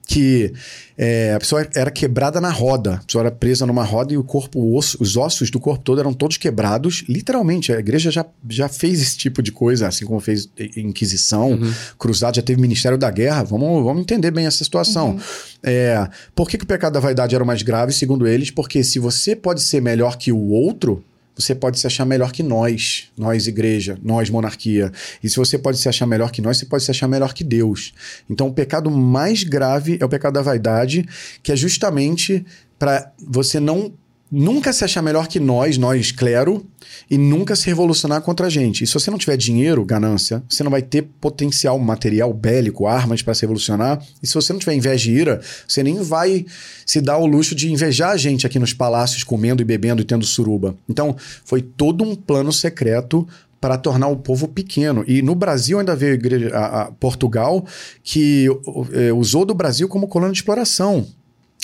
[0.06, 0.54] Que
[0.98, 2.96] é, a pessoa era quebrada na roda.
[2.96, 5.84] A pessoa era presa numa roda e o corpo, o osso, os ossos do corpo
[5.84, 7.04] todo eram todos quebrados.
[7.08, 11.74] Literalmente, a igreja já, já fez esse tipo de coisa, assim como fez Inquisição, uhum.
[11.98, 13.44] Cruzado, já teve Ministério da Guerra.
[13.44, 15.12] Vamos, vamos entender bem essa situação.
[15.12, 15.20] Uhum.
[15.64, 18.52] É, por que, que o pecado da vaidade era o mais grave, segundo eles?
[18.52, 21.04] Porque se você pode ser melhor que o outro,
[21.36, 24.92] você pode se achar melhor que nós, nós igreja, nós monarquia.
[25.24, 27.44] E se você pode se achar melhor que nós, você pode se achar melhor que
[27.44, 27.94] Deus.
[28.30, 31.06] Então o pecado mais grave é o pecado da vaidade,
[31.42, 32.46] que é justamente
[32.78, 33.94] para você não
[34.36, 36.66] nunca se achar melhor que nós, nós clero,
[37.10, 38.84] e nunca se revolucionar contra a gente.
[38.84, 43.22] E se você não tiver dinheiro, ganância, você não vai ter potencial material bélico, armas
[43.22, 44.04] para se revolucionar.
[44.24, 46.46] E se você não tiver inveja e ira, você nem vai
[46.84, 50.06] se dar o luxo de invejar a gente aqui nos palácios, comendo e bebendo e
[50.06, 50.76] tendo suruba.
[50.90, 51.16] Então,
[51.46, 53.28] foi todo um plano secreto
[53.62, 55.06] para tornar o povo pequeno.
[55.08, 57.64] E no Brasil ainda veio a, igreja, a, a Portugal,
[58.02, 58.48] que
[58.94, 61.06] é, usou do Brasil como colônia de exploração.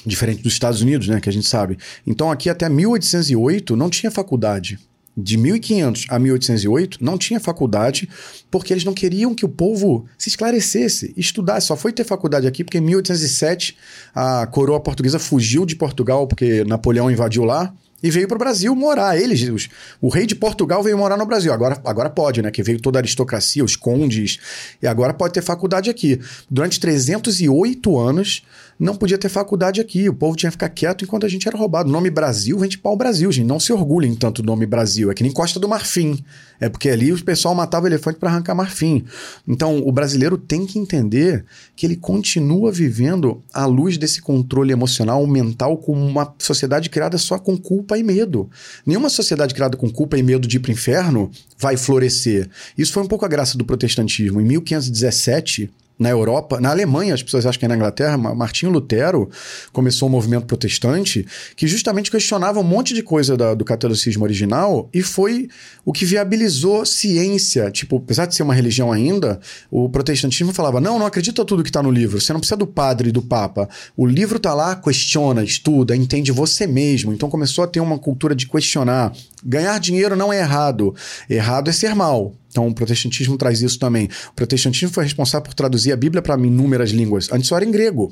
[0.05, 1.77] Diferente dos Estados Unidos, né, que a gente sabe.
[2.07, 4.79] Então aqui até 1808 não tinha faculdade.
[5.17, 8.07] De 1500 a 1808 não tinha faculdade
[8.49, 11.67] porque eles não queriam que o povo se esclarecesse, estudasse.
[11.67, 13.75] Só foi ter faculdade aqui porque em 1807
[14.15, 18.73] a coroa portuguesa fugiu de Portugal porque Napoleão invadiu lá e veio para o Brasil
[18.75, 19.19] morar.
[19.19, 19.69] Eles, os,
[20.01, 21.51] o rei de Portugal veio morar no Brasil.
[21.51, 22.49] Agora, agora pode, né?
[22.49, 24.39] Que veio toda a aristocracia, os condes,
[24.81, 26.19] e agora pode ter faculdade aqui.
[26.49, 28.43] Durante 308 anos,
[28.79, 30.07] não podia ter faculdade aqui.
[30.07, 31.89] O povo tinha que ficar quieto enquanto a gente era roubado.
[31.89, 33.45] O nome Brasil vem de pau Brasil, gente.
[33.45, 35.11] Não se orgulhem tanto do nome Brasil.
[35.11, 36.23] É que nem Costa do Marfim.
[36.61, 39.05] É porque ali o pessoal matava elefante para arrancar marfim.
[39.47, 45.25] Então, o brasileiro tem que entender que ele continua vivendo à luz desse controle emocional,
[45.25, 48.49] mental, como uma sociedade criada só com culpa e medo.
[48.85, 52.49] Nenhuma sociedade criada com culpa e medo de ir para o inferno vai florescer.
[52.77, 54.41] Isso foi um pouco a graça do protestantismo.
[54.41, 55.69] Em 1517,
[55.99, 59.29] na Europa, na Alemanha, as pessoas acham que é na Inglaterra, Martinho Lutero
[59.73, 61.27] começou um movimento protestante
[61.57, 65.49] que justamente questionava um monte de coisa da, do catolicismo original e foi
[65.83, 67.69] o que viabilizou ciência.
[67.69, 71.69] Tipo, apesar de ser uma religião ainda, o protestantismo falava: não, não acredita tudo que
[71.69, 73.67] está no livro, você não precisa do padre e do papa.
[73.97, 77.11] O livro está lá, questiona, estuda, entende você mesmo.
[77.11, 79.11] Então começou a ter uma cultura de questionar.
[79.43, 80.95] Ganhar dinheiro não é errado,
[81.29, 82.33] errado é ser mal.
[82.49, 84.09] Então, o protestantismo traz isso também.
[84.31, 87.31] O protestantismo foi responsável por traduzir a Bíblia para inúmeras línguas.
[87.31, 88.11] Antes só era em grego.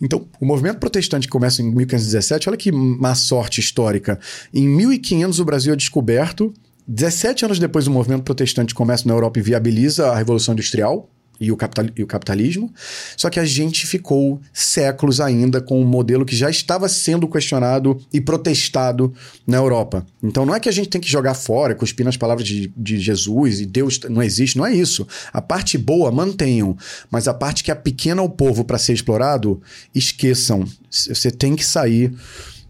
[0.00, 4.18] Então, o movimento protestante que começa em 1517, olha que má sorte histórica.
[4.54, 6.52] Em 1500, o Brasil é descoberto.
[6.86, 11.08] 17 anos depois, o movimento protestante começa na Europa e viabiliza a Revolução Industrial
[11.42, 12.72] e o, capital, e o capitalismo.
[13.16, 18.00] Só que a gente ficou séculos ainda com um modelo que já estava sendo questionado
[18.12, 19.12] e protestado
[19.44, 20.06] na Europa.
[20.22, 23.00] Então não é que a gente tem que jogar fora, cuspir nas palavras de, de
[23.00, 25.06] Jesus e Deus não existe, não é isso.
[25.32, 26.76] A parte boa mantenham,
[27.10, 29.60] mas a parte que é pequena ao povo para ser explorado,
[29.92, 30.64] esqueçam.
[30.88, 32.14] Você tem que sair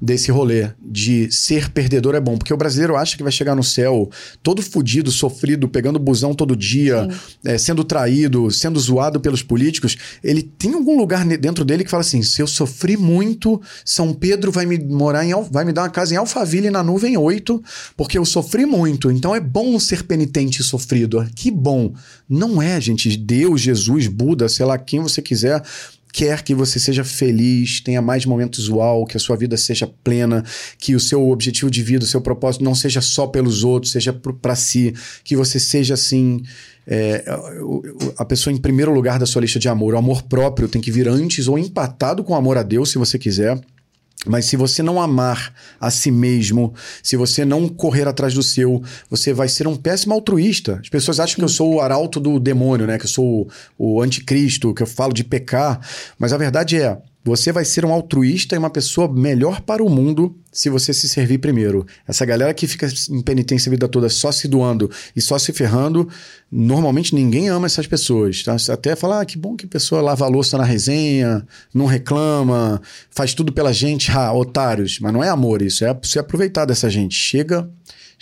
[0.03, 3.63] desse rolê de ser perdedor é bom, porque o brasileiro acha que vai chegar no
[3.63, 4.11] céu
[4.43, 7.09] todo fudido, sofrido, pegando busão todo dia,
[7.45, 9.97] é, sendo traído, sendo zoado pelos políticos.
[10.25, 14.51] Ele tem algum lugar dentro dele que fala assim: se eu sofri muito, São Pedro
[14.51, 17.63] vai me morar em vai me dar uma casa em Alphaville na nuvem 8,
[17.97, 19.09] porque eu sofri muito.
[19.09, 21.25] Então é bom ser penitente e sofrido.
[21.37, 21.95] Que bom.
[22.29, 23.17] Não é, gente.
[23.17, 25.63] Deus, Jesus, Buda, sei lá quem você quiser
[26.13, 30.45] quer que você seja feliz, tenha mais momentos uau, que a sua vida seja plena,
[30.79, 34.13] que o seu objetivo de vida, o seu propósito não seja só pelos outros, seja
[34.13, 34.95] para si,
[35.25, 36.43] que você seja assim.
[36.85, 37.25] É,
[38.19, 39.95] a pessoa em primeiro lugar da sua lista de amor.
[39.95, 42.99] O amor próprio tem que vir antes ou empatado com o amor a Deus, se
[42.99, 43.61] você quiser.
[44.27, 48.83] Mas se você não amar a si mesmo, se você não correr atrás do seu,
[49.11, 50.79] você vai ser um péssimo altruísta.
[50.81, 51.41] As pessoas acham Sim.
[51.41, 52.99] que eu sou o arauto do demônio, né?
[52.99, 55.81] Que eu sou o, o anticristo, que eu falo de pecar.
[56.19, 59.89] Mas a verdade é, você vai ser um altruísta e uma pessoa melhor para o
[59.89, 61.87] mundo se você se servir primeiro.
[62.07, 65.53] Essa galera que fica em penitência a vida toda só se doando e só se
[65.53, 66.09] ferrando,
[66.51, 68.43] normalmente ninguém ama essas pessoas.
[68.43, 68.59] Tá?
[68.59, 71.87] Você até fala, ah, que bom que a pessoa lava a louça na resenha, não
[71.87, 74.99] reclama, faz tudo pela gente, ah, otários.
[75.01, 77.15] Mas não é amor isso, é se aproveitar dessa gente.
[77.15, 77.69] Chega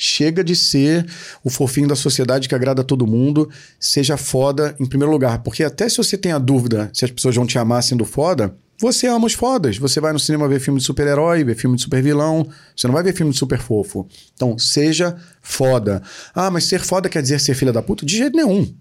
[0.03, 1.07] chega de ser
[1.45, 5.43] o fofinho da sociedade que agrada todo mundo, seja foda em primeiro lugar.
[5.43, 8.57] Porque até se você tem a dúvida se as pessoas vão te amar sendo foda,
[8.81, 9.77] você ama os fodas.
[9.77, 12.49] Você vai no cinema ver filme de super-herói, ver filme de super-vilão.
[12.75, 14.09] Você não vai ver filme de super fofo.
[14.35, 16.03] Então, seja foda.
[16.35, 18.07] Ah, mas ser foda quer dizer ser filha da puta?
[18.07, 18.73] De jeito nenhum.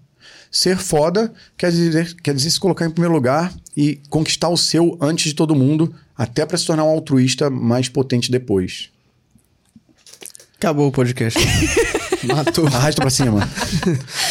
[0.50, 4.96] Ser foda quer dizer, quer dizer se colocar em primeiro lugar e conquistar o seu
[5.02, 8.88] antes de todo mundo, até para se tornar um altruísta mais potente depois.
[10.56, 11.38] Acabou o podcast.
[12.24, 12.66] Matou.
[12.72, 13.48] Arrasta pra cima.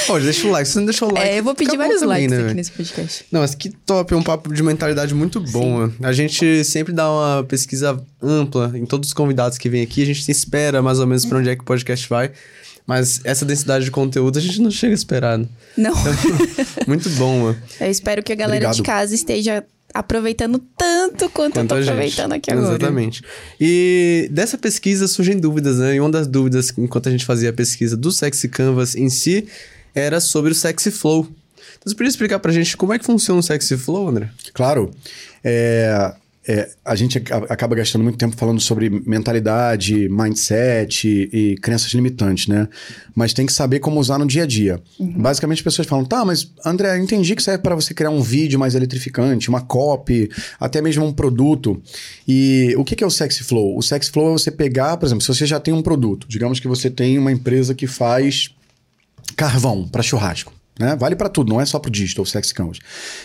[0.07, 0.67] Pô, deixa o like.
[0.67, 1.27] Se você não deixou o like.
[1.27, 3.25] É, eu vou pedir vários também, likes né, aqui nesse podcast.
[3.31, 4.13] Não, mas que top.
[4.13, 5.89] É um papo de mentalidade muito bom.
[6.01, 10.01] A gente sempre dá uma pesquisa ampla em todos os convidados que vêm aqui.
[10.03, 12.31] A gente espera mais ou menos pra onde é que o podcast vai.
[12.85, 15.37] Mas essa densidade de conteúdo a gente não chega a esperar.
[15.37, 15.45] Né?
[15.77, 15.91] Não.
[15.91, 17.61] Então, muito bom, mano.
[17.79, 18.75] Eu espero que a galera Obrigado.
[18.77, 19.63] de casa esteja
[19.93, 22.69] aproveitando tanto quanto, quanto eu tô aproveitando aqui agora.
[22.69, 23.23] Exatamente.
[23.59, 25.95] E dessa pesquisa surgem dúvidas, né?
[25.95, 29.47] E uma das dúvidas, enquanto a gente fazia a pesquisa do Sexy Canvas em si,
[29.93, 31.27] era sobre o Sexy Flow.
[31.79, 34.29] Então, você podia explicar pra gente como é que funciona o Sexy Flow, André?
[34.53, 34.91] Claro.
[35.43, 36.13] É,
[36.47, 42.47] é, a gente acaba gastando muito tempo falando sobre mentalidade, mindset e, e, crenças limitantes,
[42.47, 42.67] né?
[43.13, 44.81] Mas tem que saber como usar no dia a dia.
[44.97, 45.11] Uhum.
[45.21, 48.21] Basicamente, as pessoas falam, tá, mas André, eu entendi que serve para você criar um
[48.21, 50.29] vídeo mais eletrificante, uma copy,
[50.59, 51.81] até mesmo um produto.
[52.27, 53.77] E o que é o Sexy Flow?
[53.77, 56.59] O Sexy Flow é você pegar, por exemplo, se você já tem um produto, digamos
[56.59, 58.49] que você tem uma empresa que faz
[59.35, 60.58] carvão para churrasco.
[60.79, 60.95] Né?
[60.95, 62.79] Vale para tudo, não é só para o digital sex canvas.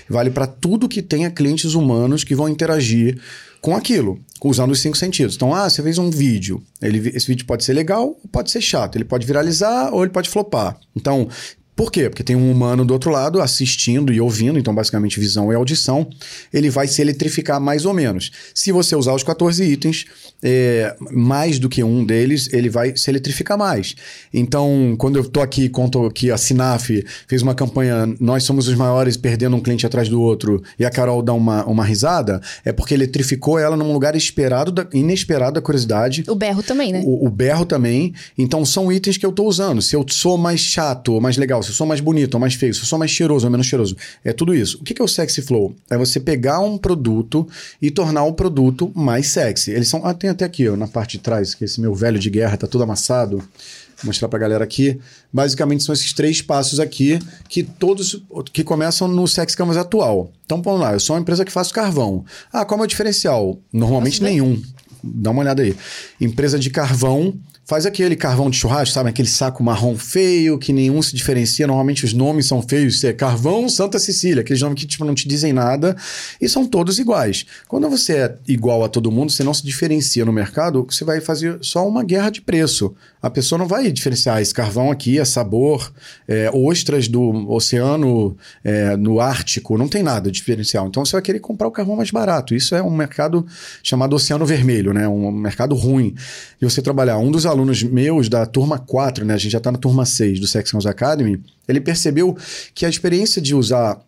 [0.09, 3.21] Vale para tudo que tenha clientes humanos que vão interagir
[3.61, 5.37] com aquilo, usando os cinco sentidos.
[5.37, 6.61] Então, ah, você fez um vídeo.
[6.83, 8.97] Ele, esse vídeo pode ser legal ou pode ser chato.
[8.97, 10.77] Ele pode viralizar ou ele pode flopar.
[10.95, 11.29] Então,
[11.77, 12.09] por quê?
[12.09, 16.09] Porque tem um humano do outro lado assistindo e ouvindo, então basicamente visão e audição,
[16.53, 18.31] ele vai se eletrificar mais ou menos.
[18.55, 20.07] Se você usar os 14 itens,
[20.43, 23.95] é, mais do que um deles, ele vai se eletrificar mais.
[24.33, 26.91] Então, quando eu estou aqui, conto que a Sinaf
[27.27, 30.91] fez uma campanha Nós somos os maiores, perdendo um cliente atrás do outro, e a
[30.91, 35.62] Carol dá uma, uma risada, é porque eletrificou ela num lugar esperado, da, inesperado da
[35.62, 36.25] curiosidade.
[36.29, 37.03] O berro também, né?
[37.05, 38.14] O, o berro também.
[38.39, 39.83] Então, são itens que eu estou usando.
[39.83, 42.55] Se eu sou mais chato ou mais legal, se eu sou mais bonito ou mais
[42.55, 43.97] feio, se eu sou mais cheiroso ou menos cheiroso.
[44.25, 44.79] É tudo isso.
[44.81, 45.75] O que é o sexy flow?
[45.91, 47.47] É você pegar um produto
[47.81, 49.71] e tornar o produto mais sexy.
[49.73, 50.05] Eles são.
[50.05, 52.57] Ah, tem até aqui, ó, na parte de trás, que esse meu velho de guerra
[52.57, 53.39] tá todo amassado.
[53.39, 54.99] Vou mostrar pra galera aqui.
[55.33, 60.31] Basicamente são esses três passos aqui que todos que começam no Sex Canvas atual.
[60.45, 62.25] Então vamos lá, eu sou uma empresa que faço carvão.
[62.53, 63.59] Ah, qual é o diferencial?
[63.73, 64.61] Normalmente nenhum.
[65.03, 65.77] Dá uma olhada aí.
[66.21, 67.35] Empresa de carvão
[67.67, 69.09] Faz aquele carvão de churrasco, sabe?
[69.09, 71.67] Aquele saco marrom feio, que nenhum se diferencia.
[71.67, 73.03] Normalmente os nomes são feios.
[73.03, 75.97] É carvão Santa Cecília, aqueles nomes que tipo, não te dizem nada
[76.39, 77.47] e são todos iguais.
[77.67, 81.23] Quando você é igual a todo mundo, você não se diferencia no mercado, você vai
[81.23, 82.95] fazer só uma guerra de preço.
[83.23, 85.91] A pessoa não vai diferenciar esse carvão aqui, é sabor,
[86.29, 90.87] é, ostras do oceano é, no Ártico, não tem nada diferencial.
[90.87, 92.55] Então você vai querer comprar o carvão mais barato.
[92.55, 93.47] Isso é um mercado
[93.83, 95.09] chamado Oceano Vermelho, né?
[95.09, 96.15] Um mercado ruim.
[96.61, 99.35] E você trabalhar um dos alunos meus da turma 4, né?
[99.35, 101.41] A gente já está na turma 6 do Sex Academy.
[101.67, 102.37] Ele percebeu
[102.75, 103.99] que a experiência de usar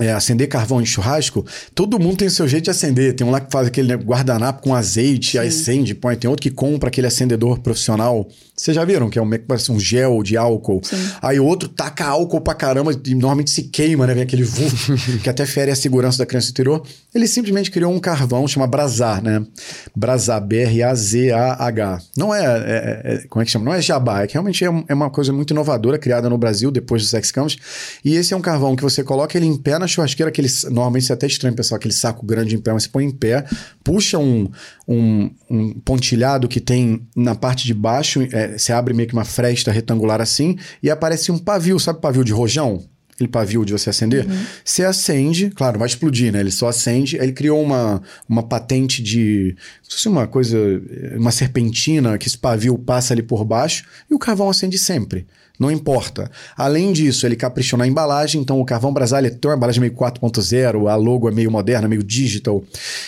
[0.00, 3.14] é, acender carvão em churrasco, todo mundo tem o seu jeito de acender.
[3.14, 5.38] Tem um lá que faz aquele guardanapo com azeite, Sim.
[5.38, 6.16] aí acende, põe.
[6.16, 8.26] Tem outro que compra aquele acendedor profissional.
[8.56, 9.10] Vocês já viram?
[9.10, 10.80] Que é um, parece um gel de álcool.
[10.82, 10.96] Sim.
[11.20, 14.14] Aí outro taca álcool pra caramba e normalmente se queima, né?
[14.14, 16.82] Vem aquele vulto que até fere a segurança da criança interior.
[17.14, 19.44] Ele simplesmente criou um carvão, chama Brazar, né?
[19.94, 22.02] Brazar, B-R-A-Z-A-H.
[22.16, 23.64] Não é, é, é, Como é que chama?
[23.66, 26.70] Não é jabá, é que realmente é, é uma coisa muito inovadora, criada no Brasil
[26.70, 27.58] depois do Sex Campus.
[28.04, 31.10] E esse é um carvão que você coloca ele em pé na churrasqueira, aquele, normalmente
[31.10, 33.44] é até estranho, pessoal, aquele saco grande em pé, mas você põe em pé,
[33.84, 34.50] puxa um,
[34.88, 39.24] um, um pontilhado que tem na parte de baixo, é, você abre meio que uma
[39.24, 42.82] fresta retangular assim, e aparece um pavio, sabe pavio de rojão?
[43.22, 44.44] aquele pavio de você acender, uhum.
[44.64, 46.40] você acende, claro, vai explodir, né?
[46.40, 47.16] Ele só acende.
[47.16, 49.56] Ele criou uma, uma patente de.
[49.82, 50.58] Se uma coisa.
[51.16, 55.26] Uma serpentina que esse pavio passa ali por baixo e o carvão acende sempre.
[55.62, 56.28] Não importa.
[56.56, 60.90] Além disso, ele caprichou na embalagem, então o carvão Brasalha tem uma embalagem meio 4.0,
[60.90, 62.64] a logo é meio moderna, meio digital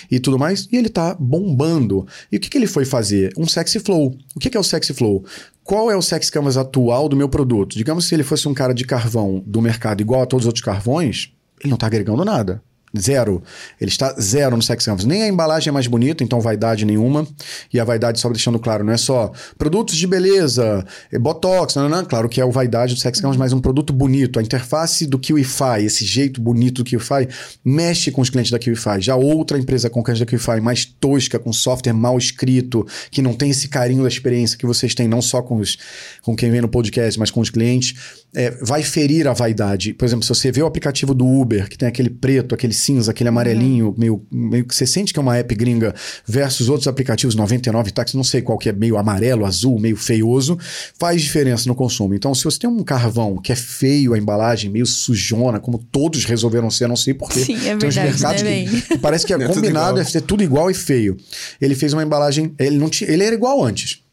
[0.09, 2.07] e tudo mais, e ele tá bombando.
[2.31, 3.33] E o que, que ele foi fazer?
[3.37, 4.17] Um sexy flow.
[4.37, 5.25] O que, que é o sexy flow?
[5.65, 7.77] Qual é o sex canvas atual do meu produto?
[7.77, 10.65] Digamos se ele fosse um cara de carvão do mercado igual a todos os outros
[10.65, 12.63] carvões, ele não está agregando nada.
[12.99, 13.43] Zero.
[13.81, 15.05] Ele está zero no Sex Canvas.
[15.05, 17.27] Nem a embalagem é mais bonita, então vaidade nenhuma.
[17.73, 21.89] E a vaidade, só deixando claro, não é só produtos de beleza, é botox, não,
[21.89, 22.05] não, não.
[22.05, 24.39] Claro que é o vaidade do Sex Canvas, mas um produto bonito.
[24.39, 27.29] A interface do QIFI, esse jeito bonito do QIFI,
[27.65, 29.01] mexe com os clientes da QIFI.
[29.01, 33.51] Já outra empresa concorrente da QIFI, mais tosca, com software mal escrito, que não tem
[33.51, 35.77] esse carinho da experiência que vocês têm, não só com, os,
[36.23, 39.95] com quem vem no podcast, mas com os clientes, é, vai ferir a vaidade.
[39.95, 43.13] Por exemplo, se você vê o aplicativo do Uber, que tem aquele preto, aquele cinza,
[43.13, 43.95] aquele amarelinho, uhum.
[43.97, 45.95] meio, meio que você sente que é uma app gringa
[46.27, 50.59] versus outros aplicativos 99 táxi, não sei qual que é meio amarelo, azul, meio feioso,
[50.99, 52.15] faz diferença no consumo.
[52.15, 56.25] Então, se você tem um carvão que é feio a embalagem, meio sujona, como todos
[56.25, 57.41] resolveram ser, não sei porquê.
[57.41, 60.11] Sim, é tem verdade, uns mercados né, que, que parece que é, é combinado, deve
[60.11, 61.17] ser tudo igual e feio.
[61.61, 64.04] Ele fez uma embalagem, ele não tinha, ele era igual antes.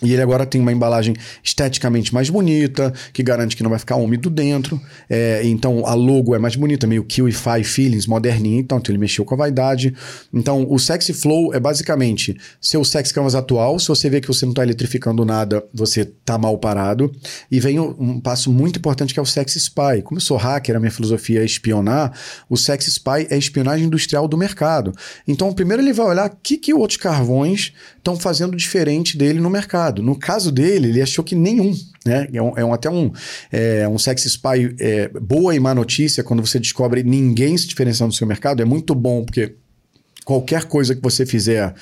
[0.00, 3.96] E ele agora tem uma embalagem esteticamente mais bonita, que garante que não vai ficar
[3.96, 4.80] úmido dentro.
[5.10, 8.60] É, então a logo é mais bonita, meio QI5 feelings, moderninha.
[8.60, 9.92] Então, então ele mexeu com a vaidade.
[10.32, 13.76] Então o Sexy Flow é basicamente seu Sex Canvas atual.
[13.80, 17.10] Se você vê que você não está eletrificando nada, você está mal parado.
[17.50, 20.02] E vem um passo muito importante que é o Sexy Spy.
[20.04, 22.16] Como eu sou hacker, a minha filosofia é espionar.
[22.48, 24.92] O Sexy Spy é espionagem industrial do mercado.
[25.26, 29.50] Então primeiro ele vai olhar o que, que outros carvões estão fazendo diferente dele no
[29.50, 30.02] mercado mercado.
[30.02, 31.72] No caso dele, ele achou que nenhum.
[32.04, 32.28] Né?
[32.32, 33.12] É, um, é um, até um,
[33.52, 38.12] é, um sex spy é, boa e má notícia quando você descobre ninguém se diferenciando
[38.12, 38.62] do seu mercado.
[38.62, 39.54] É muito bom, porque
[40.24, 41.74] qualquer coisa que você fizer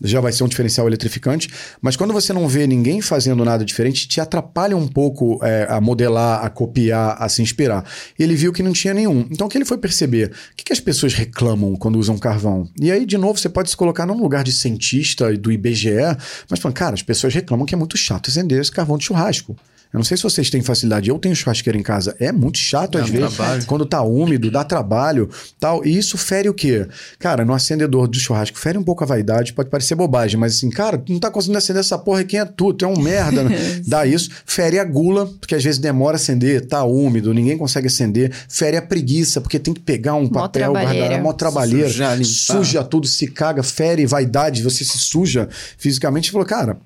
[0.00, 1.48] já vai ser um diferencial eletrificante.
[1.80, 5.80] Mas quando você não vê ninguém fazendo nada diferente, te atrapalha um pouco é, a
[5.80, 7.84] modelar, a copiar, a se inspirar.
[8.18, 9.26] Ele viu que não tinha nenhum.
[9.30, 10.32] Então o que ele foi perceber?
[10.52, 12.68] O que, que as pessoas reclamam quando usam carvão?
[12.80, 16.16] E aí, de novo, você pode se colocar num lugar de cientista do IBGE,
[16.48, 19.56] mas falando, cara, as pessoas reclamam que é muito chato acender esse carvão de churrasco.
[19.92, 21.10] Eu não sei se vocês têm facilidade.
[21.10, 22.16] Eu tenho churrasqueira em casa.
[22.18, 23.34] É muito chato às vezes.
[23.36, 23.66] Trabalho.
[23.66, 25.28] Quando tá úmido, dá trabalho,
[25.60, 25.84] tal.
[25.84, 26.86] E isso fere o quê?
[27.18, 30.70] Cara, no acendedor do churrasco, fere um pouco a vaidade, pode parecer bobagem, mas assim,
[30.70, 32.72] cara, tu não tá conseguindo acender essa porra, quem é tu?
[32.72, 33.44] Tu é um merda.
[33.44, 33.82] Né?
[33.86, 34.30] dá isso.
[34.46, 38.32] Fere a gula, porque às vezes demora a acender, tá úmido, ninguém consegue acender.
[38.48, 41.88] Fere a preguiça, porque tem que pegar um mó papel, guardar, mó trabalheira.
[41.88, 46.30] Suja, suja tudo, se caga, fere vaidade, você se suja fisicamente.
[46.30, 46.78] Falou, cara,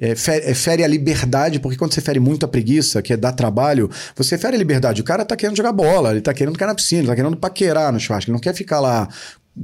[0.00, 3.16] é, fere, é, fere, a liberdade, porque quando você fere muito a preguiça, que é
[3.16, 5.00] dar trabalho, você fere a liberdade.
[5.00, 7.36] O cara tá querendo jogar bola, ele tá querendo ficar na piscina, ele tá querendo
[7.36, 9.08] paquerar no churrasco, ele não quer ficar lá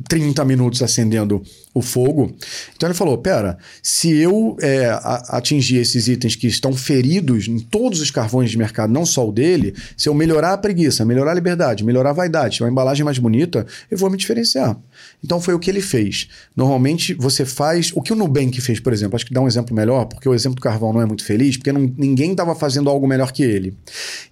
[0.08, 1.42] 30 minutos acendendo
[1.72, 2.34] o fogo.
[2.74, 4.88] Então ele falou: pera, se eu é,
[5.28, 9.32] atingir esses itens que estão feridos em todos os carvões de mercado, não só o
[9.32, 13.18] dele, se eu melhorar a preguiça, melhorar a liberdade, melhorar a vaidade, uma embalagem mais
[13.18, 14.76] bonita, eu vou me diferenciar.
[15.22, 16.28] Então foi o que ele fez.
[16.54, 17.92] Normalmente você faz.
[17.94, 20.34] O que o Nubank fez, por exemplo, acho que dá um exemplo melhor, porque o
[20.34, 23.42] exemplo do carvão não é muito feliz, porque não, ninguém estava fazendo algo melhor que
[23.42, 23.76] ele.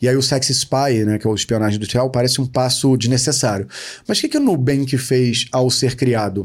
[0.00, 3.66] E aí o Sex Spy, né, que é o espionagem industrial, parece um passo desnecessário.
[4.06, 6.44] Mas o que, que o Nubank fez ao ser criado?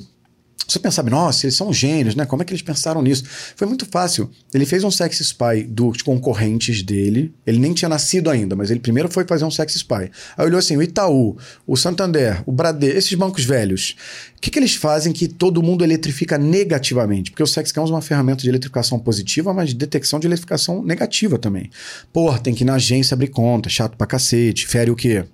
[0.68, 2.26] Você pensava, nossa, eles são gênios, né?
[2.26, 3.24] Como é que eles pensaram nisso?
[3.56, 4.30] Foi muito fácil.
[4.54, 7.34] Ele fez um sex spy dos concorrentes dele.
[7.46, 10.12] Ele nem tinha nascido ainda, mas ele primeiro foi fazer um sex spy.
[10.38, 13.96] Aí olhou assim: o Itaú, o Santander, o Bradesco, esses bancos velhos.
[14.38, 17.32] O que, que eles fazem que todo mundo eletrifica negativamente?
[17.32, 21.40] Porque o SexCam é uma ferramenta de eletrificação positiva, mas de detecção de eletrificação negativa
[21.40, 21.72] também.
[22.14, 25.26] Pô, tem que ir na agência abrir conta, chato pra cacete, fere o quê?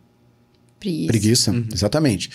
[0.83, 1.07] Preguiça.
[1.07, 1.65] Preguiça, uhum.
[1.73, 2.29] exatamente.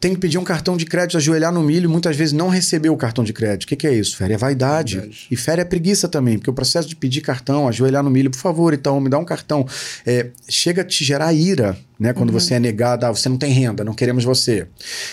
[0.00, 2.90] Tem que pedir um cartão de crédito, ajoelhar no milho e muitas vezes não receber
[2.90, 3.62] o cartão de crédito.
[3.62, 4.16] O que, que é isso?
[4.16, 4.96] Fere a vaidade.
[4.96, 5.26] Verdade.
[5.30, 8.38] E fere a preguiça também, porque o processo de pedir cartão, ajoelhar no milho, por
[8.38, 9.64] favor, então, me dá um cartão,
[10.04, 12.12] é, chega a te gerar ira né?
[12.12, 12.38] Quando uhum.
[12.38, 14.66] você é negado, ah, você não tem renda, não queremos você.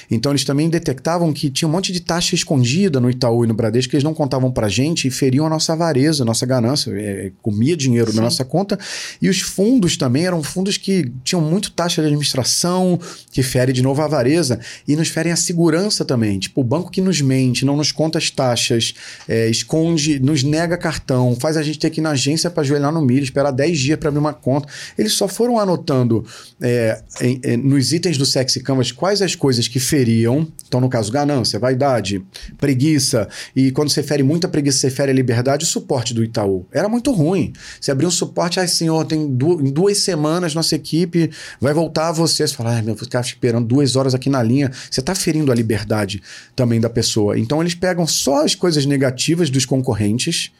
[0.09, 3.53] Então eles também detectavam que tinha um monte de taxa escondida no Itaú e no
[3.53, 6.91] Bradesco que eles não contavam pra gente e feriam a nossa avareza, a nossa ganância,
[6.91, 8.17] é, comia dinheiro Sim.
[8.17, 8.77] da nossa conta.
[9.21, 12.99] E os fundos também eram fundos que tinham muito taxa de administração,
[13.31, 16.39] que fere de novo a avareza e nos ferem a segurança também.
[16.39, 18.93] Tipo, o banco que nos mente, não nos conta as taxas,
[19.27, 22.91] é, esconde, nos nega cartão, faz a gente ter que ir na agência para ajoelhar
[22.91, 24.67] no milho, esperar 10 dias para abrir uma conta.
[24.97, 26.25] Eles só foram anotando
[26.61, 26.68] é,
[27.21, 30.47] em, em, nos itens do Sexy Canvas quais as coisas que feriam.
[30.67, 32.23] Então, no caso, ganância, vaidade,
[32.57, 33.27] preguiça.
[33.55, 36.65] E quando você fere muita preguiça, você fere a liberdade, o suporte do Itaú.
[36.71, 37.53] Era muito ruim.
[37.79, 41.29] Você abriu um suporte, ai senhor, tem du em duas semanas nossa equipe
[41.59, 42.47] vai voltar a você.
[42.47, 44.71] Você fala, ai meu, vou ficar esperando duas horas aqui na linha.
[44.89, 46.21] Você está ferindo a liberdade
[46.55, 47.37] também da pessoa.
[47.37, 50.51] Então, eles pegam só as coisas negativas dos concorrentes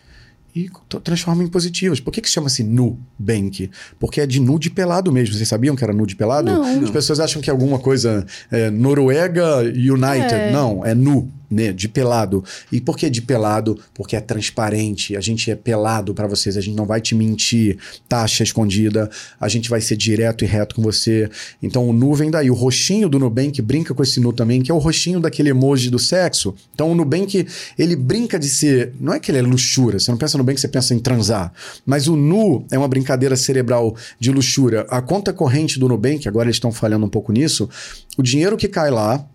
[0.65, 1.99] e transforma em positivas.
[1.99, 3.69] Por que, que chama-se Nubank?
[3.99, 5.35] Porque é de nude pelado mesmo.
[5.35, 6.51] Vocês sabiam que era nude pelado?
[6.51, 6.83] Não.
[6.83, 10.33] As pessoas acham que é alguma coisa é, Noruega United.
[10.33, 10.51] É.
[10.51, 12.43] Não, é nu né, de pelado.
[12.71, 13.77] E por que de pelado?
[13.93, 17.77] Porque é transparente, a gente é pelado para vocês, a gente não vai te mentir,
[18.07, 19.09] taxa escondida,
[19.39, 21.29] a gente vai ser direto e reto com você.
[21.61, 22.51] Então o nu vem daí.
[22.51, 25.89] O roxinho do Nubank brinca com esse nu também, que é o roxinho daquele emoji
[25.89, 26.53] do sexo.
[26.73, 27.47] Então o Nubank,
[27.77, 28.93] ele brinca de ser.
[28.99, 31.51] Não é que ele é luxúria, você não pensa no Nubank, você pensa em transar.
[31.85, 34.85] Mas o nu é uma brincadeira cerebral de luxúria.
[34.89, 37.69] A conta corrente do Nubank, agora eles estão falhando um pouco nisso,
[38.17, 39.25] o dinheiro que cai lá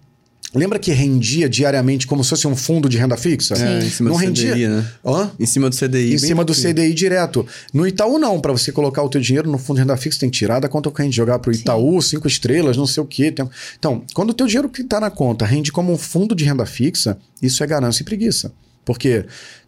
[0.54, 3.56] Lembra que rendia diariamente como se fosse um fundo de renda fixa?
[3.56, 3.64] Sim.
[3.64, 4.52] É, em cima não do rendia...
[4.52, 4.86] CDI, né?
[5.04, 5.30] Hã?
[5.38, 6.14] Em cima do CDI.
[6.14, 7.46] Em cima do CDI direto.
[7.72, 10.30] No Itaú não, para você colocar o teu dinheiro no fundo de renda fixa tem
[10.30, 12.10] que tirar da conta corrente, jogar pro Itaú, Sim.
[12.10, 13.34] cinco estrelas, não sei o quê.
[13.78, 16.64] Então, quando o teu dinheiro que está na conta rende como um fundo de renda
[16.64, 18.52] fixa, isso é ganância e preguiça.
[18.84, 19.24] Porque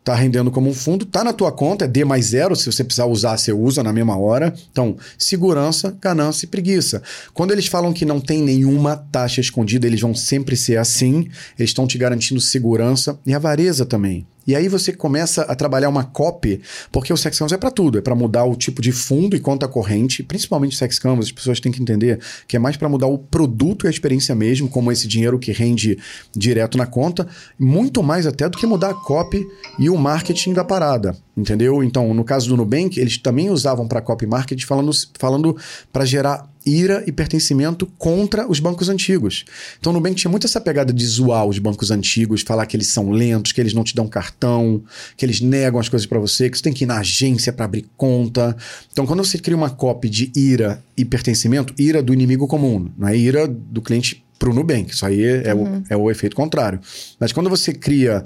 [0.07, 2.85] tá rendendo como um fundo, tá na tua conta, é D mais zero, se você
[2.85, 4.55] precisar usar, você usa na mesma hora.
[4.71, 7.03] Então, segurança, ganância e preguiça.
[7.35, 11.29] Quando eles falam que não tem nenhuma taxa escondida, eles vão sempre ser assim,
[11.59, 14.25] eles estão te garantindo segurança e avareza também.
[14.47, 16.61] E aí você começa a trabalhar uma copy,
[16.93, 19.41] porque o Sex Canvas é para tudo, é para mudar o tipo de fundo e
[19.41, 22.89] conta corrente, principalmente o Sex Canvas, as pessoas têm que entender que é mais para
[22.89, 25.99] mudar o produto e a experiência mesmo, como esse dinheiro que rende
[26.35, 27.27] direto na conta,
[27.59, 29.47] muito mais até do que mudar a copy
[29.79, 31.83] e o marketing da parada, entendeu?
[31.83, 35.57] Então, no caso do Nubank, eles também usavam para copy marketing falando, falando
[35.93, 39.45] para gerar ira e pertencimento contra os bancos antigos.
[39.79, 42.89] Então, o Nubank tinha muito essa pegada de zoar os bancos antigos, falar que eles
[42.89, 44.83] são lentos, que eles não te dão cartão,
[45.17, 47.65] que eles negam as coisas para você, que você tem que ir na agência para
[47.65, 48.57] abrir conta.
[48.93, 53.09] Então, quando você cria uma copy de ira e pertencimento, ira do inimigo comum, não
[53.09, 54.93] é ira do cliente para o Nubank.
[54.93, 55.79] Isso aí é, uhum.
[55.79, 56.81] o, é o efeito contrário.
[57.19, 58.25] Mas quando você cria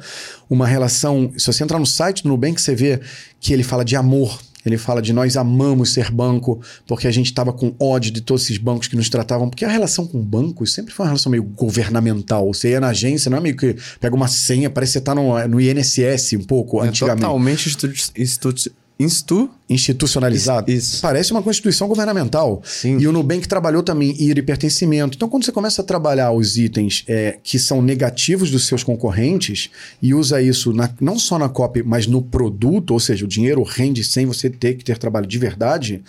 [0.49, 3.01] uma relação, se você entrar no site do Nubank, você vê
[3.39, 7.27] que ele fala de amor ele fala de nós amamos ser banco, porque a gente
[7.27, 9.49] estava com ódio de todos esses bancos que nos tratavam.
[9.49, 12.53] Porque a relação com bancos sempre foi uma relação meio governamental.
[12.53, 15.15] Você ia na agência, não é meio que pega uma senha, parece que você está
[15.15, 17.23] no, no INSS um pouco, é antigamente.
[17.23, 17.69] Totalmente
[18.17, 18.71] institu
[19.01, 19.49] Instu...
[19.69, 20.71] Institucionalizado.
[20.71, 21.01] Isso.
[21.01, 22.61] Parece uma constituição governamental.
[22.65, 22.99] Sim.
[22.99, 25.17] E o Nubank trabalhou também IRA e pertencimento.
[25.17, 29.71] Então, quando você começa a trabalhar os itens é, que são negativos dos seus concorrentes
[30.03, 33.63] e usa isso na, não só na copy, mas no produto, ou seja, o dinheiro
[33.63, 36.03] rende sem você ter que ter trabalho de verdade,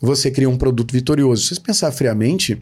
[0.00, 1.42] você cria um produto vitorioso.
[1.42, 2.60] Se você pensar friamente,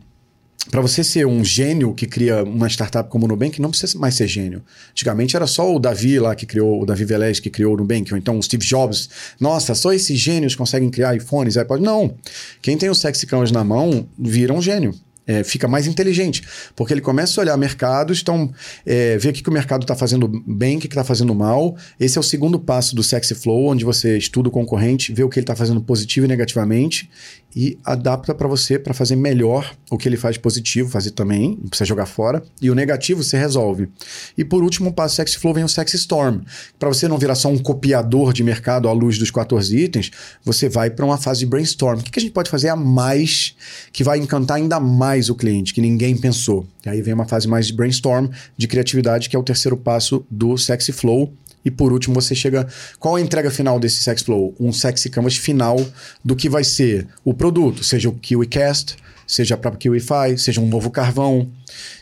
[0.70, 4.14] para você ser um gênio que cria uma startup como o Nubank, não precisa mais
[4.14, 4.62] ser gênio.
[4.92, 8.12] Antigamente era só o Davi lá que criou, o Davi Velez que criou o Nubank,
[8.12, 9.10] ou então o Steve Jobs.
[9.40, 11.84] Nossa, só esses gênios conseguem criar iPhones, iPods.
[11.84, 12.14] Não.
[12.60, 14.94] Quem tem o Sexy Canvas na mão vira um gênio
[15.26, 16.42] é, fica mais inteligente,
[16.74, 18.52] porque ele começa a olhar mercados, então
[18.84, 21.76] é, ver o que, que o mercado está fazendo bem, o que está fazendo mal.
[21.98, 25.28] Esse é o segundo passo do Sexy Flow, onde você estuda o concorrente, vê o
[25.28, 27.08] que ele está fazendo positivo e negativamente
[27.54, 31.68] e adapta para você para fazer melhor o que ele faz positivo, fazer também, não
[31.68, 33.88] precisa jogar fora, e o negativo você resolve.
[34.36, 36.40] E por último, passo Sexy Flow vem o Sexy Storm.
[36.78, 40.10] Para você não virar só um copiador de mercado à luz dos 14 itens,
[40.44, 41.98] você vai para uma fase de brainstorm.
[41.98, 43.54] O que, a gente pode fazer a mais
[43.92, 46.66] que vai encantar ainda mais o cliente, que ninguém pensou.
[46.84, 50.24] E aí vem uma fase mais de brainstorm, de criatividade, que é o terceiro passo
[50.30, 51.32] do Sexy Flow.
[51.64, 52.66] E por último, você chega.
[52.98, 54.54] Qual a entrega final desse Sexy Flow?
[54.58, 55.76] Um Sexy Canvas final
[56.24, 60.66] do que vai ser o produto, seja o KiwiCast, seja a própria KiwiFi, seja um
[60.66, 61.50] novo carvão,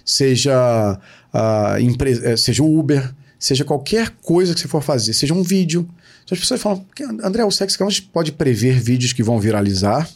[0.04, 0.98] seja,
[1.32, 5.42] a empresa, eh, seja o Uber, seja qualquer coisa que você for fazer, seja um
[5.42, 5.88] vídeo.
[6.30, 6.86] As pessoas falam,
[7.24, 10.08] André, o Sexy Canvas pode prever vídeos que vão viralizar,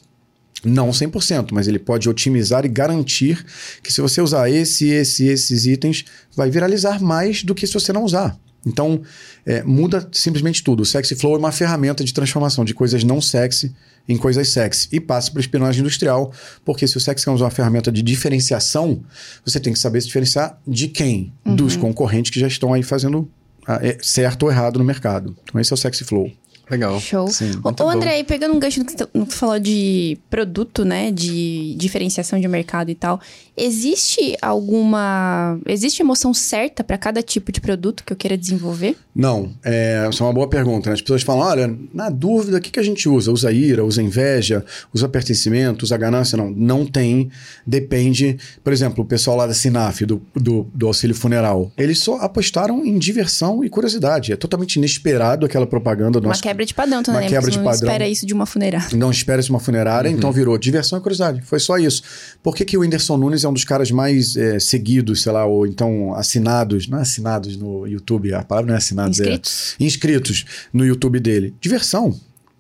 [0.65, 3.45] não 100%, mas ele pode otimizar e garantir
[3.83, 6.05] que se você usar esse, esse, esses itens,
[6.35, 8.39] vai viralizar mais do que se você não usar.
[8.67, 9.03] Então,
[9.45, 10.81] é, muda simplesmente tudo.
[10.83, 13.75] O Sexy Flow é uma ferramenta de transformação de coisas não sexy
[14.09, 16.33] em coisas sexy e passa para espionagem industrial,
[16.65, 19.03] porque se o Sexy é uma ferramenta de diferenciação,
[19.45, 21.33] você tem que saber se diferenciar de quem?
[21.45, 21.57] Uhum.
[21.57, 23.29] Dos concorrentes que já estão aí fazendo
[23.67, 25.35] ah, é, certo ou errado no mercado.
[25.43, 26.31] Então, esse é o Sexy Flow.
[26.71, 26.99] Legal.
[26.99, 27.29] Show.
[27.29, 31.11] Sim, Ô, André, pegando um gancho no que você falou de produto, né?
[31.11, 33.21] De diferenciação de mercado e tal.
[33.57, 35.59] Existe alguma.
[35.67, 38.97] Existe emoção certa para cada tipo de produto que eu queira desenvolver?
[39.15, 39.53] Não.
[39.63, 40.89] É, essa é uma boa pergunta.
[40.89, 40.95] Né?
[40.95, 43.31] As pessoas falam: olha, na dúvida, o que, que a gente usa?
[43.31, 46.37] Usa ira, usa inveja, usa pertencimento, usa ganância?
[46.37, 46.51] Não.
[46.51, 47.31] Não tem.
[47.67, 48.39] Depende.
[48.63, 52.85] Por exemplo, o pessoal lá da Sinaf, do, do, do auxílio funeral, eles só apostaram
[52.87, 54.33] em diversão e curiosidade.
[54.33, 57.23] É totalmente inesperado aquela propaganda do nosso quebra de padrão também.
[57.23, 57.89] Uma quebra de não padrão.
[57.89, 58.97] espera isso de uma funerária.
[58.97, 60.17] Não espera isso de uma funerária, uhum.
[60.17, 61.43] então virou diversão e curiosidade.
[61.43, 62.03] Foi só isso.
[62.43, 65.45] Por que, que o Whindersson Nunes é um dos caras mais é, seguidos, sei lá,
[65.45, 69.77] ou então assinados, não é assinados no YouTube, a palavra não é assinados, é inscritos.
[69.79, 71.55] é inscritos no YouTube dele?
[71.61, 72.19] Diversão.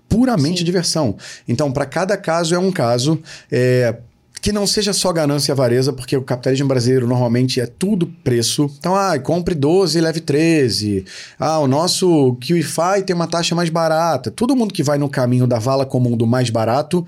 [0.08, 0.64] Puramente Sim.
[0.64, 1.16] diversão.
[1.48, 3.20] Então, para cada caso é um caso.
[3.50, 3.96] É,
[4.44, 8.70] que não seja só ganância e avareza, porque o capitalismo brasileiro normalmente é tudo preço.
[8.78, 11.06] Então, ah, compre 12 e leve 13.
[11.38, 14.30] Ah, o nosso KiwiFi tem uma taxa mais barata.
[14.30, 17.06] Todo mundo que vai no caminho da vala comum do mais barato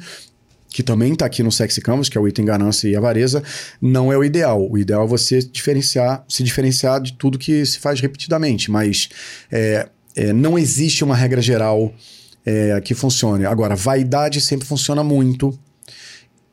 [0.71, 3.43] que também está aqui no Sexy Canvas, que é o item ganância e avareza,
[3.83, 4.67] não é o ideal.
[4.71, 9.11] O ideal é você diferenciar, se diferenciar de tudo que se faz repetidamente, mas
[9.53, 11.93] é, é, não existe uma regra geral
[12.47, 13.45] é, que funcione.
[13.45, 15.59] Agora, vaidade sempre funciona muito.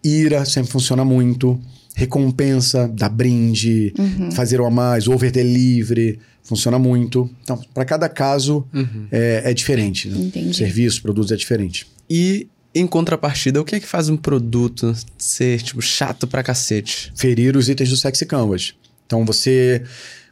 [0.04, 1.60] Ira sempre funciona muito.
[1.96, 4.32] Recompensa, dar brinde, uhum.
[4.32, 7.30] fazer o a mais, over delivery, funciona muito.
[7.44, 9.08] Então, para cada caso uhum.
[9.12, 10.10] é, é, diferente.
[10.10, 10.18] Né?
[10.18, 10.56] Entendi.
[10.56, 11.88] Serviço, produtos é diferente.
[12.10, 17.14] E em contrapartida, o que é que faz um produto ser, tipo, chato pra cacete?
[17.16, 18.74] Ferir os itens do Sexy Canvas.
[19.06, 19.84] Então, você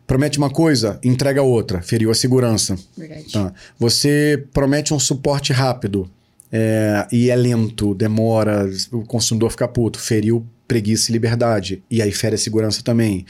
[0.07, 1.81] promete uma coisa, entrega outra.
[1.81, 2.75] Feriu a segurança.
[2.97, 3.31] Verdade.
[3.31, 3.53] Tá.
[3.79, 6.09] Você promete um suporte rápido
[6.51, 11.83] é, e é lento, demora, o consumidor fica puto, feriu preguiça e liberdade.
[11.91, 13.25] E aí fere a segurança também.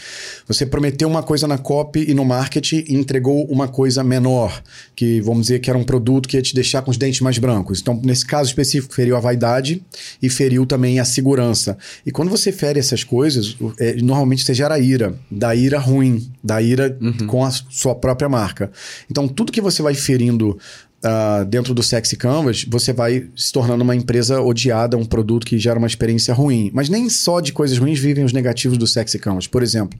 [0.48, 4.62] Você prometeu uma coisa na copy e no marketing e entregou uma coisa menor,
[4.96, 7.40] que vamos dizer que era um produto que ia te deixar com os dentes mais
[7.40, 7.82] brancos.
[7.82, 9.84] Então, nesse caso específico, feriu a vaidade
[10.22, 11.76] e feriu também a segurança.
[12.06, 16.62] E quando você fere essas coisas, é, normalmente você gera ira, da ira ruim, da
[16.62, 17.26] ira uhum.
[17.26, 18.72] com a sua própria marca.
[19.10, 20.60] Então, tudo que você vai ferindo
[21.04, 25.58] uh, dentro do Sexy Canvas, você vai se tornando uma empresa odiada, um produto que
[25.58, 26.72] gera uma experiência ruim.
[26.74, 29.48] Mas nem só de coisas ruins vivem os negativos do Sexy Canvas.
[29.48, 30.00] Por exemplo,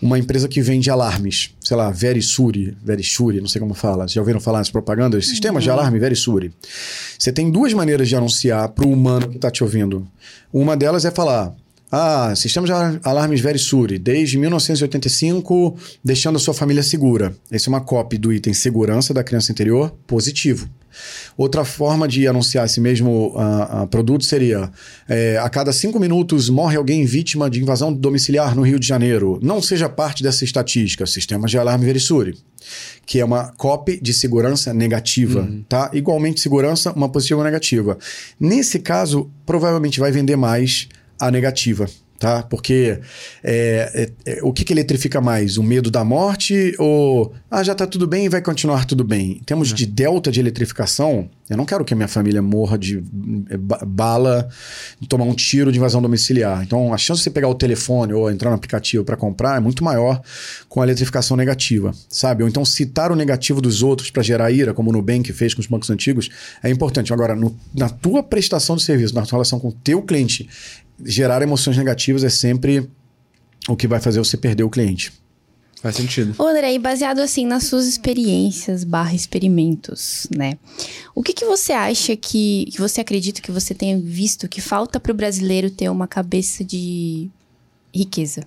[0.00, 4.08] uma empresa que vende alarmes, sei lá, Verisuri, Verisuri, não sei como fala.
[4.08, 5.26] Já ouviram falar nessas propagandas?
[5.26, 5.76] Sistemas de uhum.
[5.76, 6.52] alarme Verisuri.
[7.18, 10.06] Você tem duas maneiras de anunciar para o humano que está te ouvindo.
[10.52, 11.54] Uma delas é falar:
[11.90, 17.34] ah, sistema de alarmes Verisuri, desde 1985, deixando a sua família segura.
[17.50, 20.68] Essa é uma cópia do item segurança da criança interior, positivo.
[21.36, 24.70] Outra forma de anunciar esse mesmo uh, uh, produto seria:
[25.08, 29.38] é, a cada cinco minutos morre alguém vítima de invasão domiciliar no Rio de Janeiro.
[29.42, 31.06] Não seja parte dessa estatística.
[31.06, 32.36] Sistema de alarme Verisuri.
[33.06, 35.64] Que é uma copy de segurança negativa, uhum.
[35.68, 35.90] tá?
[35.94, 37.96] Igualmente segurança, uma positiva ou negativa.
[38.38, 40.88] Nesse caso, provavelmente vai vender mais
[41.20, 41.86] a negativa
[42.18, 42.42] tá?
[42.42, 42.98] Porque
[43.44, 45.56] é, é, é, o que, que eletrifica mais?
[45.56, 49.38] O medo da morte ou ah, já tá tudo bem e vai continuar tudo bem?
[49.40, 53.02] Em termos de delta de eletrificação, eu não quero que a minha família morra de
[53.48, 54.48] é, bala,
[55.00, 56.62] de tomar um tiro de invasão domiciliar.
[56.62, 59.60] Então, a chance de você pegar o telefone ou entrar no aplicativo para comprar é
[59.60, 60.20] muito maior
[60.68, 62.42] com a eletrificação negativa, sabe?
[62.42, 65.60] Ou então citar o negativo dos outros para gerar ira, como o Nubank fez com
[65.60, 66.28] os bancos antigos,
[66.62, 67.12] é importante.
[67.12, 70.48] Agora, no, na tua prestação de serviço, na tua relação com o teu cliente,
[71.04, 72.88] gerar emoções negativas é sempre
[73.68, 75.12] o que vai fazer você perder o cliente.
[75.80, 76.34] Faz sentido.
[76.38, 80.58] Ô, André, e baseado assim nas suas experiências barra experimentos, né?
[81.14, 84.98] O que, que você acha que, que você acredita que você tenha visto que falta
[84.98, 87.28] para o brasileiro ter uma cabeça de
[87.94, 88.42] riqueza?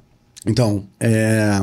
[0.45, 1.61] Então, é...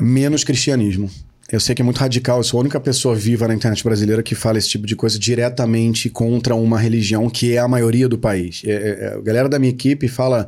[0.00, 1.10] menos cristianismo.
[1.52, 4.22] Eu sei que é muito radical, eu sou a única pessoa viva na internet brasileira
[4.22, 8.16] que fala esse tipo de coisa diretamente contra uma religião que é a maioria do
[8.16, 8.62] país.
[8.64, 10.46] É, é, é a galera da minha equipe fala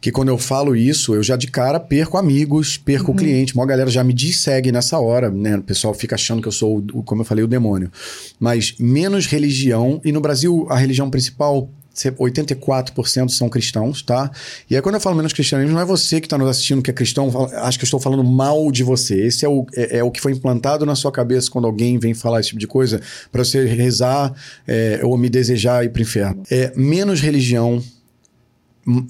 [0.00, 3.16] que quando eu falo isso, eu já de cara perco amigos, perco uhum.
[3.16, 3.54] cliente.
[3.54, 5.56] Uma galera já me segue nessa hora, né?
[5.56, 7.90] O pessoal fica achando que eu sou, como eu falei, o demônio.
[8.38, 14.30] Mas menos religião, e no Brasil a religião principal 84% são cristãos, tá?
[14.68, 16.90] E aí, quando eu falo menos cristianismo, não é você que está nos assistindo que
[16.90, 17.30] é cristão,
[17.62, 19.26] acho que eu estou falando mal de você.
[19.26, 22.12] Esse é o, é, é, o que foi implantado na sua cabeça quando alguém vem
[22.14, 23.00] falar esse tipo de coisa,
[23.30, 24.32] para você rezar
[24.66, 26.42] é, ou me desejar ir para o inferno.
[26.50, 27.82] É menos religião.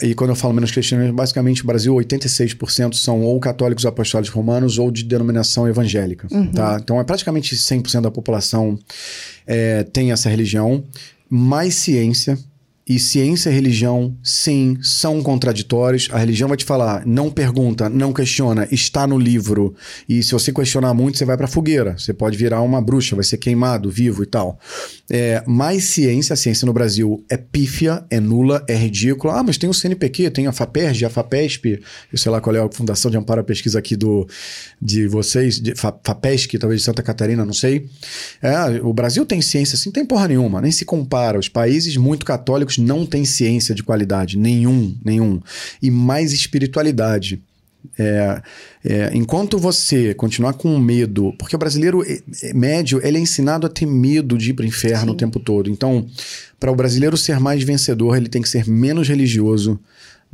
[0.02, 4.78] E quando eu falo menos cristianismo, basicamente o Brasil, 86% são ou católicos apostólicos romanos
[4.78, 6.28] ou de denominação evangélica.
[6.30, 6.52] Uhum.
[6.52, 6.78] Tá?
[6.80, 8.78] Então é praticamente 100% da população
[9.46, 10.84] é, tem essa religião.
[11.28, 12.38] Mais ciência,
[12.86, 16.08] e ciência e religião, sim, são contraditórios.
[16.12, 19.74] A religião vai te falar, não pergunta, não questiona, está no livro.
[20.06, 21.96] E se você questionar muito, você vai para fogueira.
[21.96, 24.58] Você pode virar uma bruxa, vai ser queimado, vivo e tal.
[25.10, 29.40] É, mais ciência, a ciência no Brasil é pífia, é nula, é ridícula.
[29.40, 31.80] Ah, mas tem o CNPq, tem a FAPERJ, a FAPESP,
[32.12, 34.28] eu sei lá qual é a Fundação de Amparo à Pesquisa aqui do,
[34.80, 37.88] de vocês, de FAPESC, talvez de Santa Catarina, não sei.
[38.42, 41.38] É, o Brasil tem ciência, assim, tem porra nenhuma, nem se compara.
[41.38, 45.40] Os países muito católicos não têm ciência de qualidade, nenhum, nenhum.
[45.80, 47.42] E mais espiritualidade.
[47.98, 48.42] É,
[48.82, 53.66] é, enquanto você continuar com medo, porque o brasileiro é, é, médio ele é ensinado
[53.66, 55.10] a ter medo de ir para o inferno Sim.
[55.10, 55.68] o tempo todo.
[55.68, 56.06] Então,
[56.58, 59.78] para o brasileiro ser mais vencedor, ele tem que ser menos religioso,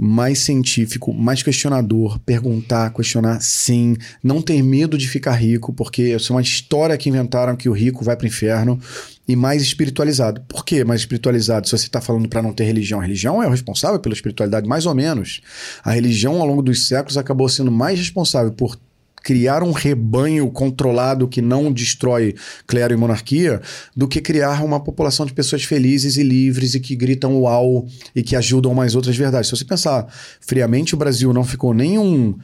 [0.02, 3.94] mais científico, mais questionador, perguntar, questionar sim,
[4.24, 7.72] não ter medo de ficar rico, porque isso é uma história que inventaram que o
[7.72, 8.80] rico vai para o inferno
[9.28, 10.40] e mais espiritualizado.
[10.48, 11.68] Por que mais espiritualizado?
[11.68, 14.66] Se você está falando para não ter religião, a religião é o responsável pela espiritualidade,
[14.66, 15.42] mais ou menos.
[15.84, 18.78] A religião, ao longo dos séculos, acabou sendo mais responsável por
[19.22, 22.34] criar um rebanho controlado que não destrói
[22.66, 23.60] clero e monarquia
[23.96, 28.22] do que criar uma população de pessoas felizes e livres e que gritam uau e
[28.22, 29.48] que ajudam mais outras verdades.
[29.48, 30.06] Se você pensar
[30.40, 32.36] friamente, o Brasil não ficou nenhum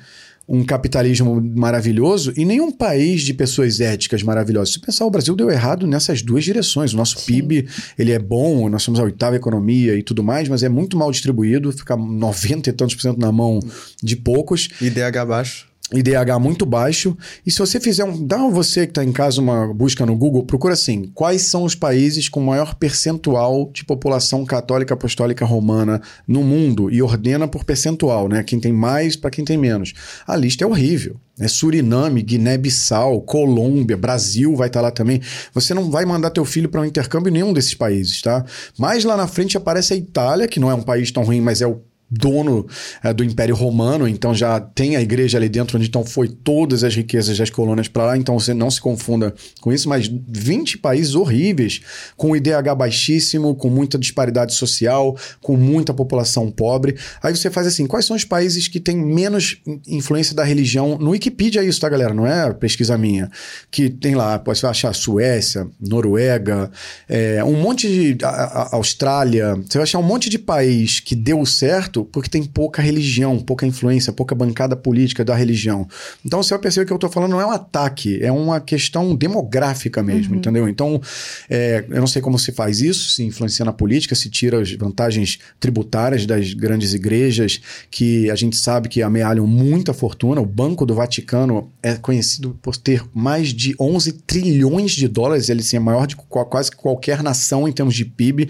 [0.48, 4.74] um capitalismo maravilhoso e nenhum país de pessoas éticas maravilhosas.
[4.74, 6.92] Se pensar, o Brasil deu errado nessas duas direções.
[6.92, 7.26] O nosso Sim.
[7.26, 10.96] PIB, ele é bom, nós somos a oitava economia e tudo mais, mas é muito
[10.96, 13.58] mal distribuído, fica 90 e tantos por cento na mão
[14.02, 14.68] de poucos.
[14.80, 15.65] IDH baixo.
[15.92, 17.16] IDH muito baixo.
[17.46, 18.26] E se você fizer um.
[18.26, 21.76] Dá você que está em casa uma busca no Google, procura assim: quais são os
[21.76, 26.90] países com maior percentual de população católica apostólica romana no mundo?
[26.90, 28.42] E ordena por percentual, né?
[28.42, 29.92] Quem tem mais para quem tem menos.
[30.26, 31.16] A lista é horrível.
[31.38, 35.20] É Suriname, Guiné-Bissau, Colômbia, Brasil vai estar tá lá também.
[35.52, 38.44] Você não vai mandar teu filho para um intercâmbio em nenhum desses países, tá?
[38.78, 41.60] Mais lá na frente aparece a Itália, que não é um país tão ruim, mas
[41.60, 42.66] é o dono
[43.02, 46.84] é, do Império Romano, então já tem a igreja ali dentro, onde então foi todas
[46.84, 50.78] as riquezas das colônias para lá, então você não se confunda com isso, mas 20
[50.78, 51.80] países horríveis,
[52.16, 56.96] com IDH baixíssimo, com muita disparidade social, com muita população pobre.
[57.22, 60.98] Aí você faz assim, quais são os países que têm menos influência da religião?
[60.98, 62.14] No Wikipedia é isso, tá, galera?
[62.14, 63.30] Não é pesquisa minha.
[63.70, 66.70] Que tem lá, pode achar Suécia, Noruega,
[67.08, 68.24] é, um monte de...
[68.24, 72.44] A, a, Austrália, você vai achar um monte de país que deu certo porque tem
[72.44, 75.86] pouca religião, pouca influência, pouca bancada política da religião.
[76.24, 79.14] Então você vai perceber que eu estou falando não é um ataque, é uma questão
[79.14, 80.38] demográfica mesmo, uhum.
[80.38, 80.68] entendeu?
[80.68, 81.00] Então,
[81.48, 84.72] é, eu não sei como se faz isso, se influencia na política, se tira as
[84.72, 87.60] vantagens tributárias das grandes igrejas,
[87.90, 90.40] que a gente sabe que amealham muita fortuna.
[90.40, 95.62] O Banco do Vaticano é conhecido por ter mais de 11 trilhões de dólares, ele
[95.62, 98.48] sim, é maior de quase qualquer nação em termos de PIB,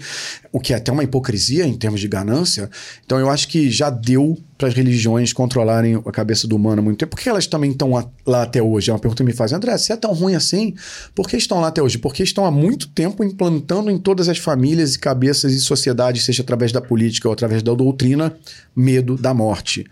[0.51, 2.69] o que é até uma hipocrisia em termos de ganância.
[3.05, 6.81] Então eu acho acho que já deu para as religiões controlarem a cabeça do humano
[6.81, 7.15] há muito tempo.
[7.15, 7.91] Por que elas também estão
[8.25, 8.89] lá até hoje?
[8.89, 9.53] É uma pergunta que me faz.
[9.53, 10.73] André, se é tão ruim assim,
[11.13, 11.97] por que estão lá até hoje?
[11.97, 16.41] Porque estão há muito tempo implantando em todas as famílias e cabeças e sociedades, seja
[16.41, 18.35] através da política ou através da doutrina,
[18.75, 19.85] medo da morte.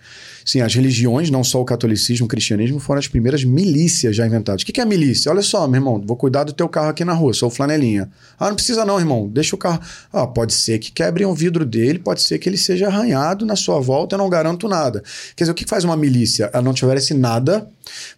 [0.46, 4.62] Sim, as religiões, não só o catolicismo, o cristianismo, foram as primeiras milícias já inventadas.
[4.62, 5.32] O que é milícia?
[5.32, 8.12] Olha só, meu irmão, vou cuidar do teu carro aqui na rua, sou flanelinha.
[8.38, 9.82] Ah, não precisa não, irmão, deixa o carro.
[10.14, 13.56] Ah, pode ser que quebrem o vidro dele, pode ser que ele seja arranhado na
[13.56, 15.03] sua volta, eu não garanto nada.
[15.36, 16.49] Quer dizer, o que faz uma milícia?
[16.53, 17.68] Ela não te oferece nada,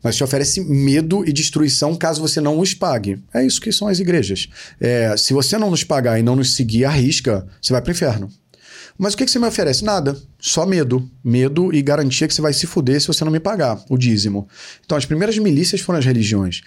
[0.04, 3.24] mas te oferece medo e destruição caso você não os pague.
[3.34, 4.48] É isso que são as igrejas.
[4.80, 7.90] É, se você não nos pagar e não nos seguir à risca, você vai para
[7.90, 8.30] o inferno.
[8.98, 9.86] Mas o que, que você me oferece?
[9.86, 10.18] Nada.
[10.40, 11.08] Só medo.
[11.24, 14.48] Medo e garantia que você vai se fuder se você não me pagar o dízimo.
[14.84, 16.62] Então, as primeiras milícias foram as religiões.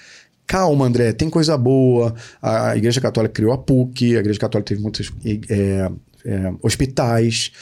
[0.47, 2.14] Calma, André, tem coisa boa.
[2.40, 5.12] A Igreja Católica criou a PUC, a Igreja Católica teve muitos
[5.48, 5.90] é,
[6.24, 7.52] é, hospitais,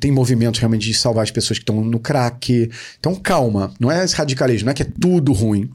[0.00, 2.70] tem movimentos realmente de salvar as pessoas que estão no crack.
[2.98, 5.70] Então, calma, não é esse radicalismo, não é que é tudo ruim.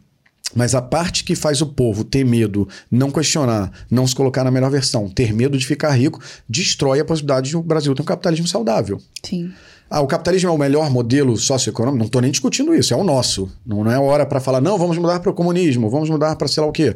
[0.55, 4.49] Mas a parte que faz o povo ter medo, não questionar, não se colocar na
[4.49, 8.05] melhor versão, ter medo de ficar rico, destrói a possibilidade de o Brasil ter um
[8.05, 8.99] capitalismo saudável.
[9.23, 9.51] Sim.
[9.89, 11.97] Ah, o capitalismo é o melhor modelo socioeconômico?
[11.97, 13.51] Não estou nem discutindo isso, é o nosso.
[13.65, 16.47] Não, não é hora para falar, não, vamos mudar para o comunismo, vamos mudar para
[16.47, 16.95] sei lá o quê.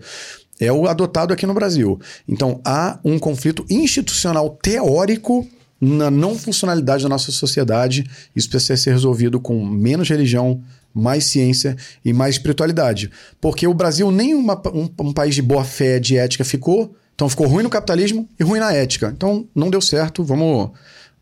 [0.63, 1.99] É o adotado aqui no Brasil.
[2.27, 5.47] Então há um conflito institucional teórico
[5.79, 8.09] na não funcionalidade da nossa sociedade.
[8.35, 10.61] Isso precisa ser resolvido com menos religião,
[10.93, 11.75] mais ciência
[12.05, 13.11] e mais espiritualidade.
[13.41, 16.95] Porque o Brasil nem uma, um, um país de boa fé, de ética ficou.
[17.15, 19.13] Então ficou ruim no capitalismo e ruim na ética.
[19.15, 20.71] Então não deu certo, vamos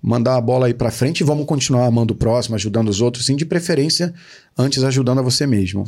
[0.02, 3.26] mandar a bola aí para frente e vamos continuar amando o próximo, ajudando os outros,
[3.26, 4.14] sim, de preferência,
[4.58, 5.86] antes ajudando a você mesmo.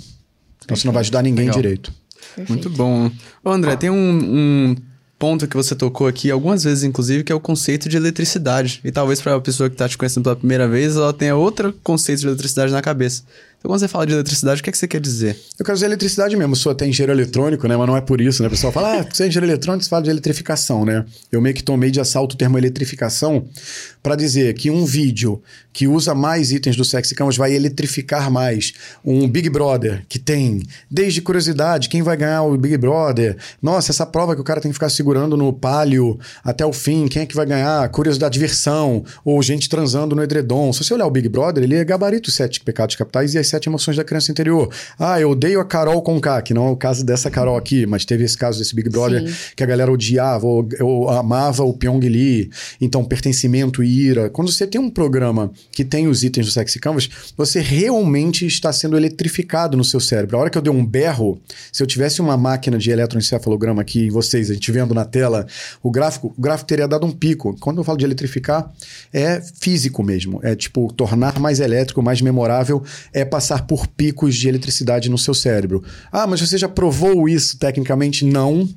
[0.63, 1.61] Então você não vai ajudar ninguém Legal.
[1.61, 1.93] direito.
[2.35, 2.49] Perfeito.
[2.49, 3.11] Muito bom.
[3.43, 4.75] Ô, André, tem um, um
[5.23, 8.81] ponto que você tocou aqui algumas vezes, inclusive, que é o conceito de eletricidade.
[8.83, 11.73] E talvez para a pessoa que está te conhecendo pela primeira vez, ela tenha outro
[11.83, 13.23] conceito de eletricidade na cabeça.
[13.63, 15.39] Então, quando você fala de eletricidade, o que, é que você quer dizer?
[15.57, 16.51] Eu quero dizer eletricidade mesmo.
[16.51, 17.77] Eu sou até engenheiro eletrônico, né?
[17.77, 18.47] Mas não é por isso, né?
[18.49, 21.05] O pessoal fala, ah, você é engenheiro eletrônico, você fala de eletrificação, né?
[21.31, 23.45] Eu meio que tomei de assalto o termo eletrificação
[24.03, 25.41] para dizer que um vídeo
[25.71, 28.73] que usa mais itens do Sexy Canvas vai eletrificar mais.
[29.03, 30.61] Um Big Brother que tem,
[30.91, 33.37] desde curiosidade, quem vai ganhar o Big Brother?
[33.61, 37.07] Nossa, essa prova que o cara tem que ficar segurando no palio até o fim,
[37.07, 37.87] quem é que vai ganhar?
[37.89, 40.73] Curiosidade, diversão, ou gente transando no edredom.
[40.73, 43.69] Se você olhar o Big Brother, ele é gabarito sete pecados capitais e as sete
[43.69, 44.69] emoções da criança interior.
[44.97, 47.85] Ah, eu odeio a Carol com K, que não é o caso dessa Carol aqui,
[47.85, 49.33] mas teve esse caso desse Big Brother Sim.
[49.55, 52.49] que a galera odiava, ou, ou amava o Pyong Lee.
[52.81, 54.29] Então, pertencimento e ira.
[54.29, 58.73] Quando você tem um programa que tem os itens do Sexy Canvas, você realmente está
[58.73, 60.37] sendo eletrificado no seu cérebro.
[60.37, 61.39] A hora que eu dei um berro,
[61.71, 65.45] se eu tivesse uma máquina de eletroencefalograma aqui em vocês, a gente vendo na tela,
[65.81, 67.55] o gráfico, o gráfico teria dado um pico.
[67.59, 68.71] Quando eu falo de eletrificar,
[69.13, 70.39] é físico mesmo.
[70.43, 75.33] É tipo tornar mais elétrico, mais memorável, é passar por picos de eletricidade no seu
[75.33, 75.83] cérebro.
[76.11, 78.25] Ah, mas você já provou isso tecnicamente?
[78.25, 78.67] Não.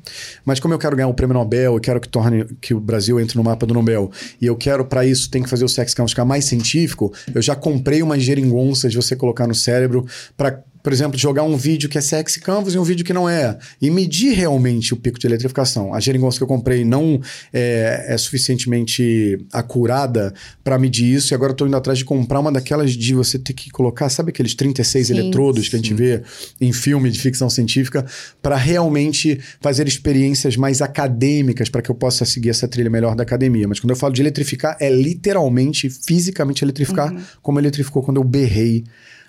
[0.44, 3.20] Mas como eu quero ganhar o prêmio Nobel, eu quero que torne que o Brasil
[3.20, 4.10] entre no mapa do Nobel,
[4.40, 7.42] e eu quero para isso tem que fazer o sex count ficar mais científico, eu
[7.42, 10.06] já comprei umas geringonças de você colocar no cérebro
[10.36, 13.28] para por exemplo, jogar um vídeo que é sexy canvas e um vídeo que não
[13.28, 15.92] é, e medir realmente o pico de eletrificação.
[15.92, 17.20] A geringonça que eu comprei não
[17.52, 20.32] é, é suficientemente acurada
[20.62, 23.52] para medir isso, e agora estou indo atrás de comprar uma daquelas de você ter
[23.52, 25.70] que colocar, sabe aqueles 36 sim, eletrodos sim.
[25.70, 26.22] que a gente vê
[26.60, 28.06] em filme de ficção científica,
[28.40, 33.24] para realmente fazer experiências mais acadêmicas para que eu possa seguir essa trilha melhor da
[33.24, 33.66] academia.
[33.66, 37.20] Mas quando eu falo de eletrificar, é literalmente, fisicamente eletrificar, uhum.
[37.42, 38.84] como eletrificou quando eu berrei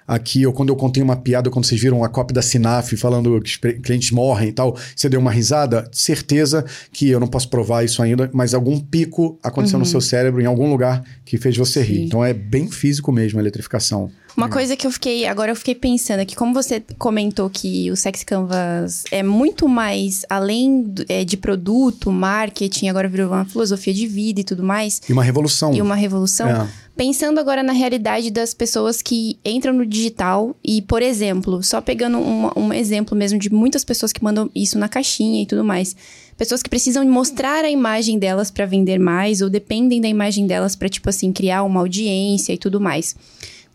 [0.08, 3.42] aqui, ou quando eu contei uma piada, quando vocês viram a cópia da Sinaf falando
[3.42, 7.50] que os clientes morrem e tal, você deu uma risada, certeza que eu não posso
[7.50, 9.84] provar isso ainda, mas algum pico aconteceu uhum.
[9.84, 11.92] no seu cérebro, em algum lugar, que fez você Sim.
[11.92, 12.06] rir.
[12.06, 14.10] Então é bem físico mesmo a eletrificação.
[14.38, 15.26] Uma coisa que eu fiquei.
[15.26, 20.24] Agora eu fiquei pensando aqui, como você comentou que o Sex Canvas é muito mais
[20.30, 25.02] além do, é, de produto, marketing, agora virou uma filosofia de vida e tudo mais.
[25.10, 25.74] E uma revolução.
[25.74, 26.48] E uma revolução.
[26.48, 26.68] É.
[26.96, 32.20] Pensando agora na realidade das pessoas que entram no digital e, por exemplo, só pegando
[32.20, 35.96] um, um exemplo mesmo de muitas pessoas que mandam isso na caixinha e tudo mais
[36.38, 40.76] pessoas que precisam mostrar a imagem delas para vender mais ou dependem da imagem delas
[40.76, 43.16] para tipo assim criar uma audiência e tudo mais.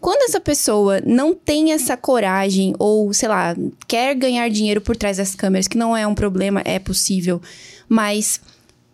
[0.02, 3.54] Quando essa pessoa não tem essa coragem ou, sei lá,
[3.86, 7.40] quer ganhar dinheiro por trás das câmeras, que não é um problema, é possível,
[7.88, 8.40] mas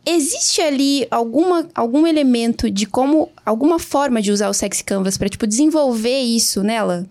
[0.04, 5.30] existe ali alguma, algum elemento de como alguma forma de usar o sexy canvas para
[5.30, 7.06] tipo desenvolver isso nela?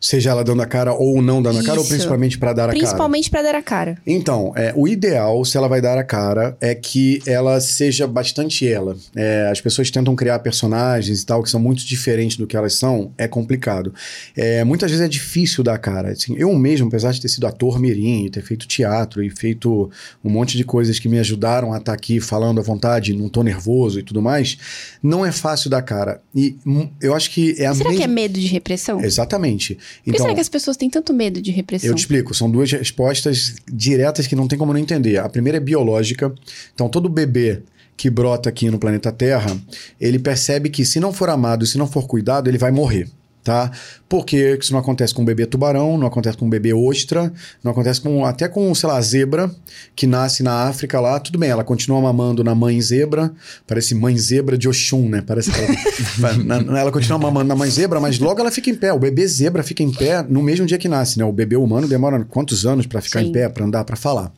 [0.00, 1.64] Seja ela dando a cara ou não dando Isso.
[1.64, 2.78] a cara, ou principalmente para dar a cara?
[2.78, 3.98] Principalmente para dar a cara.
[4.06, 8.66] Então, é, o ideal, se ela vai dar a cara, é que ela seja bastante
[8.66, 8.96] ela.
[9.14, 12.74] É, as pessoas tentam criar personagens e tal, que são muito diferentes do que elas
[12.74, 13.92] são, é complicado.
[14.36, 16.10] É, muitas vezes é difícil dar a cara.
[16.10, 19.90] Assim, eu mesmo, apesar de ter sido ator mirim, e ter feito teatro e feito
[20.24, 23.28] um monte de coisas que me ajudaram a estar tá aqui falando à vontade, não
[23.28, 24.56] tô nervoso e tudo mais,
[25.02, 26.20] não é fácil dar cara.
[26.34, 29.00] E hum, eu acho que é a Será que é medo de repressão?
[29.02, 29.78] Exatamente.
[30.04, 31.88] Por que será então, que as pessoas têm tanto medo de repressão?
[31.88, 32.34] Eu te explico.
[32.34, 35.18] São duas respostas diretas que não tem como não entender.
[35.18, 36.32] A primeira é biológica.
[36.74, 37.62] Então, todo bebê
[37.96, 39.56] que brota aqui no planeta Terra,
[40.00, 43.08] ele percebe que se não for amado, se não for cuidado, ele vai morrer
[43.48, 43.70] tá?
[44.06, 47.32] Porque isso não acontece com o bebê tubarão, não acontece com o bebê ostra,
[47.64, 49.50] não acontece com até com, sei lá, zebra,
[49.96, 53.32] que nasce na África lá, tudo bem, ela continua mamando na mãe zebra,
[53.66, 55.22] parece mãe zebra de Oxum, né?
[55.26, 58.92] Parece que ela, ela continua mamando na mãe zebra, mas logo ela fica em pé.
[58.92, 61.24] O bebê zebra fica em pé no mesmo dia que nasce, né?
[61.24, 63.28] O bebê humano demora quantos anos para ficar Sim.
[63.28, 64.30] em pé, para andar, para falar.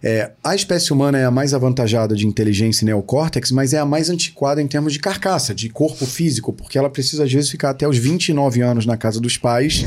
[0.00, 3.84] É, a espécie humana é a mais avantajada de inteligência e neocórtex, mas é a
[3.84, 7.70] mais antiquada em termos de carcaça, de corpo físico, porque ela precisa às vezes ficar
[7.70, 9.84] até os 29 anos na casa dos pais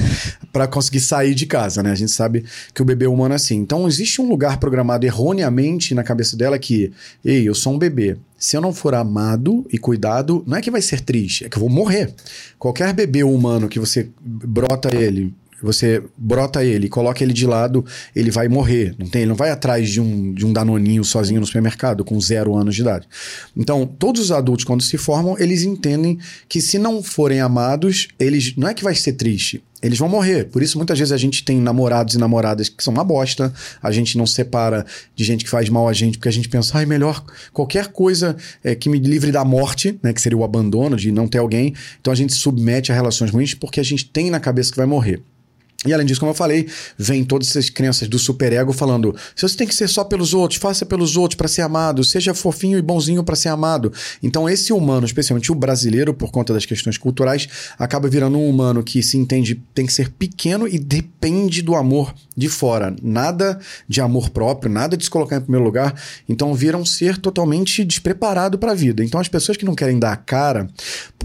[0.51, 1.91] para conseguir sair de casa, né?
[1.91, 3.57] A gente sabe que o bebê humano é assim.
[3.57, 6.91] Então, existe um lugar programado erroneamente na cabeça dela que,
[7.23, 8.17] ei, eu sou um bebê.
[8.37, 11.57] Se eu não for amado e cuidado, não é que vai ser triste, é que
[11.57, 12.13] eu vou morrer.
[12.59, 18.29] Qualquer bebê humano que você brota ele você brota ele, coloca ele de lado, ele
[18.29, 18.95] vai morrer.
[18.99, 22.19] Não tem, ele não vai atrás de um, de um danoninho sozinho no supermercado com
[22.19, 23.07] zero anos de idade.
[23.55, 28.55] Então, todos os adultos, quando se formam, eles entendem que se não forem amados, eles
[28.55, 29.63] não é que vai ser triste.
[29.81, 30.45] Eles vão morrer.
[30.45, 33.53] Por isso, muitas vezes a gente tem namorados e namoradas que são uma bosta.
[33.83, 36.77] A gente não separa de gente que faz mal a gente, porque a gente pensa,
[36.77, 37.23] ai, melhor
[37.53, 40.11] qualquer coisa é, que me livre da morte, né?
[40.11, 41.75] Que seria o abandono, de não ter alguém.
[42.01, 44.87] Então a gente submete a relações ruins porque a gente tem na cabeça que vai
[44.87, 45.21] morrer.
[45.85, 49.55] E além disso, como eu falei, vem todas essas crenças do superego falando: se você
[49.55, 52.81] tem que ser só pelos outros, faça pelos outros para ser amado, seja fofinho e
[52.81, 53.93] bonzinho para ser amado.
[54.23, 57.47] Então, esse humano, especialmente o brasileiro, por conta das questões culturais,
[57.77, 62.13] acaba virando um humano que se entende tem que ser pequeno e depende do amor
[62.35, 62.95] de fora.
[63.01, 65.93] Nada de amor próprio, nada de se colocar em primeiro lugar.
[66.27, 69.03] Então, vira um ser totalmente despreparado para a vida.
[69.03, 70.67] Então, as pessoas que não querem dar a cara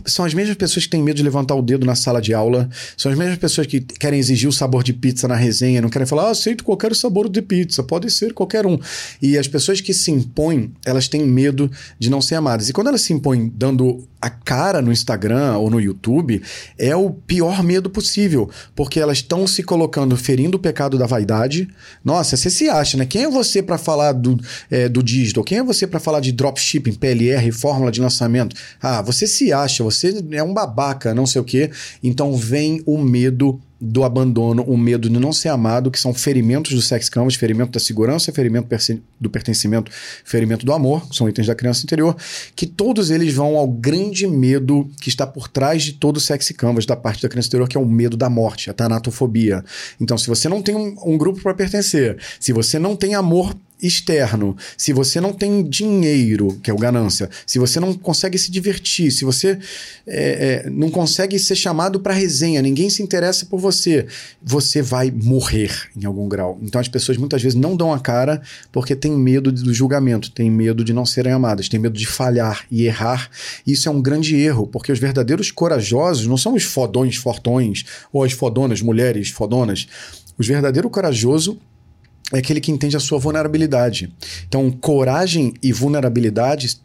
[0.07, 2.69] são as mesmas pessoas que têm medo de levantar o dedo na sala de aula,
[2.97, 6.07] são as mesmas pessoas que querem exigir o sabor de pizza na resenha, não querem
[6.07, 8.79] falar, ah, aceito qualquer sabor de pizza, pode ser qualquer um.
[9.23, 12.69] E as pessoas que se impõem, elas têm medo de não ser amadas.
[12.69, 16.43] E quando elas se impõem dando a cara no Instagram ou no YouTube,
[16.77, 21.69] é o pior medo possível, porque elas estão se colocando, ferindo o pecado da vaidade.
[22.05, 23.07] Nossa, você se acha, né?
[23.07, 24.39] Quem é você para falar do,
[24.71, 25.43] é, do digital?
[25.43, 28.55] Quem é você para falar de dropshipping, PLR, fórmula de lançamento?
[28.83, 31.71] Ah, você se acha, você é um babaca, não sei o quê.
[32.03, 36.75] Então vem o medo do abandono, o medo de não ser amado, que são ferimentos
[36.75, 38.69] do sex canvas, ferimento da segurança, ferimento
[39.19, 39.91] do pertencimento,
[40.25, 42.15] ferimento do amor, são itens da criança interior,
[42.55, 46.51] que todos eles vão ao grande medo que está por trás de todo o sex
[46.51, 49.65] canvas da parte da criança interior, que é o medo da morte, a tanatofobia.
[49.99, 53.55] Então, se você não tem um, um grupo para pertencer, se você não tem amor
[53.83, 58.51] externo, se você não tem dinheiro, que é o ganância, se você não consegue se
[58.51, 59.59] divertir, se você
[60.07, 64.07] é, é, não consegue ser chamado para resenha, ninguém se interessa por você,
[64.43, 66.59] você vai morrer em algum grau.
[66.63, 68.43] Então as pessoas muitas vezes não dão a cara
[68.73, 72.65] porque tem medo do julgamento, tem medo de não serem amadas, tem medo de falhar
[72.71, 73.31] e errar.
[73.67, 78.25] Isso é um grande erro, porque os verdadeiros corajosos não são os fodões fortões ou
[78.25, 79.87] as fodonas, mulheres fodonas.
[80.39, 81.57] Os verdadeiros corajosos
[82.33, 84.13] é aquele que entende a sua vulnerabilidade.
[84.47, 86.81] Então, coragem e vulnerabilidade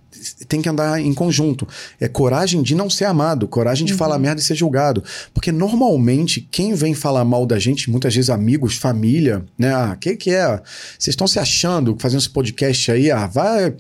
[0.48, 1.68] tem que andar em conjunto.
[2.00, 3.98] É coragem de não ser amado, coragem de uhum.
[3.98, 5.04] falar merda e ser julgado.
[5.34, 9.74] Porque normalmente quem vem falar mal da gente, muitas vezes amigos, família, né?
[9.74, 10.62] Ah, que que é?
[10.98, 13.74] Vocês estão se achando fazendo esse podcast aí, ah, vai,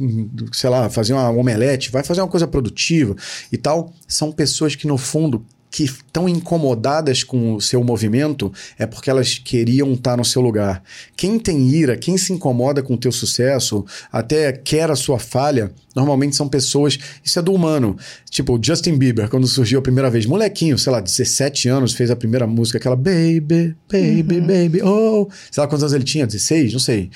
[0.51, 3.15] sei lá, fazer uma omelete, vai fazer uma coisa produtiva
[3.51, 3.93] e tal.
[4.07, 5.45] São pessoas que no fundo
[5.75, 8.49] que estão incomodadas com o seu movimento
[8.79, 10.81] é porque elas queriam estar no seu lugar.
[11.17, 15.69] Quem tem ira, quem se incomoda com o teu sucesso, até quer a sua falha,
[15.93, 16.97] normalmente são pessoas.
[17.21, 17.97] Isso é do humano.
[18.29, 22.15] Tipo, Justin Bieber, quando surgiu a primeira vez, molequinho, sei lá, 17 anos, fez a
[22.15, 24.47] primeira música, aquela Baby, Baby, uhum.
[24.47, 25.27] Baby, oh.
[25.51, 27.09] Sei lá quantos anos ele tinha, 16, não sei.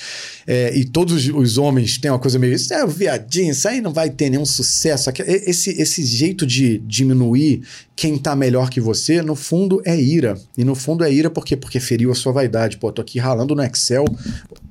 [0.46, 2.54] É, e todos os homens têm uma coisa meio.
[2.54, 5.10] Isso é viadinho, isso aí não vai ter nenhum sucesso.
[5.26, 7.62] Esse, esse jeito de diminuir
[7.96, 10.38] quem tá melhor que você, no fundo é ira.
[10.58, 12.78] E no fundo é ira porque porque feriu a sua vaidade.
[12.78, 14.06] Pô, tô aqui ralando no Excel,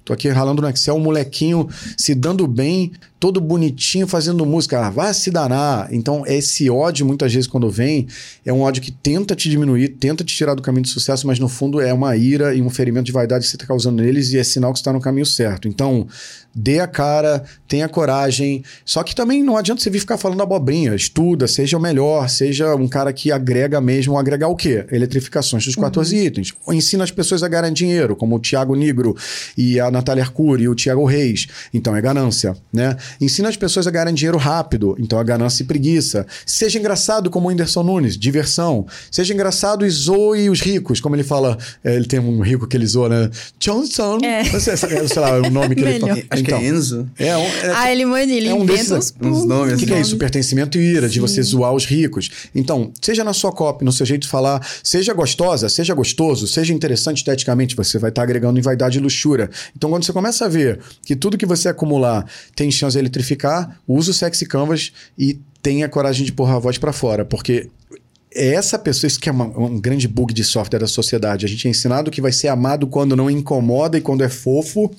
[0.09, 4.91] tô aqui ralando no Excel, um molequinho se dando bem, todo bonitinho fazendo música, ah,
[4.91, 5.89] vai se danar.
[5.93, 8.07] Então, esse ódio, muitas vezes, quando vem,
[8.45, 11.39] é um ódio que tenta te diminuir, tenta te tirar do caminho de sucesso, mas
[11.39, 14.33] no fundo é uma ira e um ferimento de vaidade que você está causando neles
[14.33, 15.69] e é sinal que está no caminho certo.
[15.69, 16.07] Então,
[16.55, 18.65] dê a cara, tenha coragem.
[18.85, 20.95] Só que também não adianta você vir ficar falando abobrinha.
[20.95, 24.19] Estuda, seja o melhor, seja um cara que agrega mesmo.
[24.19, 24.87] Agregar o quê?
[24.91, 26.23] Eletrificações dos 14 uhum.
[26.23, 26.55] itens.
[26.71, 29.17] Ensina as pessoas a ganhar dinheiro, como o Tiago Negro
[29.57, 31.47] e a Natália Arcuri e o Tiago Reis.
[31.73, 32.97] Então é ganância, né?
[33.21, 34.97] Ensina as pessoas a ganharem dinheiro rápido.
[34.99, 36.27] Então é ganância e preguiça.
[36.47, 38.87] Seja engraçado como o Whindersson Nunes, diversão.
[39.11, 41.59] Seja engraçado e zoe os ricos, como ele fala.
[41.85, 43.31] É, ele tem um rico que ele zoa, né?
[43.59, 44.19] Johnson.
[44.23, 44.45] É.
[44.45, 46.13] Sei, sei lá, o nome que ele fala.
[46.13, 47.09] Acho então, que é Enzo.
[47.19, 49.75] É, um, é, ah, ele, ele é um desses, uns, uns nomes.
[49.75, 50.17] O que, que, é isso?
[50.17, 51.15] Pertencimento e ira, Sim.
[51.15, 52.31] de você zoar os ricos.
[52.55, 56.73] Então, seja na sua copy, no seu jeito de falar, seja gostosa, seja gostoso, seja
[56.73, 59.51] interessante esteticamente, você vai estar tá agregando em vaidade e luxúria.
[59.77, 62.25] Então, quando você começa a ver que tudo que você acumular
[62.55, 66.79] tem chance de eletrificar, use o sexy canvas e tenha coragem de pôr a voz
[66.79, 67.69] para fora, porque
[68.35, 71.47] é essa pessoa, isso que é uma, um grande bug de software da sociedade.
[71.47, 74.91] A gente é ensinado que vai ser amado quando não incomoda e quando é fofo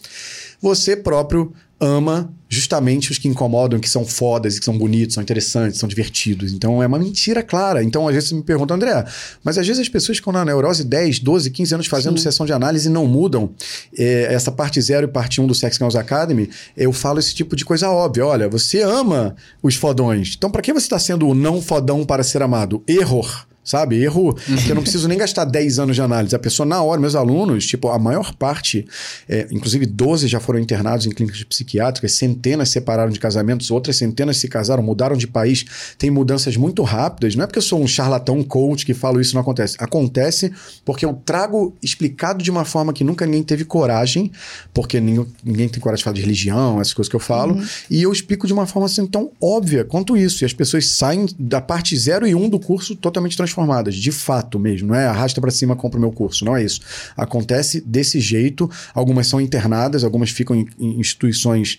[0.62, 5.80] você próprio ama justamente os que incomodam, que são fodas, que são bonitos, são interessantes,
[5.80, 6.52] são divertidos.
[6.52, 7.84] Então é uma mentira clara.
[7.84, 9.06] Então às vezes você me pergunta, André,
[9.44, 12.24] mas às vezes as pessoas ficam na neurose 10, 12, 15 anos fazendo Sim.
[12.24, 13.52] sessão de análise e não mudam.
[13.96, 17.36] É, essa parte 0 e parte 1 um do Sex Girls Academy, eu falo esse
[17.36, 18.26] tipo de coisa óbvia.
[18.26, 20.34] Olha, você ama os fodões.
[20.36, 22.84] Então para que você está sendo o não fodão para ser amado?
[22.88, 24.02] Error sabe?
[24.02, 24.34] Erro
[24.66, 26.36] que eu não preciso nem gastar 10 anos de análise.
[26.36, 28.88] A pessoa, na hora, meus alunos, tipo, a maior parte,
[29.28, 34.38] é, inclusive 12 já foram internados em clínicas psiquiátricas, centenas separaram de casamentos, outras centenas
[34.38, 35.66] se casaram, mudaram de país,
[35.98, 37.36] tem mudanças muito rápidas.
[37.36, 39.76] Não é porque eu sou um charlatão coach que falo isso, não acontece.
[39.80, 40.52] Acontece
[40.86, 44.32] porque eu trago explicado de uma forma que nunca ninguém teve coragem,
[44.74, 47.66] porque ninguém, ninguém tem coragem de falar de religião, essas coisas que eu falo, uhum.
[47.90, 50.44] e eu explico de uma forma assim tão óbvia quanto isso.
[50.44, 53.96] E as pessoas saem da parte 0 e 1 um do curso totalmente transformadas transformadas,
[53.96, 54.90] de fato mesmo.
[54.90, 56.46] Não é arrasta para cima, compra o meu curso.
[56.46, 56.82] Não é isso.
[57.16, 58.70] Acontece desse jeito.
[58.94, 61.78] Algumas são internadas, algumas ficam em, em instituições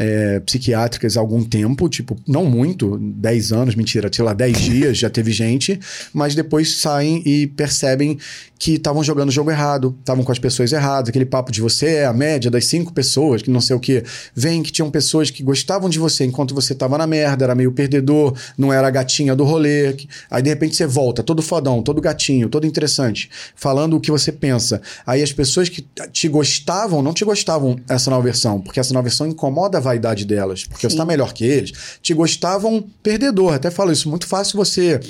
[0.00, 4.96] é, psiquiátricas há algum tempo, tipo, não muito, 10 anos, mentira, sei lá, 10 dias
[4.96, 5.78] já teve gente,
[6.10, 8.18] mas depois saem e percebem
[8.58, 11.96] que estavam jogando o jogo errado, estavam com as pessoas erradas, aquele papo de você
[11.96, 14.02] é a média das cinco pessoas, que não sei o que,
[14.34, 17.72] vem que tinham pessoas que gostavam de você enquanto você estava na merda, era meio
[17.72, 19.96] perdedor, não era a gatinha do rolê,
[20.30, 24.30] aí de repente você volta, todo fodão, todo gatinho, todo interessante, falando o que você
[24.32, 24.80] pensa.
[25.06, 29.04] Aí as pessoas que te gostavam, não te gostavam essa nova versão, porque essa nova
[29.04, 30.88] versão incomoda vaidade delas, porque Sim.
[30.88, 33.54] você está melhor que eles, te gostavam perdedor.
[33.54, 35.00] Até falo isso, muito fácil você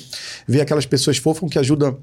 [0.47, 1.98] ver aquelas pessoas fofas que ajudam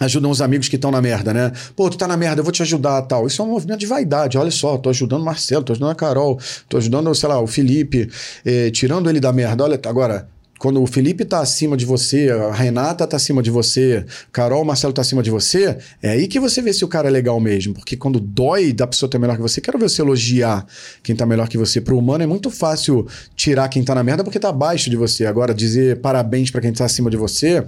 [0.00, 1.50] ajudam os amigos que estão na merda, né?
[1.74, 3.26] Pô, tu tá na merda, eu vou te ajudar tal.
[3.26, 4.38] Isso é um movimento de vaidade.
[4.38, 6.38] Olha só, tô ajudando o Marcelo, tô ajudando a Carol,
[6.68, 8.08] tô ajudando, sei lá, o Felipe,
[8.44, 9.64] eh, tirando ele da merda.
[9.64, 14.04] Olha, agora, quando o Felipe tá acima de você, a Renata tá acima de você,
[14.32, 17.10] Carol, Marcelo tá acima de você, é aí que você vê se o cara é
[17.10, 17.74] legal mesmo.
[17.74, 20.66] Porque quando dói da pessoa ter melhor que você, quero ver você elogiar
[21.02, 21.80] quem tá melhor que você.
[21.80, 23.06] Pro humano é muito fácil
[23.36, 25.26] tirar quem tá na merda porque tá abaixo de você.
[25.26, 27.64] Agora, dizer parabéns para quem tá acima de você,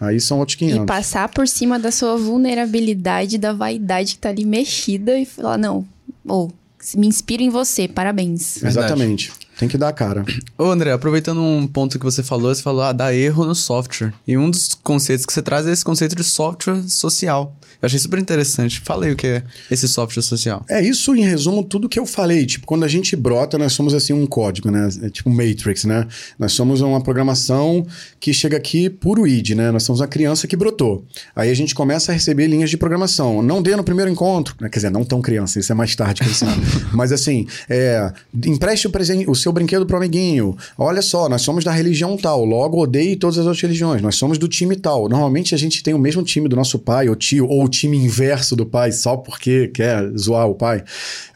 [0.00, 0.82] Aí são outros 500.
[0.82, 5.56] E passar por cima da sua vulnerabilidade, da vaidade que tá ali mexida e falar,
[5.56, 5.86] não,
[6.26, 8.58] ou oh, me inspiro em você, parabéns.
[8.60, 8.78] Verdade.
[8.78, 9.32] Exatamente.
[9.58, 10.24] Tem que dar a cara.
[10.58, 14.12] Ô, André, aproveitando um ponto que você falou, você falou, ah, dá erro no software.
[14.26, 17.56] E um dos conceitos que você traz é esse conceito de software social.
[17.80, 18.80] Eu achei super interessante.
[18.80, 20.64] Fala aí o que é esse software social.
[20.68, 22.46] É isso, em resumo, tudo que eu falei.
[22.46, 24.88] Tipo, quando a gente brota, nós somos assim um código, né?
[25.02, 26.06] É tipo Matrix, né?
[26.38, 27.86] Nós somos uma programação
[28.18, 29.70] que chega aqui puro id, né?
[29.70, 31.04] Nós somos uma criança que brotou.
[31.36, 33.42] Aí a gente começa a receber linhas de programação.
[33.42, 34.56] Não dê no primeiro encontro.
[34.60, 34.68] Né?
[34.68, 36.60] Quer dizer, não tão criança, isso é mais tarde que ensinado.
[36.92, 38.12] Mas assim, é,
[38.46, 40.56] empreste o, presente, o seu brinquedo pro amiguinho.
[40.76, 44.02] Olha só, nós somos da religião tal, logo odeie todas as outras religiões.
[44.02, 45.08] Nós somos do time tal.
[45.08, 48.56] Normalmente a gente tem o mesmo time do nosso pai, ou tio, ou time inverso
[48.56, 50.82] do pai só porque quer zoar o pai.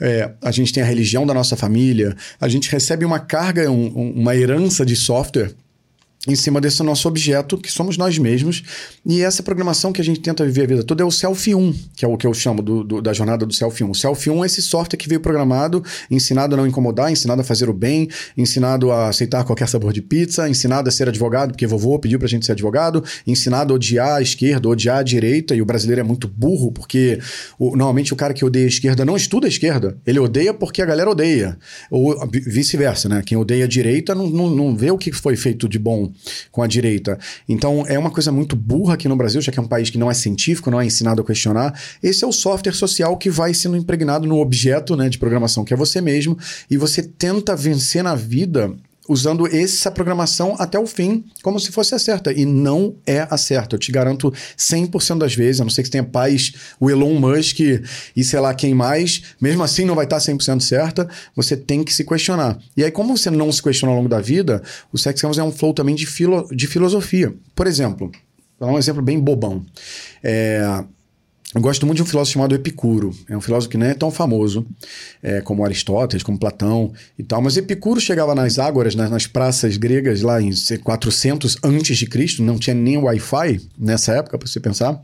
[0.01, 4.13] É, a gente tem a religião da nossa família, a gente recebe uma carga, um,
[4.17, 5.53] uma herança de software
[6.27, 8.63] em cima desse nosso objeto, que somos nós mesmos.
[9.07, 11.75] E essa programação que a gente tenta viver a vida toda é o Self 1,
[11.97, 13.91] que é o que eu chamo do, do, da jornada do Self 1.
[13.91, 17.45] O Self 1 é esse software que veio programado, ensinado a não incomodar, ensinado a
[17.45, 21.67] fazer o bem, ensinado a aceitar qualquer sabor de pizza, ensinado a ser advogado, porque
[21.67, 25.63] vovô pediu pra gente ser advogado, ensinado a odiar a esquerda, odiar a direita, e
[25.63, 27.21] o brasileiro é muito burro, porque
[27.59, 30.83] o, normalmente o cara que odeia a esquerda não estuda a esquerda, ele odeia porque
[30.83, 31.57] a galera odeia.
[31.91, 33.23] Ou vice-versa, né?
[33.25, 36.08] Quem odeia a direita não, não, não vê o que foi feito de bom
[36.51, 37.19] com a direita.
[37.49, 39.99] Então é uma coisa muito burra aqui no Brasil, já que é um país que
[39.99, 41.79] não é científico, não é ensinado a questionar.
[42.03, 45.73] Esse é o software social que vai sendo impregnado no objeto né, de programação, que
[45.73, 46.37] é você mesmo,
[46.71, 48.75] e você tenta vencer na vida
[49.09, 52.33] usando essa programação até o fim, como se fosse a certa.
[52.33, 53.77] E não é a certa.
[53.77, 57.61] Eu te garanto 100% das vezes, a não ser que tenha paz, o Elon Musk
[58.15, 61.93] e sei lá quem mais, mesmo assim não vai estar 100% certa, você tem que
[61.93, 62.59] se questionar.
[62.77, 64.63] E aí, como você não se questiona ao longo da vida,
[64.93, 67.35] o Sex é um flow também de, filo, de filosofia.
[67.55, 68.11] Por exemplo,
[68.59, 69.65] vou dar um exemplo bem bobão.
[70.23, 70.85] É,
[71.55, 73.15] eu gosto muito de um filósofo chamado Epicuro.
[73.27, 74.67] É um filósofo que não é tão famoso
[75.23, 77.41] é, como Aristóteles, como Platão e tal.
[77.41, 80.51] Mas Epicuro chegava nas ágoras, nas, nas praças gregas lá em
[80.83, 85.01] 400 antes de Cristo, não tinha nem Wi-Fi nessa época, para você pensar.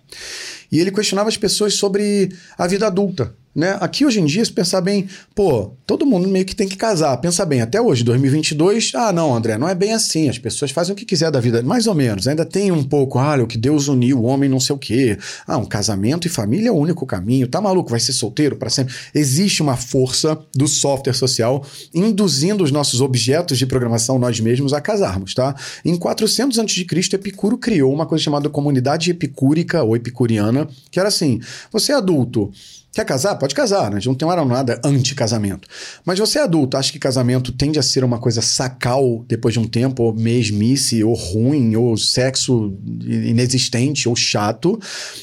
[0.74, 3.32] E ele questionava as pessoas sobre a vida adulta.
[3.54, 3.76] Né?
[3.80, 7.16] Aqui hoje em dia, se pensar bem, pô, todo mundo meio que tem que casar.
[7.18, 10.28] Pensa bem, até hoje, 2022, ah, não, André, não é bem assim.
[10.28, 12.26] As pessoas fazem o que quiser da vida, mais ou menos.
[12.26, 15.16] Ainda tem um pouco, ah, o que Deus uniu, o homem não sei o quê.
[15.46, 17.46] Ah, um casamento e família é o único caminho.
[17.46, 17.90] Tá maluco?
[17.90, 18.92] Vai ser solteiro para sempre?
[19.14, 21.64] Existe uma força do software social
[21.94, 25.54] induzindo os nossos objetos de programação, nós mesmos, a casarmos, tá?
[25.84, 31.40] Em 400 a.C., Epicuro criou uma coisa chamada comunidade epicúrica ou epicuriana, que era assim:
[31.70, 32.52] você é adulto
[32.94, 33.34] Quer casar?
[33.34, 33.96] Pode casar, né?
[33.96, 35.66] A gente não tem nada anti-casamento.
[36.04, 39.58] Mas você é adulto, acha que casamento tende a ser uma coisa sacal depois de
[39.58, 42.72] um tempo, ou mesmice, ou ruim, ou sexo
[43.04, 44.78] inexistente, ou chato?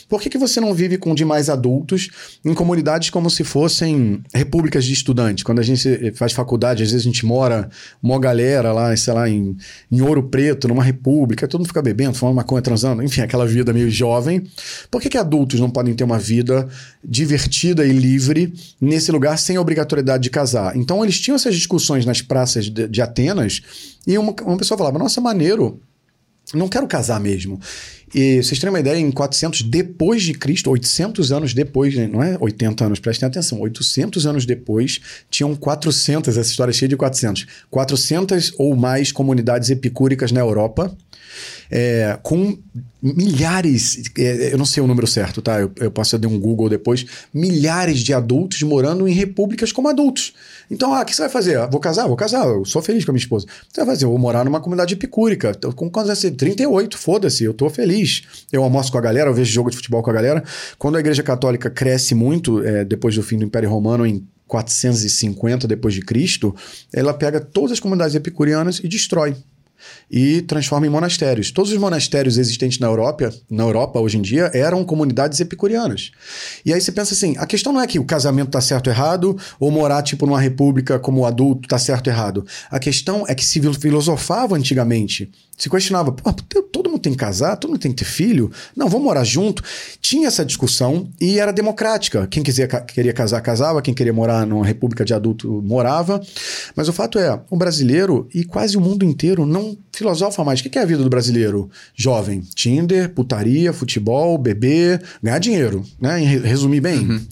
[0.10, 2.10] Por que, que você não vive com demais adultos
[2.44, 5.46] em comunidades como se fossem repúblicas de estudantes?
[5.46, 7.70] Quando a gente faz faculdade, às vezes a gente mora
[8.04, 9.56] uma galera lá, sei lá, em,
[9.90, 13.72] em Ouro Preto, numa república, todo mundo fica bebendo, fumando maconha, transando, enfim, aquela vida
[13.72, 14.44] meio jovem.
[14.90, 16.68] Por que, que adultos não podem ter uma vida
[17.02, 17.61] divertida?
[17.70, 20.76] E livre nesse lugar sem obrigatoriedade de casar.
[20.76, 23.62] Então eles tinham essas discussões nas praças de, de Atenas
[24.06, 25.80] e uma, uma pessoa falava: Nossa, maneiro,
[26.54, 27.60] não quero casar mesmo.
[28.14, 32.08] E vocês terem uma ideia, em 400 depois de Cristo, 800 anos depois, né?
[32.08, 36.90] não é 80 anos, prestem atenção, 800 anos depois, tinham 400, essa história é cheia
[36.90, 40.94] de 400, 400 ou mais comunidades epicúricas na Europa,
[41.70, 42.58] é, com
[43.02, 45.60] milhares, é, eu não sei o número certo, tá?
[45.60, 50.34] Eu, eu posso dar um Google depois, milhares de adultos morando em repúblicas como adultos.
[50.70, 51.58] Então, ah, o que você vai fazer?
[51.58, 52.08] Ah, vou casar?
[52.08, 53.46] Vou casar, eu sou feliz com a minha esposa.
[53.68, 54.06] Você vai fazer?
[54.06, 55.54] Eu vou morar numa comunidade epicúrica.
[55.76, 56.38] Com quantos anos?
[56.38, 58.24] 38, foda-se, eu tô feliz.
[58.52, 60.44] Eu almoço com a galera, eu vejo jogo de futebol com a galera.
[60.78, 65.68] Quando a igreja católica cresce muito, é, depois do fim do Império Romano, em 450
[65.68, 66.54] depois de Cristo,
[66.94, 69.36] ela pega todas as comunidades epicurianas e destrói
[70.10, 71.52] e transforma em monastérios.
[71.52, 76.12] Todos os monastérios existentes na Europa, na Europa hoje em dia, eram comunidades epicurianas.
[76.66, 78.94] E aí você pensa assim, a questão não é que o casamento está certo ou
[78.94, 82.46] errado, ou morar tipo numa república como adulto está certo ou errado.
[82.70, 85.32] A questão é que se filosofava antigamente
[85.62, 86.12] se questionava,
[86.72, 89.62] todo mundo tem que casar, todo mundo tem que ter filho, não, vamos morar junto.
[90.02, 92.26] Tinha essa discussão e era democrática.
[92.26, 96.20] Quem quiser, queria casar, casava, quem queria morar numa república de adulto, morava.
[96.76, 100.60] Mas o fato é, o brasileiro e quase o mundo inteiro não filosofa mais.
[100.60, 102.42] O que é a vida do brasileiro jovem?
[102.56, 106.22] Tinder, putaria, futebol, beber, ganhar dinheiro, né?
[106.22, 107.00] Em resumir bem.
[107.00, 107.26] Uhum.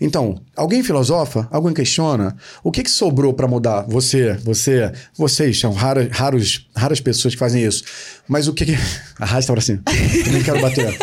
[0.00, 1.48] Então, alguém filosofa?
[1.50, 2.36] Alguém questiona?
[2.62, 3.82] O que, que sobrou para mudar?
[3.88, 7.84] Você, você, vocês são raras, raros, raras pessoas que fazem isso.
[8.28, 8.74] Mas o que que...
[9.18, 9.82] Arrasta pra cima.
[10.30, 10.96] Nem quero bater.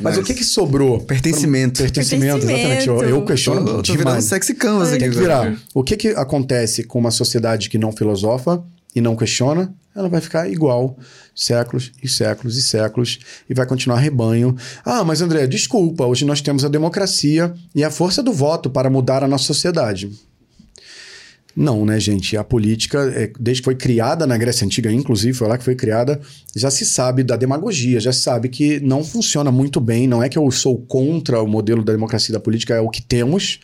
[0.16, 1.00] Mas o que que sobrou?
[1.00, 1.82] Pertencimento.
[1.82, 2.88] Pertencimento, exatamente.
[2.88, 4.24] Eu, eu questiono tô, tô demais.
[4.24, 5.00] sexy canvas aqui.
[5.00, 5.54] Tem que virar.
[5.74, 8.64] O que que acontece com uma sociedade que não filosofa
[8.96, 9.74] e não questiona?
[9.94, 10.98] Ela vai ficar igual
[11.34, 13.18] séculos e séculos e séculos
[13.48, 14.56] e vai continuar rebanho.
[14.82, 18.88] Ah, mas André, desculpa, hoje nós temos a democracia e a força do voto para
[18.88, 20.10] mudar a nossa sociedade.
[21.54, 22.38] Não, né, gente?
[22.38, 25.74] A política, é, desde que foi criada na Grécia Antiga, inclusive, foi lá que foi
[25.74, 26.20] criada,
[26.54, 30.06] já se sabe da demagogia, já se sabe que não funciona muito bem.
[30.06, 32.90] Não é que eu sou contra o modelo da democracia e da política, é o
[32.90, 33.60] que temos.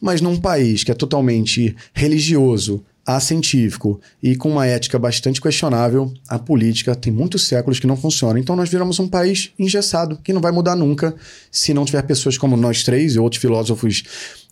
[0.00, 2.84] Mas num país que é totalmente religioso,
[3.20, 8.38] científico e com uma ética bastante questionável, a política tem muitos séculos que não funciona.
[8.38, 11.14] Então nós viramos um país engessado, que não vai mudar nunca
[11.50, 14.02] se não tiver pessoas como nós três e outros filósofos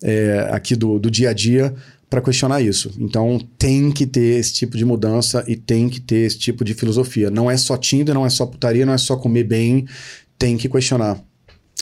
[0.02, 1.74] é, aqui do, do dia a dia
[2.10, 2.90] para questionar isso.
[2.98, 6.74] Então tem que ter esse tipo de mudança e tem que ter esse tipo de
[6.74, 7.30] filosofia.
[7.30, 9.86] Não é só Tinder, não é só putaria, não é só comer bem,
[10.38, 11.18] tem que questionar.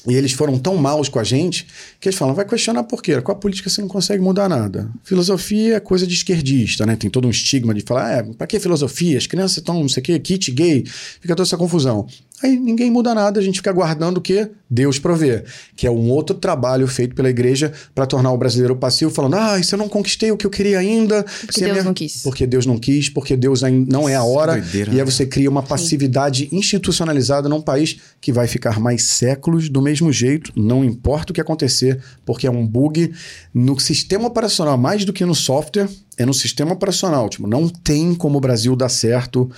[0.08, 1.66] E eles foram tão maus com a gente
[2.00, 3.20] que eles falam: vai questionar por quê?
[3.20, 4.90] Com a política você não consegue mudar nada.
[5.04, 6.96] Filosofia é coisa de esquerdista, né?
[6.96, 9.18] Tem todo um estigma de falar: é, pra que filosofia?
[9.18, 12.06] As crianças estão, não sei o quê, kit gay, fica toda essa confusão.
[12.42, 15.44] Aí ninguém muda nada, a gente fica aguardando o que Deus provê,
[15.76, 19.58] que é um outro trabalho feito pela igreja para tornar o brasileiro passivo, falando: ah,
[19.58, 21.22] isso eu não conquistei o que eu queria ainda.
[21.24, 21.84] Porque Deus minha...
[21.84, 22.22] não quis.
[22.22, 24.52] Porque Deus não quis, porque Deus não é a hora.
[24.52, 25.04] Doideira, e aí né?
[25.04, 26.56] você cria uma passividade Sim.
[26.56, 31.40] institucionalizada num país que vai ficar mais séculos do mesmo jeito, não importa o que
[31.40, 33.12] acontecer, porque é um bug
[33.52, 37.28] no sistema operacional, mais do que no software, é no sistema operacional.
[37.28, 39.50] Tipo, não tem como o Brasil dar certo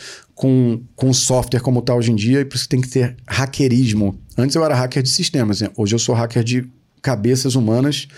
[0.43, 4.19] com, com software como está hoje em dia, e por isso tem que ter hackerismo.
[4.36, 5.70] Antes eu era hacker de sistemas, né?
[5.77, 6.69] hoje eu sou hacker de
[7.01, 8.09] cabeças humanas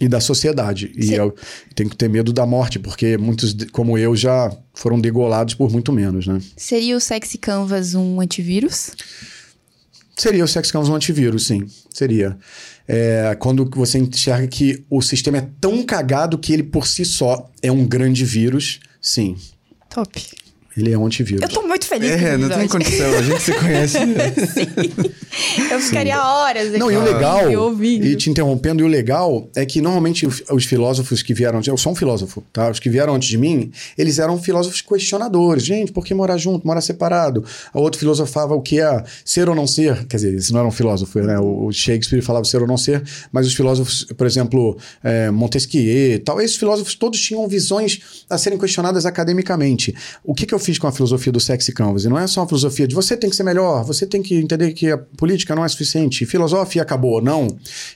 [0.00, 0.92] e da sociedade.
[0.94, 1.10] Sim.
[1.10, 1.34] E eu
[1.74, 5.92] tenho que ter medo da morte, porque muitos, como eu, já foram degolados por muito
[5.92, 6.40] menos, né?
[6.56, 8.92] Seria o Sexy Canvas um antivírus?
[10.16, 11.66] Seria o Sexy Canvas um antivírus, sim.
[11.92, 12.38] Seria.
[12.86, 17.50] É, quando você enxerga que o sistema é tão cagado que ele por si só
[17.60, 19.36] é um grande vírus, sim.
[19.90, 20.47] Top.
[20.78, 21.42] Ele é um antivírus.
[21.42, 23.12] Eu tô muito feliz É, não tem condição.
[23.12, 23.98] A gente se conhece.
[24.54, 25.70] Sim.
[25.70, 26.20] Eu ficaria Sim.
[26.20, 26.78] horas aqui.
[26.78, 28.06] Não, e o legal, ouvindo.
[28.06, 31.92] e te interrompendo, e o legal é que normalmente os filósofos que vieram, eu sou
[31.92, 32.70] um filósofo, tá?
[32.70, 35.64] Os que vieram antes de mim, eles eram filósofos questionadores.
[35.64, 37.44] Gente, por que morar junto, morar separado?
[37.74, 40.06] O outro filosofava o que é ser ou não ser.
[40.06, 41.38] Quer dizer, esse não era um filósofo, né?
[41.38, 43.02] O Shakespeare falava ser ou não ser,
[43.32, 48.38] mas os filósofos, por exemplo, é, Montesquieu e tal, esses filósofos todos tinham visões a
[48.38, 49.94] serem questionadas academicamente.
[50.24, 52.04] O que, que eu fiz com a filosofia do sexy canvas.
[52.04, 54.34] E não é só uma filosofia de você tem que ser melhor, você tem que
[54.34, 57.22] entender que a política não é suficiente, filosofia acabou.
[57.22, 57.48] Não.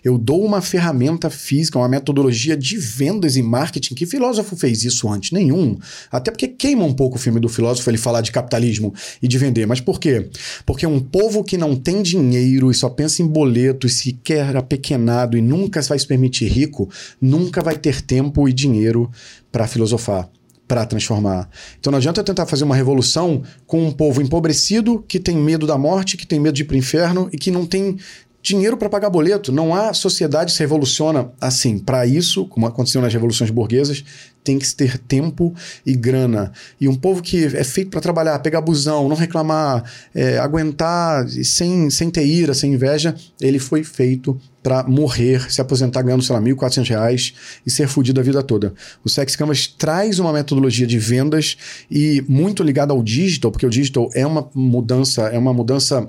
[0.02, 3.94] Eu dou uma ferramenta física, uma metodologia de vendas e marketing.
[3.94, 5.32] Que filósofo fez isso antes?
[5.32, 5.78] Nenhum.
[6.10, 9.36] Até porque queima um pouco o filme do filósofo ele falar de capitalismo e de
[9.36, 9.66] vender.
[9.66, 10.30] Mas por quê?
[10.64, 14.56] Porque um povo que não tem dinheiro e só pensa em boleto e se quer
[14.56, 16.88] apequenado e nunca vai se permitir rico,
[17.20, 19.10] nunca vai ter tempo e dinheiro
[19.50, 20.30] para filosofar
[20.72, 21.50] para transformar.
[21.78, 25.76] Então não adianta tentar fazer uma revolução com um povo empobrecido que tem medo da
[25.76, 27.98] morte, que tem medo de ir para o inferno e que não tem
[28.42, 29.52] dinheiro para pagar boleto.
[29.52, 31.78] Não há sociedade que se revoluciona assim.
[31.78, 34.04] Para isso, como aconteceu nas revoluções burguesas,
[34.42, 35.54] tem que ter tempo
[35.86, 36.52] e grana.
[36.80, 41.88] E um povo que é feito para trabalhar, pegar busão, não reclamar, é, aguentar sem,
[41.90, 46.42] sem ter ira, sem inveja, ele foi feito para morrer, se aposentar ganhando, sei lá,
[46.42, 48.74] 1.400 reais e ser fudido a vida toda.
[49.04, 51.56] O Sex Canvas traz uma metodologia de vendas
[51.90, 56.08] e muito ligada ao digital, porque o digital é uma mudança, é uma mudança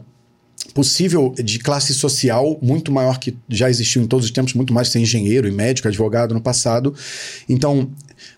[0.74, 4.88] possível de classe social muito maior que já existiu em todos os tempos, muito mais
[4.88, 6.94] que ser engenheiro e médico, advogado no passado.
[7.48, 7.90] Então,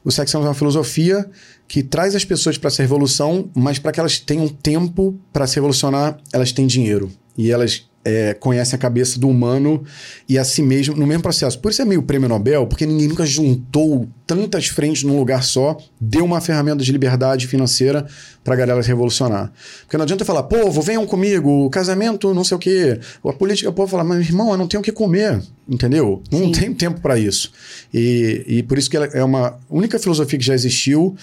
[0.03, 1.30] o Sex Canvas é uma filosofia
[1.68, 5.56] que traz as pessoas para essa revolução, mas para que elas tenham tempo para se
[5.56, 7.11] revolucionar, elas têm dinheiro.
[7.38, 9.84] E elas é, conhece a cabeça do humano
[10.30, 11.57] e a si mesmo no mesmo processo.
[11.60, 15.76] Por isso é meio prêmio Nobel, porque ninguém nunca juntou tantas frentes num lugar só,
[15.99, 18.06] deu uma ferramenta de liberdade financeira
[18.44, 19.52] para a galera se revolucionar.
[19.82, 22.99] Porque não adianta falar, povo, venham comigo, casamento, não sei o quê.
[23.26, 26.22] A política, o povo fala, mas irmão, eu não tenho o que comer, entendeu?
[26.32, 26.52] Não Sim.
[26.52, 27.52] tenho tempo para isso.
[27.91, 31.15] E, e por isso que ela é uma única filosofia que já existiu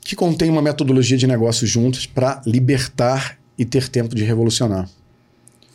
[0.00, 4.88] que contém uma metodologia de negócios juntos para libertar e ter tempo de revolucionar.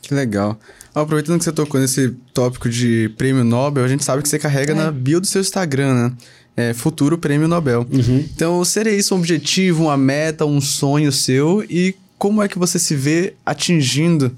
[0.02, 0.60] Que legal.
[0.94, 4.74] Aproveitando que você tocou nesse tópico de prêmio Nobel, a gente sabe que você carrega
[4.74, 4.76] é.
[4.76, 6.14] na bio do seu Instagram, né?
[6.58, 7.86] É, futuro prêmio Nobel.
[7.90, 8.26] Uhum.
[8.36, 11.64] Então, seria isso um objetivo, uma meta, um sonho seu?
[11.70, 14.36] E como é que você se vê atingindo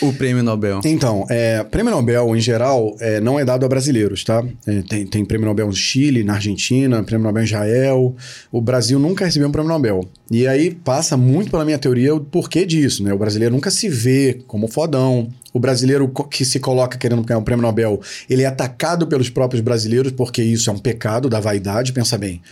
[0.00, 0.80] o prêmio Nobel.
[0.84, 4.44] Então, é, prêmio Nobel, em geral, é, não é dado a brasileiros, tá?
[4.66, 8.14] É, tem, tem prêmio Nobel no Chile, na Argentina, prêmio Nobel em Israel.
[8.52, 10.08] O Brasil nunca recebeu um prêmio Nobel.
[10.30, 13.12] E aí passa muito pela minha teoria o porquê disso, né?
[13.12, 15.28] O brasileiro nunca se vê como fodão.
[15.52, 19.62] O brasileiro que se coloca querendo ganhar um prêmio Nobel, ele é atacado pelos próprios
[19.62, 21.92] brasileiros porque isso é um pecado da vaidade.
[21.92, 22.42] Pensa bem,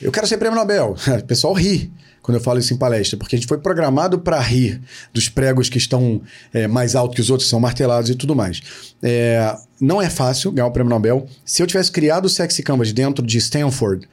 [0.00, 0.96] eu quero ser prêmio Nobel.
[1.20, 1.90] O pessoal ri
[2.26, 4.80] quando eu falo isso em palestra, porque a gente foi programado para rir
[5.14, 6.20] dos pregos que estão
[6.52, 8.60] é, mais altos que os outros, que são martelados e tudo mais.
[9.00, 11.28] É, não é fácil ganhar o prêmio Nobel.
[11.44, 14.08] Se eu tivesse criado o Sexy Canvas dentro de Stanford,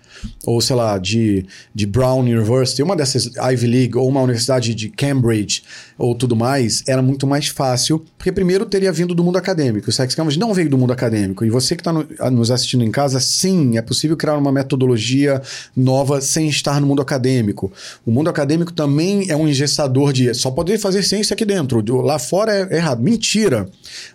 [0.45, 4.89] ou sei lá, de, de Brown University, uma dessas Ivy League, ou uma universidade de
[4.89, 5.63] Cambridge,
[5.97, 9.89] ou tudo mais, era muito mais fácil, porque primeiro teria vindo do mundo acadêmico.
[9.89, 11.45] O Sexy Canvas não veio do mundo acadêmico.
[11.45, 15.41] E você que está no, nos assistindo em casa, sim, é possível criar uma metodologia
[15.75, 17.71] nova sem estar no mundo acadêmico.
[18.05, 21.83] O mundo acadêmico também é um ingessador de só poder fazer ciência aqui dentro.
[22.01, 23.01] Lá fora é, é errado.
[23.01, 23.67] Mentira.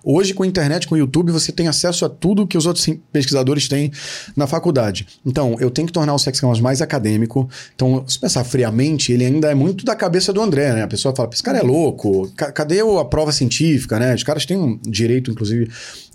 [0.05, 2.89] Hoje, com a internet, com o YouTube, você tem acesso a tudo que os outros
[3.13, 3.91] pesquisadores têm
[4.37, 5.07] na faculdade.
[5.25, 7.49] Então, eu tenho que tornar o Sex Canvas mais acadêmico.
[7.75, 10.83] Então, se pensar friamente, ele ainda é muito da cabeça do André, né?
[10.83, 14.15] A pessoa fala, esse cara é louco, cadê a prova científica, né?
[14.15, 15.71] Os caras têm um direito, inclusive,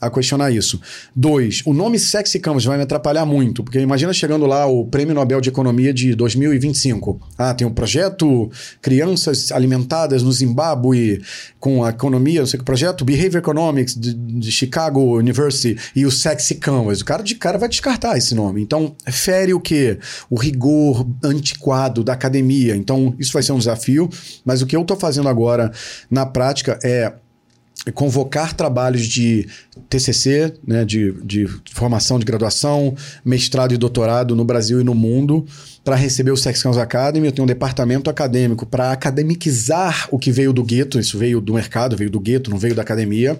[0.07, 0.79] a questionar isso.
[1.15, 5.15] Dois, o nome Sexy Canvas vai me atrapalhar muito, porque imagina chegando lá o Prêmio
[5.15, 7.19] Nobel de Economia de 2025.
[7.37, 8.51] Ah, tem um projeto
[8.81, 11.21] Crianças Alimentadas no Zimbábue
[11.59, 16.11] com a economia, não sei que projeto, Behavior Economics de, de Chicago University e o
[16.11, 17.01] Sexy Canvas.
[17.01, 18.61] O cara de cara vai descartar esse nome.
[18.61, 19.97] Então, fere o que?
[20.29, 22.75] O rigor antiquado da academia.
[22.75, 24.09] Então, isso vai ser um desafio,
[24.43, 25.71] mas o que eu estou fazendo agora
[26.09, 27.13] na prática é
[27.91, 29.47] convocar trabalhos de
[29.89, 32.95] TCC, né, de, de formação de graduação,
[33.25, 35.45] mestrado e doutorado no Brasil e no mundo,
[35.83, 37.27] para receber o Sex Cans Academy.
[37.27, 41.53] Eu tenho um departamento acadêmico para academicizar o que veio do gueto, isso veio do
[41.53, 43.39] mercado, veio do gueto, não veio da academia,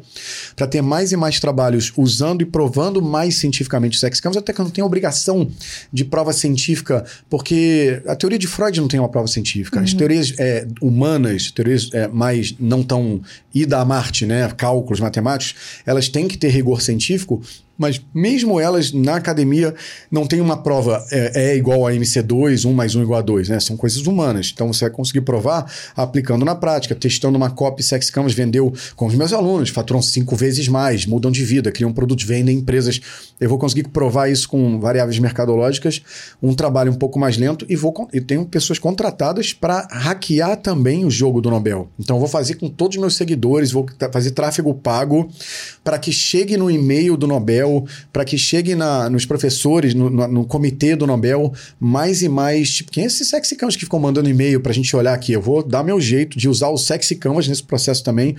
[0.55, 4.51] para ter mais e mais trabalhos usando e provando mais cientificamente o Sex Cans, até
[4.51, 5.49] que eu não tenho obrigação
[5.91, 9.77] de prova científica, porque a teoria de Freud não tem uma prova científica.
[9.77, 9.85] Uhum.
[9.85, 13.21] As teorias é, humanas, teorias é, mais não tão
[13.53, 15.55] ida a Marte, né, cálculos matemáticos,
[15.85, 17.41] elas têm que ter rigor científico,
[17.77, 19.73] mas mesmo elas na academia
[20.11, 23.49] não tem uma prova é, é, igual a MC2, 1 mais 1 igual a 2,
[23.49, 23.59] né?
[23.59, 24.51] São coisas humanas.
[24.53, 29.07] Então você vai conseguir provar aplicando na prática, testando uma copy Sex Canvas, vendeu com
[29.07, 33.01] os meus alunos, faturam cinco vezes mais, mudam de vida, criam produtos, vendem empresas.
[33.39, 36.01] Eu vou conseguir provar isso com variáveis mercadológicas,
[36.41, 41.05] um trabalho um pouco mais lento e vou eu tenho pessoas contratadas para hackear também
[41.05, 41.89] o jogo do Nobel.
[41.99, 45.29] Então eu vou fazer com todos os meus seguidores, vou fazer tráfego pago
[45.83, 50.09] para que chegue no e-mail do Nobel Nobel, para que chegue na, nos professores, no,
[50.09, 52.71] no, no, comitê do Nobel, mais e mais.
[52.71, 55.33] Tipo, quem é sexy canvas que ficam mandando e-mail para a gente olhar aqui?
[55.33, 58.35] Eu vou dar meu jeito de usar o sexy canvas nesse processo também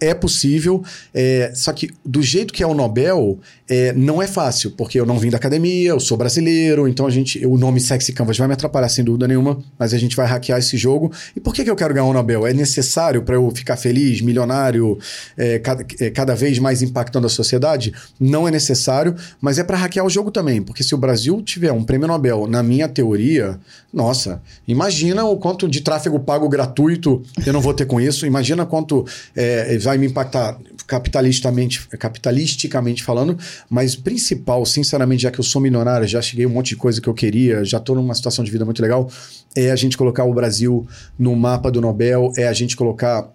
[0.00, 3.38] é possível, é, só que do jeito que é o Nobel,
[3.68, 7.10] é, não é fácil, porque eu não vim da academia, eu sou brasileiro, então a
[7.10, 10.26] gente, o nome Sexy Canvas vai me atrapalhar sem dúvida nenhuma, mas a gente vai
[10.26, 11.12] hackear esse jogo.
[11.36, 12.46] E por que, que eu quero ganhar o Nobel?
[12.46, 14.98] É necessário para eu ficar feliz, milionário,
[15.36, 17.92] é, cada, é, cada vez mais impactando a sociedade?
[18.18, 21.72] Não é necessário, mas é para hackear o jogo também, porque se o Brasil tiver
[21.72, 23.58] um prêmio Nobel, na minha teoria,
[23.92, 28.64] nossa, imagina o quanto de tráfego pago gratuito eu não vou ter com isso, imagina
[28.64, 29.04] quanto
[29.34, 33.38] é, vai me impactar capitalisticamente, capitalisticamente falando,
[33.70, 37.08] mas principal, sinceramente, já que eu sou milionário, já cheguei um monte de coisa que
[37.08, 39.10] eu queria, já estou numa situação de vida muito legal,
[39.56, 40.86] é a gente colocar o Brasil
[41.18, 43.30] no mapa do Nobel, é a gente colocar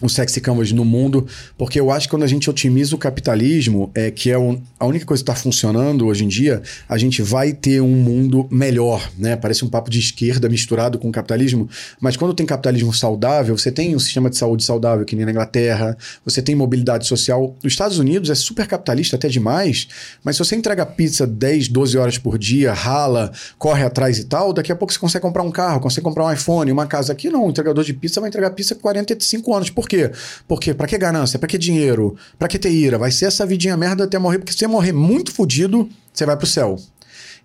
[0.00, 1.26] o sexy canvas no mundo,
[1.56, 4.86] porque eu acho que quando a gente otimiza o capitalismo, é que é um, a
[4.86, 9.10] única coisa que está funcionando hoje em dia, a gente vai ter um mundo melhor,
[9.18, 9.36] né?
[9.36, 11.68] Parece um papo de esquerda misturado com capitalismo,
[12.00, 15.32] mas quando tem capitalismo saudável, você tem um sistema de saúde saudável, que nem na
[15.32, 17.56] Inglaterra, você tem mobilidade social.
[17.64, 19.88] Os Estados Unidos é super capitalista até demais,
[20.22, 24.52] mas se você entrega pizza 10, 12 horas por dia, rala, corre atrás e tal,
[24.52, 27.12] daqui a pouco você consegue comprar um carro, consegue comprar um iPhone, uma casa.
[27.12, 30.12] Aqui não, o entregador de pizza vai entregar pizza 45 anos por quê?
[30.46, 31.38] Porque pra que ganância?
[31.38, 32.16] Pra que dinheiro?
[32.38, 32.98] Pra que ter ira?
[32.98, 36.36] Vai ser essa vidinha merda até morrer, porque se você morrer muito fodido, você vai
[36.36, 36.76] pro céu.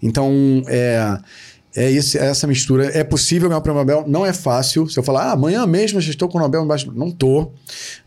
[0.01, 1.17] Então, é
[1.75, 2.85] é, esse, é essa mistura.
[2.97, 4.87] É possível ganhar o prêmio Nobel, não é fácil.
[4.87, 6.91] Se eu falar, ah, amanhã mesmo já estou com o Nobel embaixo.
[6.93, 7.51] Não tô.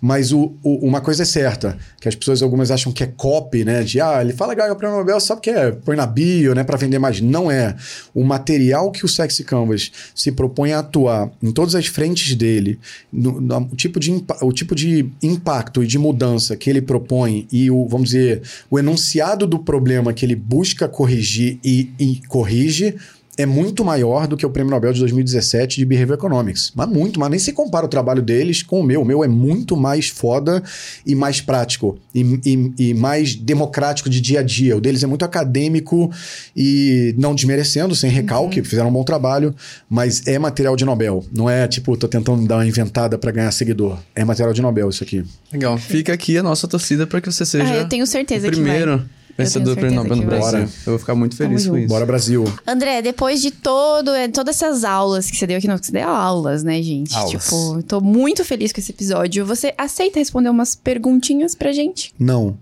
[0.00, 3.64] Mas o, o, uma coisa é certa, que as pessoas, algumas acham que é copy,
[3.64, 3.82] né?
[3.82, 6.62] De, ah, ele fala ganhar o prêmio Nobel só porque é, põe na bio, né?
[6.62, 7.20] Para vender mais.
[7.20, 7.74] Não é.
[8.14, 12.78] O material que o Sexy Canvas se propõe a atuar em todas as frentes dele,
[13.12, 17.70] no, no, tipo de, o tipo de impacto e de mudança que ele propõe e
[17.70, 22.94] o, vamos dizer, o enunciado do problema que ele busca corrigir e, e corrige
[23.36, 26.72] é muito maior do que o Prêmio Nobel de 2017 de Behavior Economics.
[26.74, 29.02] Mas muito, mas nem se compara o trabalho deles com o meu.
[29.02, 30.62] O meu é muito mais foda
[31.04, 34.76] e mais prático e, e, e mais democrático de dia a dia.
[34.76, 36.10] O deles é muito acadêmico
[36.56, 38.64] e não desmerecendo, sem recalque, uhum.
[38.64, 39.54] fizeram um bom trabalho,
[39.88, 41.24] mas é material de Nobel.
[41.32, 43.98] Não é tipo, tô tentando dar uma inventada para ganhar seguidor.
[44.14, 45.22] É material de Nobel isso aqui.
[45.52, 45.76] Legal.
[45.76, 48.98] Fica aqui a nossa torcida para que você seja ah, eu tenho certeza o primeiro.
[48.98, 50.60] Que vai vencedor do Prêmio Nobel no Brasil.
[50.60, 51.88] Eu vou ficar muito feliz com isso.
[51.88, 52.44] Bora, Brasil.
[52.66, 56.08] André, depois de todo, é, todas essas aulas que você deu aqui, não, você deu
[56.08, 57.14] aulas, né, gente?
[57.14, 57.44] Aulas.
[57.44, 59.44] Tipo, tô muito feliz com esse episódio.
[59.44, 62.14] Você aceita responder umas perguntinhas pra gente?
[62.18, 62.56] Não.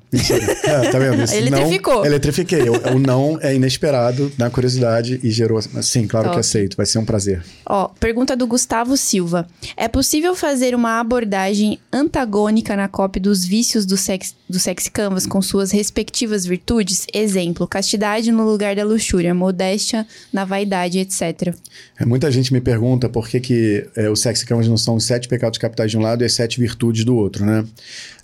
[0.65, 1.23] É, tá vendo?
[1.23, 1.97] Esse Eletrificou.
[1.97, 2.69] Não, eletrifiquei.
[2.69, 5.61] O, o, não é inesperado, na curiosidade e gerou.
[5.83, 6.37] Sim, claro Top.
[6.37, 6.77] que aceito.
[6.77, 7.43] Vai ser um prazer.
[7.67, 9.47] Ó, pergunta do Gustavo Silva.
[9.77, 15.27] É possível fazer uma abordagem antagônica na cópia dos vícios do sex, do sexy canvas
[15.27, 17.07] com suas respectivas virtudes?
[17.13, 21.55] Exemplo castidade no lugar da luxúria, modéstia na vaidade, etc.
[21.99, 25.05] É, muita gente me pergunta por que, que é, os sexy camas não são os
[25.05, 27.65] sete pecados capitais de um lado e as sete virtudes do outro, né?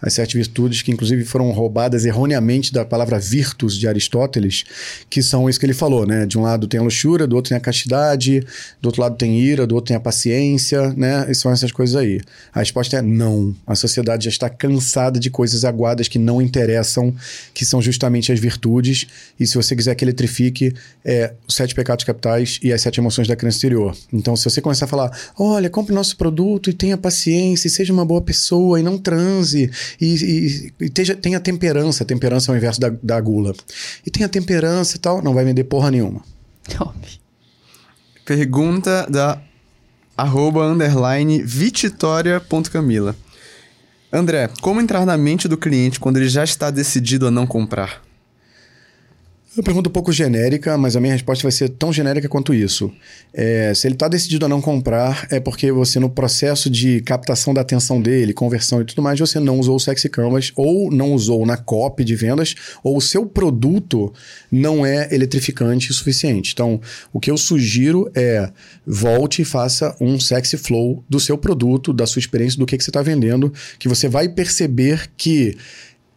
[0.01, 4.65] As sete virtudes que, inclusive, foram roubadas erroneamente da palavra virtus de Aristóteles,
[5.09, 6.27] que são isso que ele falou, né?
[6.27, 8.41] De um lado tem a luxúria, do outro tem a castidade,
[8.81, 11.27] do outro lado tem ira, do outro tem a paciência, né?
[11.29, 12.21] E são essas coisas aí.
[12.53, 13.55] A resposta é não.
[13.67, 17.15] A sociedade já está cansada de coisas aguadas que não interessam,
[17.55, 19.07] que são justamente as virtudes
[19.39, 20.75] e se você quiser que eletrifique,
[21.05, 23.97] é os sete pecados capitais e as sete emoções da criança exterior.
[24.13, 27.93] Então, se você começar a falar, olha, compre nosso produto e tenha paciência, e seja
[27.93, 29.71] uma boa pessoa e não transe,
[30.01, 30.15] e,
[30.79, 31.70] e, e teja, tenha temperança,
[32.05, 33.55] temperança é o inverso da, da gula,
[34.05, 36.23] e tenha temperança e tal, não vai vender porra nenhuma.
[38.25, 39.41] Pergunta da
[40.17, 43.17] arroba underline vititória.camila.
[44.13, 48.03] André, como entrar na mente do cliente quando ele já está decidido a não comprar?
[49.57, 52.93] Uma pergunta um pouco genérica, mas a minha resposta vai ser tão genérica quanto isso.
[53.35, 57.53] É, se ele está decidido a não comprar, é porque você, no processo de captação
[57.53, 61.13] da atenção dele, conversão e tudo mais, você não usou o Sexy Canvas, ou não
[61.13, 62.55] usou na copy de vendas,
[62.85, 64.13] ou o seu produto
[64.53, 66.53] não é eletrificante o suficiente.
[66.53, 66.81] Então,
[67.13, 68.53] o que eu sugiro é
[68.87, 72.85] volte e faça um Sexy Flow do seu produto, da sua experiência, do que, que
[72.85, 75.57] você está vendendo, que você vai perceber que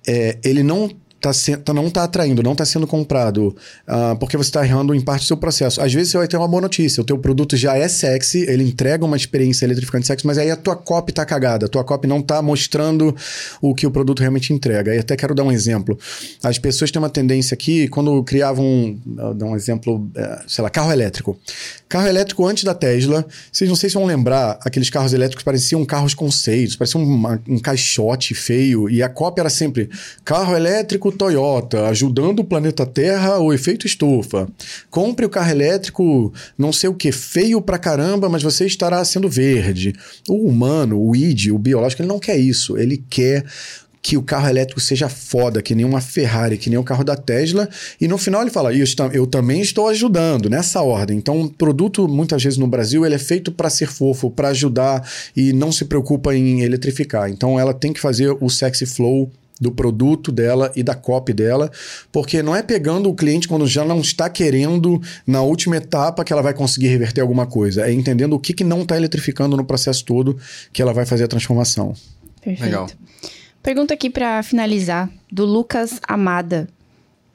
[0.06, 0.90] é, ele não
[1.24, 3.56] tá se, tá, não está atraindo, não está sendo comprado,
[3.88, 5.82] uh, porque você está errando em parte do seu processo.
[5.82, 8.66] Às vezes você vai ter uma boa notícia, o teu produto já é sexy, ele
[8.66, 12.10] entrega uma experiência eletrificante sexy, mas aí a tua copy está cagada, a tua copy
[12.10, 13.16] não está mostrando
[13.62, 14.94] o que o produto realmente entrega.
[14.94, 15.98] E até quero dar um exemplo.
[16.44, 20.92] As pessoas têm uma tendência aqui, quando criavam, dar um exemplo, eh, sei lá, carro
[20.92, 21.40] elétrico.
[21.88, 25.86] Carro elétrico antes da Tesla, vocês não sei se vão lembrar, aqueles carros elétricos pareciam
[25.86, 29.90] carros conceitos, pareciam um, um caixote feio, e a cópia era sempre
[30.26, 34.48] carro elétrico Toyota, ajudando o planeta Terra o efeito estufa.
[34.90, 39.30] Compre o carro elétrico, não sei o que, feio pra caramba, mas você estará sendo
[39.30, 39.94] verde.
[40.28, 42.78] O humano, o id, o biológico, ele não quer isso.
[42.78, 43.46] Ele quer
[44.04, 47.16] que o carro elétrico seja foda, que nem uma Ferrari, que nem o carro da
[47.16, 47.70] Tesla.
[48.02, 51.18] E no final ele fala, eu também estou ajudando nessa ordem.
[51.18, 55.10] Então, o produto, muitas vezes no Brasil, ele é feito para ser fofo, para ajudar
[55.34, 57.30] e não se preocupa em eletrificar.
[57.30, 61.72] Então, ela tem que fazer o sexy flow do produto dela e da copy dela,
[62.12, 66.34] porque não é pegando o cliente quando já não está querendo na última etapa que
[66.34, 69.66] ela vai conseguir reverter alguma coisa, é entendendo o que, que não está eletrificando no
[69.66, 70.38] processo todo
[70.72, 71.94] que ela vai fazer a transformação.
[72.42, 72.64] Perfeito.
[72.64, 72.90] Legal.
[73.62, 76.68] Pergunta aqui para finalizar, do Lucas Amada.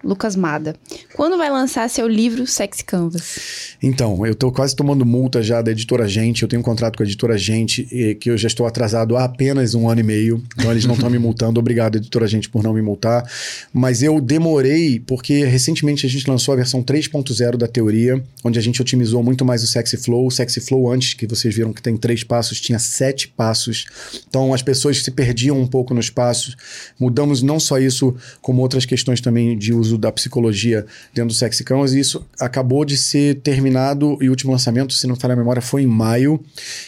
[0.02, 0.76] Lucas Mada.
[1.14, 3.76] Quando vai lançar seu livro Sexy Canvas?
[3.82, 6.42] Então, eu estou quase tomando multa já da editora Gente.
[6.42, 9.74] Eu tenho um contrato com a editora Gente que eu já estou atrasado há apenas
[9.74, 10.42] um ano e meio.
[10.56, 11.58] Então, eles não estão me multando.
[11.58, 13.28] Obrigado, editora Gente, por não me multar.
[13.72, 18.62] Mas eu demorei porque recentemente a gente lançou a versão 3.0 da teoria, onde a
[18.62, 20.26] gente otimizou muito mais o Sexy Flow.
[20.26, 23.86] O Sexy Flow, antes que vocês viram que tem três passos, tinha sete passos.
[24.28, 26.56] Então, as pessoas se perdiam um pouco nos passos.
[27.00, 30.84] Mudamos não só isso, como outras questões também de uso da psicologia
[31.14, 31.94] dentro do Sexy Canvas.
[31.94, 35.62] E isso acabou de ser terminado e o último lançamento, se não falha a memória,
[35.62, 36.40] foi em maio.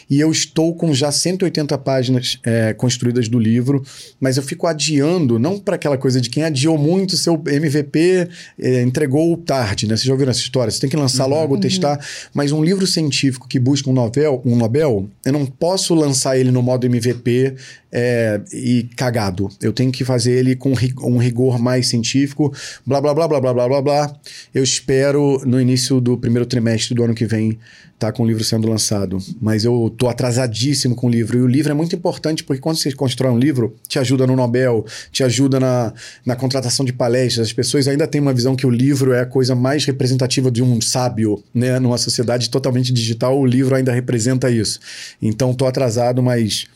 [0.09, 3.85] E eu estou com já 180 páginas é, construídas do livro,
[4.20, 8.28] mas eu fico adiando, não para aquela coisa de quem adiou muito seu MVP,
[8.59, 9.97] é, entregou tarde, né?
[9.97, 10.70] Vocês já ouviram essa história?
[10.70, 11.98] Você tem que lançar uhum, logo, testar.
[12.35, 16.51] Mas um livro científico que busca um Nobel, um Nobel, eu não posso lançar ele
[16.51, 17.55] no modo MVP
[17.93, 19.48] é, e cagado.
[19.60, 20.72] Eu tenho que fazer ele com
[21.02, 22.52] um rigor mais científico,
[22.90, 24.16] blá, blá, blá, blá, blá, blá, blá, blá.
[24.52, 27.56] Eu espero no início do primeiro trimestre do ano que vem
[28.00, 29.18] tá com o livro sendo lançado.
[29.40, 31.38] Mas eu tô atrasadíssimo com o livro.
[31.38, 34.34] E o livro é muito importante porque quando você constrói um livro, te ajuda no
[34.34, 35.92] Nobel, te ajuda na,
[36.26, 37.46] na contratação de palestras.
[37.46, 40.60] As pessoas ainda têm uma visão que o livro é a coisa mais representativa de
[40.60, 41.78] um sábio, né?
[41.78, 44.80] Numa sociedade totalmente digital, o livro ainda representa isso.
[45.22, 46.66] Então tô atrasado, mas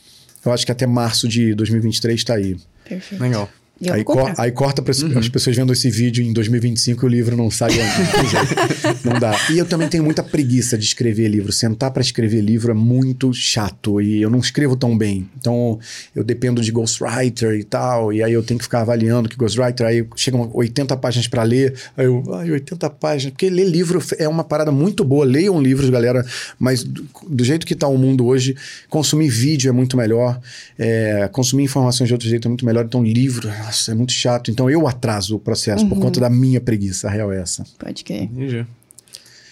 [0.47, 2.57] eu acho que até março de 2023 está aí.
[2.85, 3.21] Perfeito.
[3.21, 3.49] Legal.
[3.91, 5.19] Aí, co aí, corta para uhum.
[5.19, 9.03] as pessoas vendo esse vídeo em 2025 e o livro não sai antes.
[9.05, 9.37] não dá.
[9.51, 11.51] E eu também tenho muita preguiça de escrever livro.
[11.51, 15.29] Sentar para escrever livro é muito chato e eu não escrevo tão bem.
[15.37, 15.79] Então
[16.15, 18.13] eu dependo de ghostwriter e tal.
[18.13, 19.85] E aí eu tenho que ficar avaliando que ghostwriter.
[19.85, 21.75] Aí chegam 80 páginas para ler.
[21.97, 23.33] Aí eu, ai, 80 páginas.
[23.33, 25.25] Porque ler livro é uma parada muito boa.
[25.25, 26.25] Leiam livros, galera.
[26.61, 28.57] Mas do, do jeito que está o mundo hoje,
[28.89, 30.41] consumir vídeo é muito melhor.
[30.79, 32.85] É, consumir informações de outro jeito é muito melhor.
[32.85, 34.51] Então livro nossa, é muito chato.
[34.51, 35.91] Então eu atraso o processo uhum.
[35.91, 37.09] por conta da minha preguiça.
[37.09, 37.65] A real é essa.
[37.79, 38.25] Pode crer.
[38.25, 38.67] Entendi.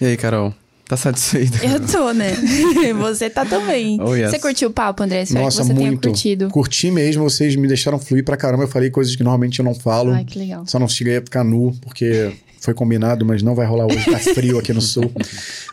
[0.01, 0.55] E aí, Carol?
[0.89, 1.65] Tá satisfeita?
[1.65, 2.33] Eu tô, né?
[2.99, 3.99] você tá também.
[4.01, 4.31] Oh, yes.
[4.31, 5.23] Você curtiu o papo, André?
[5.23, 6.01] Espero Nossa, que você muito.
[6.01, 6.49] tenha curtido.
[6.51, 8.65] Curti mesmo, vocês me deixaram fluir pra caramba.
[8.65, 10.13] Eu falei coisas que normalmente eu não falo.
[10.13, 10.67] Ai, que legal.
[10.67, 12.33] Só não cheguei a ficar nu, porque
[12.63, 14.09] foi combinado, mas não vai rolar hoje.
[14.09, 15.11] Tá frio aqui no sul.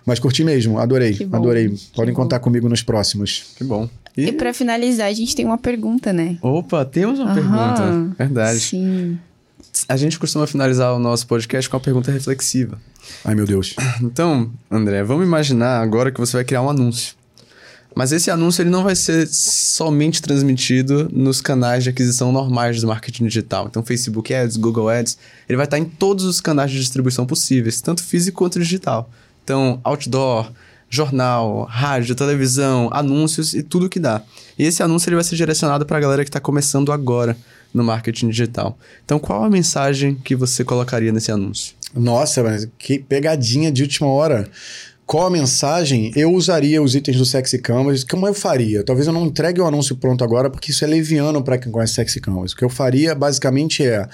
[0.05, 1.27] Mas curti mesmo, adorei.
[1.31, 1.73] Adorei.
[1.95, 3.53] Podem contar comigo nos próximos.
[3.55, 3.87] Que bom.
[4.17, 6.37] E, e para finalizar, a gente tem uma pergunta, né?
[6.41, 8.15] Opa, temos uma pergunta.
[8.17, 8.59] Verdade.
[8.59, 9.19] Sim.
[9.87, 12.79] A gente costuma finalizar o nosso podcast com uma pergunta reflexiva.
[13.23, 13.75] Ai, meu Deus.
[14.01, 17.13] Então, André, vamos imaginar agora que você vai criar um anúncio.
[17.95, 22.87] Mas esse anúncio ele não vai ser somente transmitido nos canais de aquisição normais do
[22.87, 23.67] marketing digital.
[23.67, 25.17] Então, Facebook Ads, Google Ads,
[25.47, 29.09] ele vai estar em todos os canais de distribuição possíveis, tanto físico quanto digital.
[29.43, 30.51] Então, outdoor,
[30.89, 34.21] jornal, rádio, televisão, anúncios e tudo que dá.
[34.57, 37.37] E esse anúncio ele vai ser direcionado para a galera que está começando agora
[37.73, 38.77] no marketing digital.
[39.05, 41.75] Então, qual a mensagem que você colocaria nesse anúncio?
[41.95, 44.49] Nossa, mas que pegadinha de última hora.
[45.09, 46.11] Qual a mensagem?
[46.15, 48.03] Eu usaria os itens do Sexy Canvas.
[48.03, 48.83] Como eu faria?
[48.83, 51.95] Talvez eu não entregue o anúncio pronto agora, porque isso é leviano para quem conhece
[51.95, 52.51] Sexy Canvas.
[52.51, 54.07] O que eu faria, basicamente, é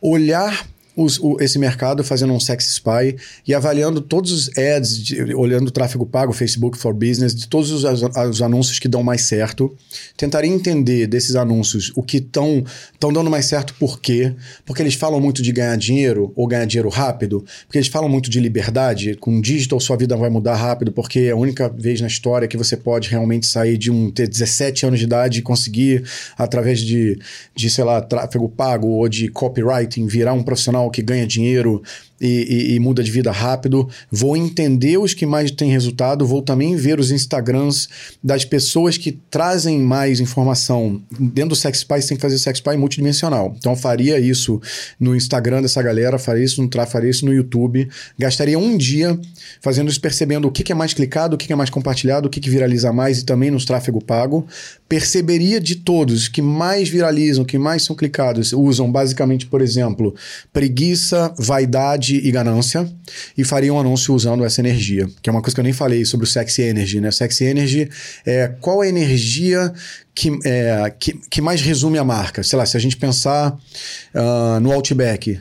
[0.00, 0.64] olhar
[0.96, 3.16] os, o, esse mercado fazendo um sex spy
[3.46, 7.70] e avaliando todos os ads, de, olhando o tráfego pago, Facebook for Business, de todos
[7.70, 9.76] os, os anúncios que dão mais certo.
[10.16, 12.64] Tentaria entender desses anúncios o que estão
[13.00, 14.34] dando mais certo por quê.
[14.64, 17.44] Porque eles falam muito de ganhar dinheiro ou ganhar dinheiro rápido.
[17.66, 19.14] Porque eles falam muito de liberdade.
[19.16, 22.56] Com digital sua vida vai mudar rápido porque é a única vez na história que
[22.56, 26.04] você pode realmente sair de um ter 17 anos de idade e conseguir
[26.38, 27.18] através de,
[27.54, 31.82] de sei lá, tráfego pago ou de copywriting virar um profissional que ganha dinheiro
[32.20, 33.88] e, e, e, muda de vida rápido.
[34.10, 36.26] Vou entender os que mais têm resultado.
[36.26, 37.88] Vou também ver os Instagrams
[38.22, 41.00] das pessoas que trazem mais informação.
[41.18, 43.54] Dentro do SexPy, você tem que fazer SexPy multidimensional.
[43.58, 44.60] Então, faria isso
[44.98, 47.88] no Instagram dessa galera, faria isso no faria isso no YouTube.
[48.18, 49.18] Gastaria um dia
[49.60, 52.26] fazendo isso, percebendo o que, que é mais clicado, o que, que é mais compartilhado,
[52.28, 54.46] o que, que viraliza mais e também nos tráfego pago.
[54.88, 60.14] Perceberia de todos que mais viralizam, que mais são clicados, usam basicamente, por exemplo,
[60.52, 62.88] preguiça, vaidade e ganância
[63.36, 66.04] e faria um anúncio usando essa energia, que é uma coisa que eu nem falei
[66.04, 67.10] sobre o Sexy Energy, né?
[67.10, 67.88] Sexy Energy
[68.24, 69.72] é qual a energia
[70.14, 72.42] que, é, que, que mais resume a marca?
[72.42, 75.40] Sei lá, se a gente pensar uh, no Outback,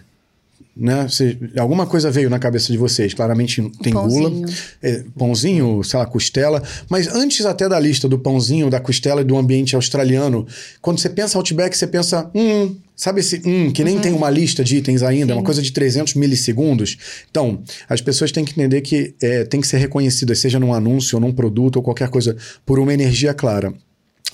[0.75, 1.07] né?
[1.07, 3.13] Se, alguma coisa veio na cabeça de vocês.
[3.13, 4.29] Claramente tem pãozinho.
[4.29, 4.49] gula,
[4.83, 6.61] é, pãozinho, sei lá, costela.
[6.89, 10.45] Mas antes até da lista do pãozinho, da costela e do ambiente australiano,
[10.81, 14.01] quando você pensa Outback, você pensa, hum, sabe esse hum, que nem uhum.
[14.01, 16.97] tem uma lista de itens ainda, é uma coisa de 300 milissegundos.
[17.31, 21.15] Então, as pessoas têm que entender que é, tem que ser reconhecidas, seja num anúncio
[21.15, 22.35] ou num produto ou qualquer coisa,
[22.65, 23.73] por uma energia clara.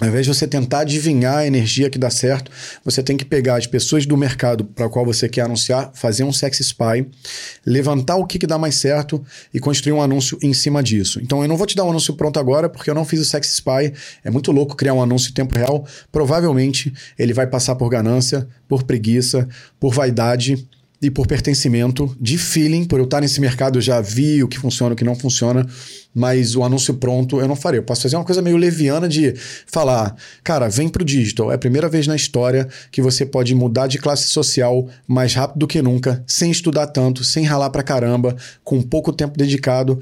[0.02, 2.52] Ao invés de você tentar adivinhar a energia que dá certo,
[2.84, 6.24] você tem que pegar as pessoas do mercado para o qual você quer anunciar, fazer
[6.24, 7.08] um sex spy,
[7.64, 9.24] levantar o que, que dá mais certo
[9.54, 11.22] e construir um anúncio em cima disso.
[11.22, 13.26] Então eu não vou te dar um anúncio pronto agora porque eu não fiz o
[13.26, 13.94] sex spy.
[14.24, 15.86] É muito louco criar um anúncio em tempo real.
[16.12, 19.48] Provavelmente ele vai passar por ganância, por preguiça,
[19.80, 20.68] por vaidade
[21.02, 24.60] e por pertencimento, de feeling, por eu estar nesse mercado, eu já vi o que
[24.60, 25.66] funciona, o que não funciona,
[26.14, 27.80] mas o anúncio pronto eu não farei.
[27.80, 29.34] Eu posso fazer uma coisa meio leviana de
[29.66, 31.52] falar, cara, vem pro digital.
[31.52, 35.60] É a primeira vez na história que você pode mudar de classe social mais rápido
[35.60, 40.00] do que nunca, sem estudar tanto, sem ralar pra caramba, com pouco tempo dedicado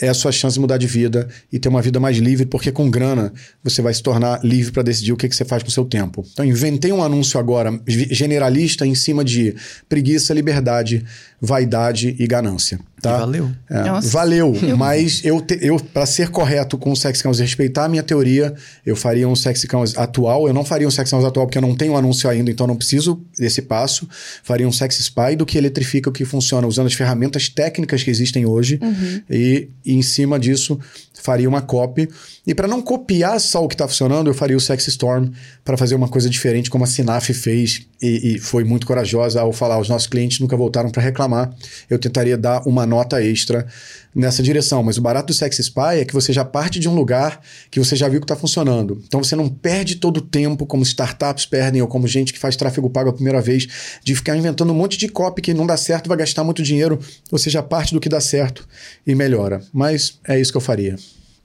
[0.00, 2.72] é a sua chance de mudar de vida e ter uma vida mais livre, porque
[2.72, 3.32] com grana
[3.62, 5.84] você vai se tornar livre para decidir o que, que você faz com o seu
[5.84, 6.24] tempo.
[6.32, 9.54] Então, inventei um anúncio agora generalista em cima de
[9.88, 11.04] preguiça, liberdade,
[11.40, 12.78] vaidade e ganância.
[13.00, 13.16] Tá?
[13.16, 13.50] E valeu.
[13.70, 17.86] É, valeu, mas eu, te, eu para ser correto com o Sex Counts e respeitar
[17.86, 18.54] a minha teoria,
[18.84, 20.46] eu faria um Sex Counts atual.
[20.46, 22.76] Eu não faria um Sex Counts atual porque eu não tenho anúncio ainda, então não
[22.76, 24.06] preciso desse passo.
[24.42, 28.10] Faria um Sex Spy do que eletrifica o que funciona usando as ferramentas técnicas que
[28.10, 29.20] existem hoje Uhum.
[29.28, 30.78] e, e em cima disso
[31.14, 32.08] faria uma copy.
[32.46, 35.30] E para não copiar só o que está funcionando, eu faria o Sex Storm
[35.64, 39.52] para fazer uma coisa diferente, como a Sinaf fez e, e foi muito corajosa ao
[39.52, 39.78] falar.
[39.78, 41.52] Os nossos clientes nunca voltaram para reclamar.
[41.88, 43.66] Eu tentaria dar uma nota extra
[44.14, 44.82] nessa direção.
[44.82, 47.78] Mas o barato do Sex Spy é que você já parte de um lugar que
[47.78, 49.02] você já viu que está funcionando.
[49.06, 52.56] Então você não perde todo o tempo, como startups perdem, ou como gente que faz
[52.56, 53.68] tráfego pago a primeira vez,
[54.02, 56.98] de ficar inventando um monte de copy que não dá certo, vai gastar muito dinheiro.
[57.30, 58.66] Você já parte do que dá certo
[59.06, 59.62] e melhora.
[59.72, 60.96] Mas é isso que eu faria.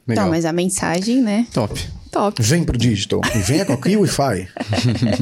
[0.07, 0.25] Legal.
[0.25, 1.47] Então, mas a mensagem, né?
[1.51, 1.79] Top.
[2.11, 2.41] Top.
[2.41, 4.47] Vem pro digital e venha com a Wi-Fi.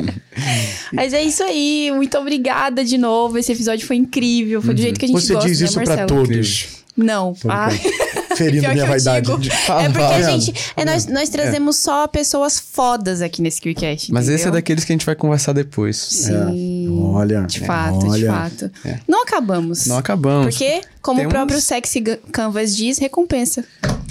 [0.93, 1.91] Mas é isso aí.
[1.91, 3.39] Muito obrigada de novo.
[3.39, 4.61] Esse episódio foi incrível.
[4.61, 6.82] Foi do jeito que a gente Você gosta, diz né, isso para todos.
[6.95, 7.35] Não.
[7.47, 7.69] Ah,
[8.35, 9.27] Ferindo minha vaidade.
[9.37, 9.55] digo.
[9.55, 10.53] Fala, É porque a gente.
[10.75, 14.11] É, nós, nós trazemos só pessoas fodas aqui nesse QCast.
[14.11, 14.51] Mas esse é entendeu?
[14.53, 15.97] daqueles que a gente vai conversar depois.
[15.97, 16.99] Sim.
[17.13, 18.31] Olha, De fato, de olha.
[18.31, 18.71] fato.
[19.07, 19.85] Não acabamos.
[19.85, 20.55] Não acabamos.
[20.55, 22.01] Porque, como Temos- o próprio Sexy
[22.31, 23.63] Canvas diz, recompensa.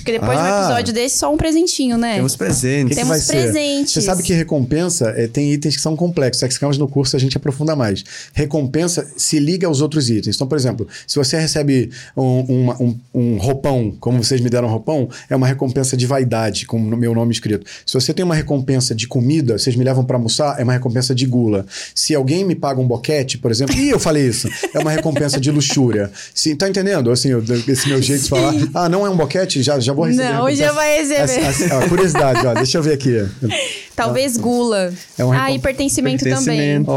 [0.02, 0.64] Porque depois de um Ah.
[0.66, 2.16] episódio desse, só um presentinho, né?
[2.16, 2.96] Temos presentes.
[2.96, 3.32] que, que Temos ser?
[3.32, 3.92] presentes.
[3.92, 6.40] Você sabe que recompensa é, tem itens que são complexos.
[6.40, 8.04] Sex Camas no curso a gente aprofunda mais.
[8.32, 10.34] Recompensa se liga aos outros itens.
[10.36, 14.68] Então, por exemplo, se você recebe um, uma- um- um roupão, como vocês me deram
[14.68, 17.64] um roupão, é uma recompensa de vaidade, com o meu nome escrito.
[17.86, 21.14] Se você tem uma recompensa de comida, vocês me levam para almoçar, é uma recompensa
[21.14, 21.64] de gula.
[21.94, 25.38] Se alguém me paga um boquete, por exemplo, ih, eu falei isso, é uma recompensa
[25.40, 26.10] de luxúria.
[26.34, 27.10] Se, tá entendendo?
[27.10, 28.54] Assim, eu- esse meu jeito de falar.
[28.74, 29.62] Ah, não é um boquete?
[29.62, 30.32] Já, já vou receber.
[30.32, 31.20] Não, já vai receber.
[31.22, 33.26] Essa- essa- a curiosidade, ó, deixa eu ver aqui.
[33.94, 34.92] Talvez gula.
[35.18, 36.34] É um ah, recom- e pertencimento, também.
[36.44, 36.90] Pertencimento.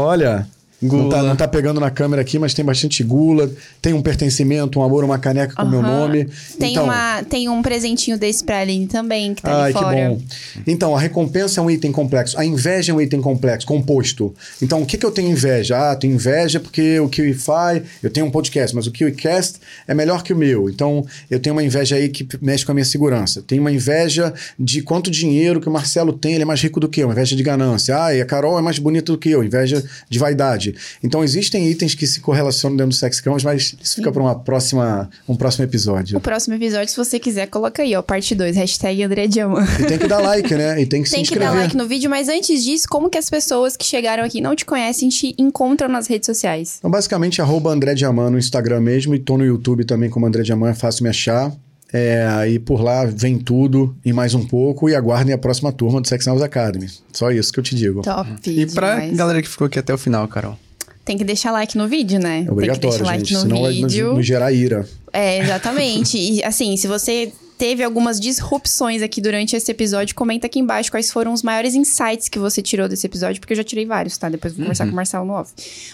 [0.82, 1.28] Olha, não tá, Gula.
[1.28, 3.50] não tá pegando na câmera aqui, mas tem bastante gula,
[3.80, 6.28] tem um pertencimento, um amor, uma caneca com o meu nome.
[6.58, 9.80] Tem, então, uma, tem um presentinho desse pra Aline também, que tá Ai, ali que
[9.80, 10.22] bom.
[10.66, 12.38] Então, a recompensa é um item complexo.
[12.38, 14.34] A inveja é um item complexo, composto.
[14.60, 15.92] Então, o que, que eu tenho inveja?
[15.92, 17.82] Ah, tenho inveja porque o KiwiFi...
[18.02, 19.58] Eu tenho um podcast, mas o KiwiCast
[19.88, 20.68] é melhor que o meu.
[20.68, 23.42] Então, eu tenho uma inveja aí que mexe com a minha segurança.
[23.42, 26.88] Tenho uma inveja de quanto dinheiro que o Marcelo tem, ele é mais rico do
[26.88, 27.08] que eu.
[27.08, 27.96] Uma inveja de ganância.
[28.02, 29.42] Ah, e a Carol é mais bonita do que eu.
[29.42, 30.65] Inveja de vaidade.
[31.02, 34.34] Então, existem itens que se correlacionam dentro do Sex Camas, mas isso fica para uma
[34.34, 36.16] próxima, um próximo episódio.
[36.18, 39.68] O próximo episódio, se você quiser, coloca aí, ó, parte 2, hashtag André Diamant.
[39.80, 40.80] E tem que dar like, né?
[40.80, 41.48] E tem que Tem se que inscrever.
[41.48, 44.40] dar like no vídeo, mas antes disso, como que as pessoas que chegaram aqui e
[44.40, 46.76] não te conhecem te encontram nas redes sociais?
[46.78, 50.42] Então, basicamente, arroba André Diamant no Instagram mesmo e tô no YouTube também como André
[50.42, 51.52] Diamant, é fácil me achar.
[51.96, 55.98] É, aí por lá vem tudo e mais um pouco e aguardem a próxima turma
[55.98, 56.88] do Sex House Academy.
[57.10, 58.02] Só isso que eu te digo.
[58.02, 58.28] Top.
[58.46, 59.16] E pra demais.
[59.16, 60.58] galera que ficou aqui até o final, Carol.
[61.06, 62.44] Tem que deixar like no vídeo, né?
[62.46, 63.34] É obrigatório, Tem que deixar like gente.
[63.34, 64.22] no Senão vai nos, vídeo.
[64.22, 64.86] gerar ira.
[65.12, 66.18] É, exatamente.
[66.18, 71.10] e assim, se você teve algumas disrupções aqui durante esse episódio, comenta aqui embaixo quais
[71.10, 74.28] foram os maiores insights que você tirou desse episódio, porque eu já tirei vários, tá?
[74.28, 75.52] Depois eu vou conversar com o Marcelo no off.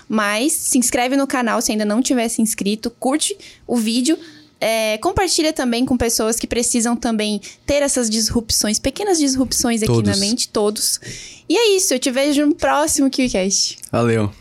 [0.09, 4.19] Mas se inscreve no canal se ainda não tiver se inscrito, curte o vídeo.
[4.63, 10.09] É, compartilha também com pessoas que precisam também ter essas disrupções, pequenas disrupções aqui Todos.
[10.09, 11.01] na mente, todos.
[11.49, 13.79] E é isso, eu te vejo no próximo KiwiCast.
[13.91, 14.33] Valeu.